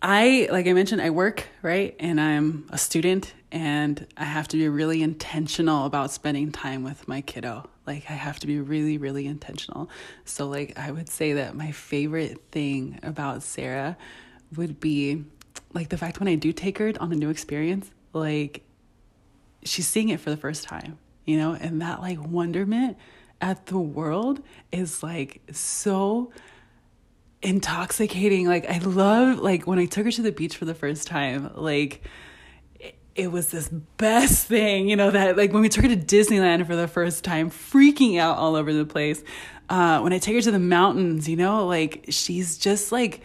I, 0.01 0.49
like 0.51 0.67
I 0.67 0.73
mentioned, 0.73 1.01
I 1.01 1.11
work, 1.11 1.47
right? 1.63 1.95
And 2.01 2.21
I'm 2.21 2.67
a 2.71 2.79
student 2.79 3.35
and 3.53 4.07
I 4.17 4.25
have 4.25 4.49
to 4.49 4.57
be 4.57 4.69
really 4.69 5.03
intentional 5.03 5.85
about 5.87 6.11
spending 6.11 6.51
time 6.51 6.83
with 6.83 7.07
my 7.07 7.21
kiddo. 7.21 7.69
Like, 7.87 8.05
I 8.09 8.15
have 8.15 8.39
to 8.41 8.47
be 8.47 8.59
really, 8.61 8.97
really 8.97 9.27
intentional. 9.27 9.91
So, 10.25 10.49
like, 10.49 10.79
I 10.79 10.91
would 10.91 11.09
say 11.09 11.35
that 11.35 11.55
my 11.55 11.73
favorite 11.73 12.41
thing 12.51 12.99
about 13.03 13.43
Sarah 13.43 13.97
would 14.57 14.81
be 14.81 15.25
like 15.75 15.89
the 15.89 15.99
fact 15.99 16.21
when 16.21 16.29
I 16.29 16.35
do 16.35 16.53
take 16.53 16.79
her 16.79 16.93
on 17.01 17.13
a 17.13 17.17
new 17.17 17.31
experience, 17.31 17.91
like 18.13 18.65
she's 19.65 19.87
seeing 19.87 20.09
it 20.09 20.21
for 20.21 20.31
the 20.31 20.37
first 20.37 20.65
time, 20.65 20.99
you 21.25 21.37
know, 21.37 21.55
and 21.55 21.81
that 21.83 22.01
like 22.01 22.19
wonderment 22.21 22.97
at 23.41 23.67
the 23.67 23.79
world 23.79 24.41
is 24.71 25.03
like 25.03 25.43
so 25.53 26.33
intoxicating. 27.43 28.47
Like 28.47 28.69
I 28.69 28.79
love 28.79 29.41
like 29.41 29.67
when 29.67 29.79
I 29.79 29.87
took 29.87 30.05
her 30.05 30.13
to 30.13 30.23
the 30.23 30.33
beach 30.33 30.57
for 30.57 30.65
the 30.65 30.75
first 30.75 31.07
time, 31.07 31.51
like 31.55 32.03
it, 33.15 33.31
was 33.31 33.49
this 33.49 33.69
best 33.69 34.47
thing, 34.47 34.89
you 34.89 34.97
know, 34.97 35.11
that 35.11 35.37
like 35.37 35.53
when 35.53 35.63
we 35.63 35.69
took 35.69 35.85
her 35.85 35.95
to 35.95 35.97
Disneyland 35.97 36.67
for 36.67 36.77
the 36.77 36.89
first 36.89 37.25
time, 37.25 37.51
freaking 37.51 38.19
out 38.19 38.39
all 38.39 38.57
over 38.57 38.73
the 38.73 38.87
place. 38.87 39.23
Uh, 39.69 40.01
when 40.01 40.13
I 40.13 40.19
take 40.19 40.35
her 40.35 40.41
to 40.43 40.51
the 40.51 40.59
mountains, 40.59 41.29
you 41.29 41.37
know, 41.37 41.67
like 41.67 42.07
she's 42.09 42.59
just 42.59 42.93
like 42.93 43.23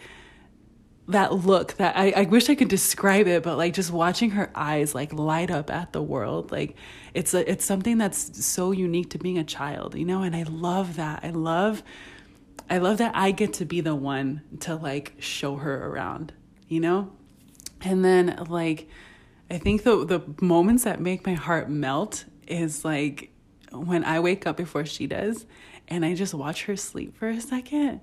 that 1.08 1.32
look 1.32 1.74
that 1.78 1.96
I, 1.96 2.12
I 2.14 2.22
wish 2.24 2.50
I 2.50 2.54
could 2.54 2.68
describe 2.68 3.26
it, 3.26 3.42
but 3.42 3.56
like 3.56 3.72
just 3.72 3.90
watching 3.90 4.30
her 4.32 4.50
eyes 4.54 4.94
like 4.94 5.12
light 5.12 5.50
up 5.50 5.70
at 5.70 5.92
the 5.92 6.02
world, 6.02 6.52
like 6.52 6.76
it's 7.14 7.32
a, 7.32 7.50
it's 7.50 7.64
something 7.64 7.96
that's 7.96 8.44
so 8.44 8.72
unique 8.72 9.10
to 9.10 9.18
being 9.18 9.38
a 9.38 9.44
child, 9.44 9.94
you 9.94 10.04
know, 10.04 10.22
and 10.22 10.36
I 10.36 10.42
love 10.42 10.96
that. 10.96 11.20
I 11.22 11.30
love 11.30 11.82
I 12.70 12.76
love 12.76 12.98
that 12.98 13.16
I 13.16 13.30
get 13.30 13.54
to 13.54 13.64
be 13.64 13.80
the 13.80 13.94
one 13.94 14.42
to 14.60 14.76
like 14.76 15.14
show 15.18 15.56
her 15.56 15.86
around, 15.88 16.34
you 16.68 16.80
know? 16.80 17.10
And 17.80 18.04
then 18.04 18.44
like 18.48 18.86
I 19.50 19.56
think 19.56 19.84
the 19.84 20.04
the 20.04 20.22
moments 20.44 20.84
that 20.84 21.00
make 21.00 21.26
my 21.26 21.34
heart 21.34 21.70
melt 21.70 22.26
is 22.46 22.84
like 22.84 23.30
when 23.72 24.04
I 24.04 24.20
wake 24.20 24.46
up 24.46 24.58
before 24.58 24.84
she 24.84 25.06
does 25.06 25.46
and 25.88 26.04
I 26.04 26.14
just 26.14 26.34
watch 26.34 26.64
her 26.64 26.76
sleep 26.76 27.16
for 27.16 27.28
a 27.30 27.40
second 27.40 28.02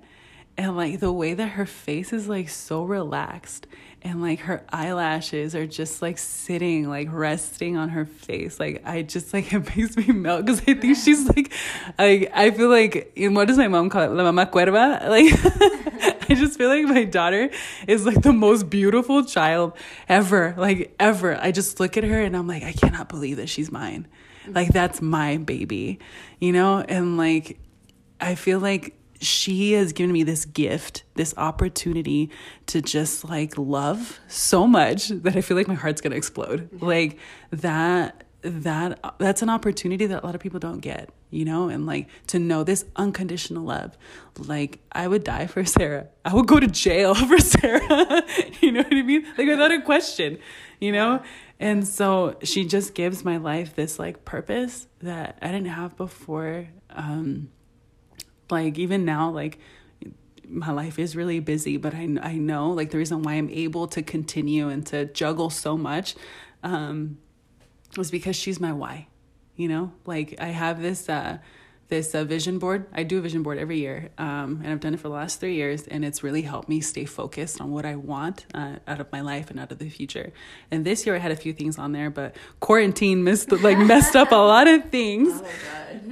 and 0.58 0.76
like 0.76 1.00
the 1.00 1.12
way 1.12 1.34
that 1.34 1.48
her 1.48 1.66
face 1.66 2.12
is 2.12 2.28
like 2.28 2.48
so 2.48 2.84
relaxed 2.84 3.66
and 4.02 4.22
like 4.22 4.40
her 4.40 4.64
eyelashes 4.72 5.54
are 5.54 5.66
just 5.66 6.00
like 6.00 6.16
sitting 6.16 6.88
like 6.88 7.08
resting 7.10 7.76
on 7.76 7.88
her 7.90 8.04
face 8.04 8.60
like 8.60 8.82
i 8.84 9.02
just 9.02 9.34
like 9.34 9.52
it 9.52 9.76
makes 9.76 9.96
me 9.96 10.06
melt 10.06 10.44
because 10.44 10.60
i 10.60 10.74
think 10.74 10.96
she's 10.96 11.26
like 11.26 11.52
like 11.98 12.30
i 12.34 12.50
feel 12.50 12.68
like 12.68 13.12
what 13.16 13.48
does 13.48 13.58
my 13.58 13.68
mom 13.68 13.90
call 13.90 14.02
it? 14.02 14.10
La 14.10 14.22
mama 14.22 14.46
cuerva? 14.46 15.06
Like 15.16 15.32
i 16.30 16.34
just 16.34 16.58
feel 16.58 16.68
like 16.68 16.84
my 16.84 17.04
daughter 17.04 17.50
is 17.86 18.04
like 18.04 18.22
the 18.22 18.32
most 18.32 18.68
beautiful 18.68 19.24
child 19.24 19.76
ever 20.08 20.54
like 20.56 20.94
ever. 20.98 21.36
I 21.40 21.52
just 21.52 21.80
look 21.80 21.96
at 21.96 22.04
her 22.04 22.20
and 22.20 22.36
i'm 22.36 22.46
like 22.46 22.62
i 22.62 22.72
cannot 22.72 23.08
believe 23.08 23.36
that 23.38 23.48
she's 23.48 23.70
mine. 23.70 24.06
Like 24.46 24.68
that's 24.68 25.02
my 25.02 25.38
baby 25.38 25.98
you 26.38 26.52
know? 26.52 26.80
And 26.80 27.16
like 27.16 27.58
i 28.20 28.34
feel 28.34 28.60
like 28.60 28.94
she 29.26 29.72
has 29.72 29.92
given 29.92 30.12
me 30.12 30.22
this 30.22 30.44
gift, 30.44 31.02
this 31.14 31.34
opportunity 31.36 32.30
to 32.66 32.80
just 32.80 33.24
like 33.24 33.58
love 33.58 34.20
so 34.28 34.66
much 34.66 35.08
that 35.08 35.36
I 35.36 35.40
feel 35.40 35.56
like 35.56 35.68
my 35.68 35.74
heart's 35.74 36.00
gonna 36.00 36.16
explode. 36.16 36.68
Like 36.80 37.18
that 37.50 38.24
that 38.42 39.18
that's 39.18 39.42
an 39.42 39.50
opportunity 39.50 40.06
that 40.06 40.22
a 40.22 40.26
lot 40.26 40.34
of 40.34 40.40
people 40.40 40.60
don't 40.60 40.80
get, 40.80 41.10
you 41.30 41.44
know, 41.44 41.68
and 41.68 41.86
like 41.86 42.08
to 42.28 42.38
know 42.38 42.62
this 42.62 42.84
unconditional 42.94 43.64
love. 43.64 43.96
Like 44.38 44.80
I 44.92 45.08
would 45.08 45.24
die 45.24 45.46
for 45.46 45.64
Sarah. 45.64 46.08
I 46.24 46.34
would 46.34 46.46
go 46.46 46.60
to 46.60 46.66
jail 46.66 47.14
for 47.14 47.38
Sarah. 47.38 48.22
you 48.60 48.72
know 48.72 48.82
what 48.82 48.92
I 48.92 49.02
mean? 49.02 49.26
Like 49.36 49.48
without 49.48 49.72
a 49.72 49.80
question, 49.82 50.38
you 50.80 50.92
know? 50.92 51.22
And 51.58 51.86
so 51.86 52.36
she 52.42 52.66
just 52.66 52.94
gives 52.94 53.24
my 53.24 53.38
life 53.38 53.74
this 53.74 53.98
like 53.98 54.24
purpose 54.24 54.86
that 55.00 55.38
I 55.42 55.48
didn't 55.48 55.66
have 55.66 55.96
before. 55.96 56.68
Um 56.90 57.48
like 58.50 58.78
even 58.78 59.04
now 59.04 59.30
like 59.30 59.58
my 60.48 60.70
life 60.70 60.98
is 60.98 61.16
really 61.16 61.40
busy 61.40 61.76
but 61.76 61.94
i 61.94 62.08
i 62.22 62.34
know 62.34 62.70
like 62.70 62.90
the 62.90 62.98
reason 62.98 63.22
why 63.22 63.34
i'm 63.34 63.50
able 63.50 63.88
to 63.88 64.02
continue 64.02 64.68
and 64.68 64.86
to 64.86 65.04
juggle 65.06 65.50
so 65.50 65.76
much 65.76 66.14
um 66.62 67.18
was 67.96 68.10
because 68.10 68.36
she's 68.36 68.60
my 68.60 68.72
why 68.72 69.08
you 69.56 69.68
know 69.68 69.92
like 70.04 70.34
i 70.38 70.48
have 70.48 70.80
this 70.80 71.08
uh 71.08 71.38
this 71.88 72.14
uh, 72.14 72.24
vision 72.24 72.58
board. 72.58 72.86
I 72.92 73.02
do 73.04 73.18
a 73.18 73.20
vision 73.20 73.42
board 73.42 73.58
every 73.58 73.78
year, 73.78 74.10
um, 74.18 74.60
and 74.62 74.68
I've 74.68 74.80
done 74.80 74.94
it 74.94 75.00
for 75.00 75.08
the 75.08 75.14
last 75.14 75.40
three 75.40 75.54
years, 75.54 75.86
and 75.86 76.04
it's 76.04 76.22
really 76.22 76.42
helped 76.42 76.68
me 76.68 76.80
stay 76.80 77.04
focused 77.04 77.60
on 77.60 77.70
what 77.70 77.86
I 77.86 77.96
want 77.96 78.46
uh, 78.54 78.76
out 78.86 79.00
of 79.00 79.10
my 79.12 79.20
life 79.20 79.50
and 79.50 79.60
out 79.60 79.70
of 79.70 79.78
the 79.78 79.88
future. 79.88 80.32
And 80.70 80.84
this 80.84 81.06
year 81.06 81.14
I 81.14 81.18
had 81.18 81.30
a 81.30 81.36
few 81.36 81.52
things 81.52 81.78
on 81.78 81.92
there, 81.92 82.10
but 82.10 82.36
quarantine 82.60 83.22
missed 83.22 83.52
like 83.52 83.78
messed 83.78 84.16
up 84.16 84.32
a 84.32 84.36
lot 84.36 84.68
of 84.68 84.90
things. 84.90 85.42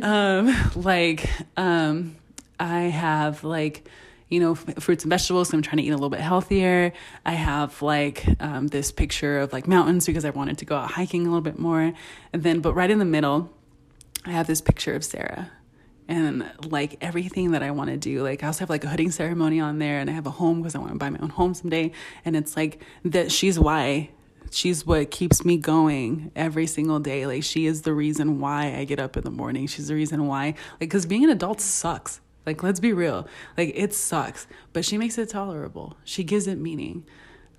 Oh 0.03 0.39
um, 0.39 0.57
like 0.77 1.29
um, 1.57 2.17
I 2.59 2.83
have 2.83 3.45
like, 3.45 3.89
you 4.29 4.41
know, 4.41 4.55
fruits 4.55 5.05
and 5.05 5.11
vegetables. 5.11 5.51
So 5.51 5.57
I'm 5.57 5.63
trying 5.63 5.79
to 5.79 5.83
eat 5.83 5.91
a 5.91 5.95
little 5.95 6.11
bit 6.11 6.21
healthier. 6.21 6.93
I 7.25 7.33
have 7.33 7.81
like 7.83 8.25
um, 8.41 8.69
this 8.69 8.93
picture 8.93 9.41
of 9.41 9.53
like 9.53 9.67
mountains 9.67 10.07
because 10.07 10.25
I 10.25 10.31
wanted 10.31 10.59
to 10.59 10.65
go 10.65 10.77
out 10.77 10.93
hiking 10.93 11.23
a 11.23 11.31
little 11.31 11.41
bit 11.41 11.59
more. 11.59 11.93
And 12.33 12.43
then, 12.43 12.61
but 12.61 12.75
right 12.75 12.91
in 12.91 12.99
the 12.99 13.05
middle, 13.05 13.51
I 14.25 14.31
have 14.31 14.47
this 14.47 14.61
picture 14.61 14.95
of 14.95 15.05
Sarah 15.05 15.51
and 16.09 16.51
like 16.67 16.99
everything 17.01 17.53
that 17.53 17.63
I 17.63 17.71
want 17.71 17.91
to 17.91 17.97
do. 17.97 18.23
Like 18.23 18.43
I 18.43 18.49
also 18.49 18.61
have 18.61 18.71
like 18.71 18.85
a 18.85 18.89
hooding 18.89 19.11
ceremony 19.11 19.61
on 19.61 19.79
there 19.79 19.99
and 19.99 20.11
I 20.11 20.13
have 20.13 20.27
a 20.27 20.31
home 20.31 20.61
because 20.61 20.75
I 20.75 20.79
want 20.79 20.93
to 20.93 20.99
buy 20.99 21.11
my 21.11 21.19
own 21.21 21.31
home 21.31 21.55
someday. 21.55 21.93
And 22.25 22.37
it's 22.37 22.57
like 22.57 22.83
that 23.05 23.33
she's 23.33 23.59
why 23.59 24.11
she's 24.51 24.87
what 24.87 25.11
keeps 25.11 25.45
me 25.45 25.57
going 25.57 26.31
every 26.37 26.67
single 26.67 27.01
day. 27.01 27.27
Like 27.27 27.43
she 27.43 27.67
is 27.67 27.83
the 27.83 27.93
reason 27.93 28.41
why 28.41 28.75
I 28.77 28.85
get 28.85 28.99
up 28.99 29.17
in 29.17 29.25
the 29.25 29.31
morning. 29.31 29.67
She's 29.67 29.89
the 29.89 29.95
reason 29.95 30.27
why 30.27 30.55
like 30.81 30.91
cuz 30.91 31.07
being 31.07 31.25
an 31.25 31.31
adult 31.31 31.61
sucks. 31.61 32.21
Like, 32.47 32.63
let's 32.63 32.81
be 32.81 32.93
real. 32.93 33.27
Like, 33.57 33.73
it 33.75 33.95
sucks, 33.95 34.47
but 34.73 34.85
she 34.85 34.99
makes 34.99 35.17
it 35.19 35.31
tolerable. 35.31 35.97
She 36.05 36.25
gives 36.25 36.47
it 36.47 36.59
meaning 36.59 37.07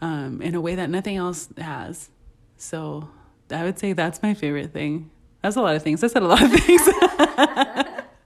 um, 0.01 0.41
in 0.41 0.55
a 0.55 0.61
way 0.61 0.75
that 0.75 0.89
nothing 0.89 1.17
else 1.17 1.49
has. 1.57 2.09
So, 2.57 3.09
I 3.51 3.63
would 3.63 3.79
say 3.79 3.93
that's 3.93 4.21
my 4.21 4.33
favorite 4.33 4.73
thing. 4.73 5.09
That's 5.41 5.55
a 5.55 5.61
lot 5.61 5.75
of 5.75 5.83
things. 5.83 6.03
I 6.03 6.07
said 6.07 6.23
a 6.23 6.27
lot 6.27 6.41
of 6.41 6.51
things. 6.51 6.89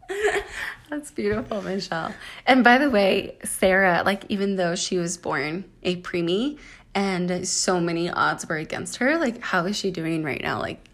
that's 0.89 1.12
beautiful, 1.12 1.62
Michelle. 1.62 2.14
And 2.45 2.64
by 2.64 2.78
the 2.78 2.89
way, 2.89 3.38
Sarah, 3.43 4.03
like, 4.05 4.24
even 4.30 4.55
though 4.55 4.76
she 4.76 4.97
was 4.97 5.18
born 5.18 5.66
a 5.84 6.01
preemie 6.01 6.60
and 6.95 7.47
so 7.47 7.80
many 7.80 8.10
odds 8.10 8.47
were 8.47 8.57
against 8.57 8.97
her, 8.97 9.18
like, 9.18 9.41
how 9.41 9.66
is 9.66 9.78
she 9.78 9.91
doing 9.91 10.24
right 10.24 10.41
now, 10.41 10.60
like, 10.60 10.88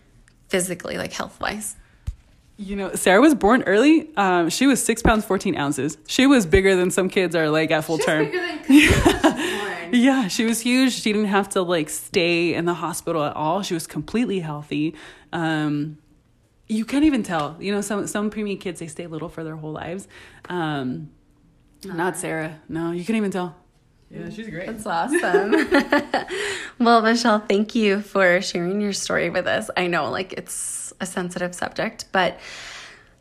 physically, 0.50 0.98
like, 0.98 1.14
health 1.14 1.40
wise? 1.40 1.76
You 2.58 2.78
know, 2.78 2.96
Sarah 2.96 3.20
was 3.20 3.36
born 3.36 3.64
early. 3.64 4.10
Um, 4.16 4.50
she 4.50 4.66
was 4.66 4.84
six 4.84 5.02
pounds 5.02 5.26
fourteen 5.26 5.58
ounces. 5.58 5.98
She 6.08 6.26
was 6.26 6.46
bigger 6.46 6.76
than 6.76 6.90
some 6.90 7.10
kids 7.10 7.36
are 7.36 7.50
like 7.50 7.72
at 7.72 7.84
full 7.84 7.98
She's 7.98 8.06
term. 8.06 8.30
yeah. 8.70 9.90
yeah, 9.92 10.28
she 10.30 10.46
was 10.46 10.62
huge. 10.62 10.94
She 10.94 11.12
didn't 11.12 11.28
have 11.28 11.50
to 11.50 11.62
like 11.62 11.90
stay 11.90 12.54
in 12.54 12.66
the 12.66 12.74
hospital 12.74 13.24
at 13.26 13.36
all. 13.36 13.62
She 13.62 13.74
was 13.74 13.88
completely 13.88 14.40
healthy. 14.40 14.96
Um, 15.34 15.98
you 16.68 16.86
can't 16.86 17.04
even 17.04 17.24
tell. 17.24 17.58
You 17.60 17.74
know, 17.74 17.82
some 17.82 18.08
some 18.08 18.32
preemie 18.32 18.60
kids 18.60 18.80
they 18.80 18.88
stay 18.88 19.08
little 19.08 19.30
for 19.30 19.44
their 19.44 19.58
whole 19.58 19.74
lives. 19.74 20.08
Um, 20.48 21.10
not 21.84 22.16
Sarah. 22.18 22.62
No, 22.70 22.92
you 22.92 23.04
can't 23.04 23.18
even 23.18 23.32
tell. 23.32 23.56
Yeah, 24.10 24.30
she's 24.30 24.50
great. 24.50 24.68
That's 24.68 24.86
awesome. 24.86 25.52
well, 26.80 27.02
Michelle, 27.02 27.40
thank 27.40 27.76
you 27.76 28.02
for 28.02 28.40
sharing 28.42 28.80
your 28.80 28.94
story 28.94 29.30
with 29.30 29.48
us. 29.48 29.70
I 29.76 29.88
know, 29.88 30.10
like, 30.12 30.34
it's 30.34 30.85
a 31.00 31.06
sensitive 31.06 31.54
subject, 31.56 32.06
but 32.12 32.40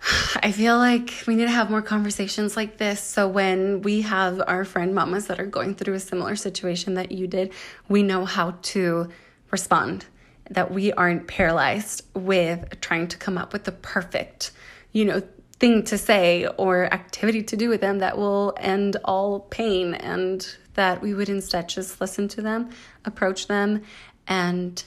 I 0.43 0.53
feel 0.53 0.77
like 0.77 1.25
we 1.27 1.35
need 1.35 1.47
to 1.47 1.51
have 1.51 1.71
more 1.71 1.83
conversations 1.83 2.57
like 2.57 2.79
this. 2.79 3.01
So 3.01 3.29
when 3.29 3.83
we 3.83 4.03
have 4.03 4.43
our 4.47 4.65
friend 4.65 4.95
mamas 4.95 5.27
that 5.27 5.41
are 5.41 5.47
going 5.47 5.75
through 5.75 5.95
a 5.95 6.01
similar 6.01 6.37
situation 6.37 6.95
that 6.95 7.13
you 7.13 7.27
did, 7.27 7.53
we 7.89 8.03
know 8.03 8.25
how 8.25 8.53
to 8.63 9.09
respond. 9.51 10.07
That 10.51 10.71
we 10.71 10.93
aren't 10.93 11.27
paralyzed 11.27 12.03
with 12.15 12.81
trying 12.81 13.09
to 13.09 13.17
come 13.17 13.39
up 13.39 13.53
with 13.55 13.65
the 13.65 13.73
perfect, 13.73 14.53
you 14.93 15.07
know, 15.07 15.23
thing 15.59 15.83
to 15.85 15.97
say 15.97 16.47
or 16.59 16.93
activity 16.93 17.43
to 17.43 17.57
do 17.57 17.69
with 17.71 17.81
them 17.81 18.01
that 18.01 18.19
will 18.19 18.53
end 18.59 18.97
all 19.05 19.41
pain 19.41 19.95
and 19.95 20.57
that 20.75 21.01
we 21.01 21.15
would 21.15 21.29
instead 21.29 21.69
just 21.69 22.01
listen 22.01 22.29
to 22.29 22.43
them, 22.43 22.69
approach 23.05 23.47
them, 23.47 23.83
and 24.27 24.85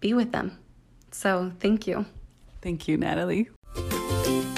be 0.00 0.14
with 0.14 0.30
them. 0.30 0.58
So 1.14 1.52
thank 1.60 1.86
you. 1.86 2.04
Thank 2.60 2.88
you, 2.88 2.98
Natalie. 2.98 3.48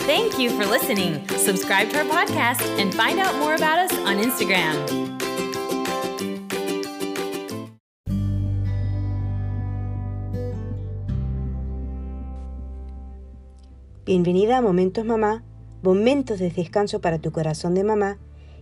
Thank 0.06 0.38
you 0.38 0.50
for 0.50 0.64
listening. 0.64 1.28
Subscribe 1.28 1.90
to 1.90 1.98
our 1.98 2.04
podcast 2.04 2.62
and 2.80 2.94
find 2.94 3.20
out 3.20 3.36
more 3.36 3.54
about 3.54 3.78
us 3.78 3.92
on 4.06 4.16
Instagram. 4.16 4.74
Bienvenida 14.06 14.58
a 14.58 14.62
Momentos 14.62 15.04
Mamá, 15.04 15.42
momentos 15.82 16.38
de 16.38 16.48
descanso 16.48 17.00
para 17.00 17.18
tu 17.18 17.32
corazón 17.32 17.74
de 17.74 17.84
mamá 17.84 18.18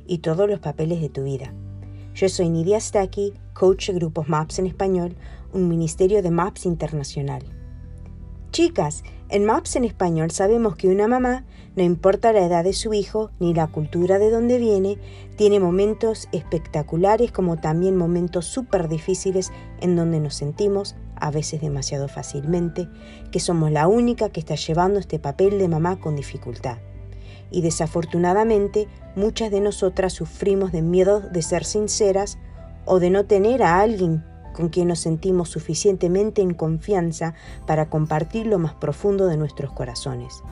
y 0.06 0.18
todos 0.18 0.48
los 0.48 0.58
papeles 0.58 1.00
de 1.00 1.10
tu 1.10 1.22
vida. 1.22 1.52
Yo 2.14 2.28
soy 2.28 2.48
Nidia 2.48 2.80
Staki, 2.80 3.34
coach 3.52 3.88
de 3.88 3.94
grupos 3.94 4.28
MAPS 4.28 4.58
en 4.58 4.66
español, 4.66 5.14
un 5.52 5.68
ministerio 5.68 6.22
de 6.22 6.30
MAPS 6.30 6.66
internacional. 6.66 7.53
Chicas, 8.54 9.02
en 9.30 9.46
MAPS 9.46 9.74
en 9.74 9.84
español 9.84 10.30
sabemos 10.30 10.76
que 10.76 10.86
una 10.86 11.08
mamá, 11.08 11.44
no 11.74 11.82
importa 11.82 12.32
la 12.32 12.46
edad 12.46 12.62
de 12.62 12.72
su 12.72 12.94
hijo 12.94 13.32
ni 13.40 13.52
la 13.52 13.66
cultura 13.66 14.20
de 14.20 14.30
donde 14.30 14.58
viene, 14.58 14.96
tiene 15.36 15.58
momentos 15.58 16.28
espectaculares 16.30 17.32
como 17.32 17.56
también 17.56 17.96
momentos 17.96 18.46
súper 18.46 18.88
difíciles 18.88 19.50
en 19.80 19.96
donde 19.96 20.20
nos 20.20 20.36
sentimos, 20.36 20.94
a 21.16 21.32
veces 21.32 21.62
demasiado 21.62 22.06
fácilmente, 22.06 22.88
que 23.32 23.40
somos 23.40 23.72
la 23.72 23.88
única 23.88 24.28
que 24.28 24.38
está 24.38 24.54
llevando 24.54 25.00
este 25.00 25.18
papel 25.18 25.58
de 25.58 25.66
mamá 25.66 25.98
con 25.98 26.14
dificultad. 26.14 26.78
Y 27.50 27.60
desafortunadamente 27.60 28.86
muchas 29.16 29.50
de 29.50 29.62
nosotras 29.62 30.12
sufrimos 30.12 30.70
de 30.70 30.82
miedo 30.82 31.18
de 31.18 31.42
ser 31.42 31.64
sinceras 31.64 32.38
o 32.84 33.00
de 33.00 33.10
no 33.10 33.24
tener 33.24 33.64
a 33.64 33.80
alguien 33.80 34.22
con 34.54 34.70
quien 34.70 34.88
nos 34.88 35.00
sentimos 35.00 35.50
suficientemente 35.50 36.40
en 36.40 36.54
confianza 36.54 37.34
para 37.66 37.90
compartir 37.90 38.46
lo 38.46 38.58
más 38.58 38.72
profundo 38.72 39.26
de 39.26 39.36
nuestros 39.36 39.70
corazones. 39.72 40.42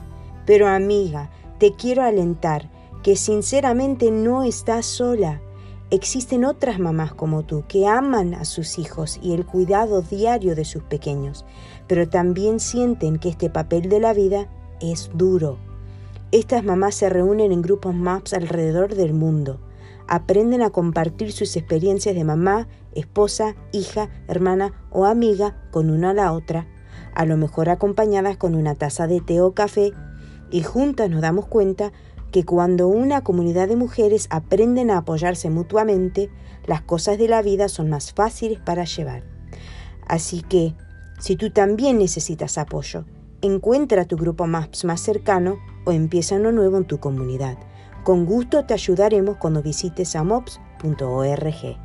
Pero 0.44 0.68
amiga, 0.68 1.30
te 1.58 1.72
quiero 1.72 2.02
alentar 2.02 2.68
que 3.02 3.16
sinceramente 3.16 4.10
no 4.10 4.42
estás 4.42 4.84
sola. 4.84 5.40
Existen 5.90 6.44
otras 6.44 6.78
mamás 6.78 7.14
como 7.14 7.42
tú 7.42 7.64
que 7.66 7.86
aman 7.86 8.34
a 8.34 8.44
sus 8.44 8.78
hijos 8.78 9.18
y 9.22 9.32
el 9.32 9.46
cuidado 9.46 10.02
diario 10.02 10.54
de 10.54 10.66
sus 10.66 10.82
pequeños, 10.82 11.46
pero 11.86 12.08
también 12.08 12.60
sienten 12.60 13.18
que 13.18 13.30
este 13.30 13.48
papel 13.48 13.88
de 13.88 14.00
la 14.00 14.12
vida 14.12 14.48
es 14.80 15.10
duro. 15.14 15.56
Estas 16.30 16.64
mamás 16.64 16.94
se 16.94 17.08
reúnen 17.08 17.52
en 17.52 17.62
grupos 17.62 17.94
MAPS 17.94 18.34
alrededor 18.34 18.94
del 18.94 19.14
mundo 19.14 19.58
aprenden 20.12 20.60
a 20.60 20.70
compartir 20.70 21.32
sus 21.32 21.56
experiencias 21.56 22.14
de 22.14 22.24
mamá, 22.24 22.68
esposa, 22.94 23.54
hija, 23.72 24.08
hermana 24.28 24.72
o 24.90 25.06
amiga 25.06 25.56
con 25.70 25.90
una 25.90 26.10
a 26.10 26.14
la 26.14 26.32
otra, 26.32 26.66
a 27.14 27.24
lo 27.24 27.36
mejor 27.36 27.68
acompañadas 27.68 28.36
con 28.36 28.54
una 28.54 28.74
taza 28.74 29.06
de 29.06 29.20
té 29.20 29.40
o 29.40 29.52
café, 29.52 29.92
y 30.50 30.62
juntas 30.62 31.08
nos 31.10 31.22
damos 31.22 31.46
cuenta 31.46 31.92
que 32.30 32.44
cuando 32.44 32.88
una 32.88 33.22
comunidad 33.22 33.68
de 33.68 33.76
mujeres 33.76 34.26
aprenden 34.30 34.90
a 34.90 34.98
apoyarse 34.98 35.50
mutuamente, 35.50 36.30
las 36.66 36.82
cosas 36.82 37.18
de 37.18 37.28
la 37.28 37.42
vida 37.42 37.68
son 37.68 37.90
más 37.90 38.12
fáciles 38.12 38.58
para 38.58 38.84
llevar. 38.84 39.22
Así 40.06 40.42
que, 40.42 40.74
si 41.18 41.36
tú 41.36 41.50
también 41.50 41.98
necesitas 41.98 42.58
apoyo, 42.58 43.04
encuentra 43.42 44.06
tu 44.06 44.16
grupo 44.16 44.46
MAPS 44.46 44.84
más 44.84 45.00
cercano 45.00 45.58
o 45.84 45.92
empieza 45.92 46.36
uno 46.36 46.52
nuevo 46.52 46.78
en 46.78 46.86
tu 46.86 46.98
comunidad. 46.98 47.58
Con 48.04 48.24
gusto 48.24 48.64
te 48.64 48.74
ayudaremos 48.74 49.36
cuando 49.36 49.62
visites 49.62 50.16
amops.org. 50.16 51.81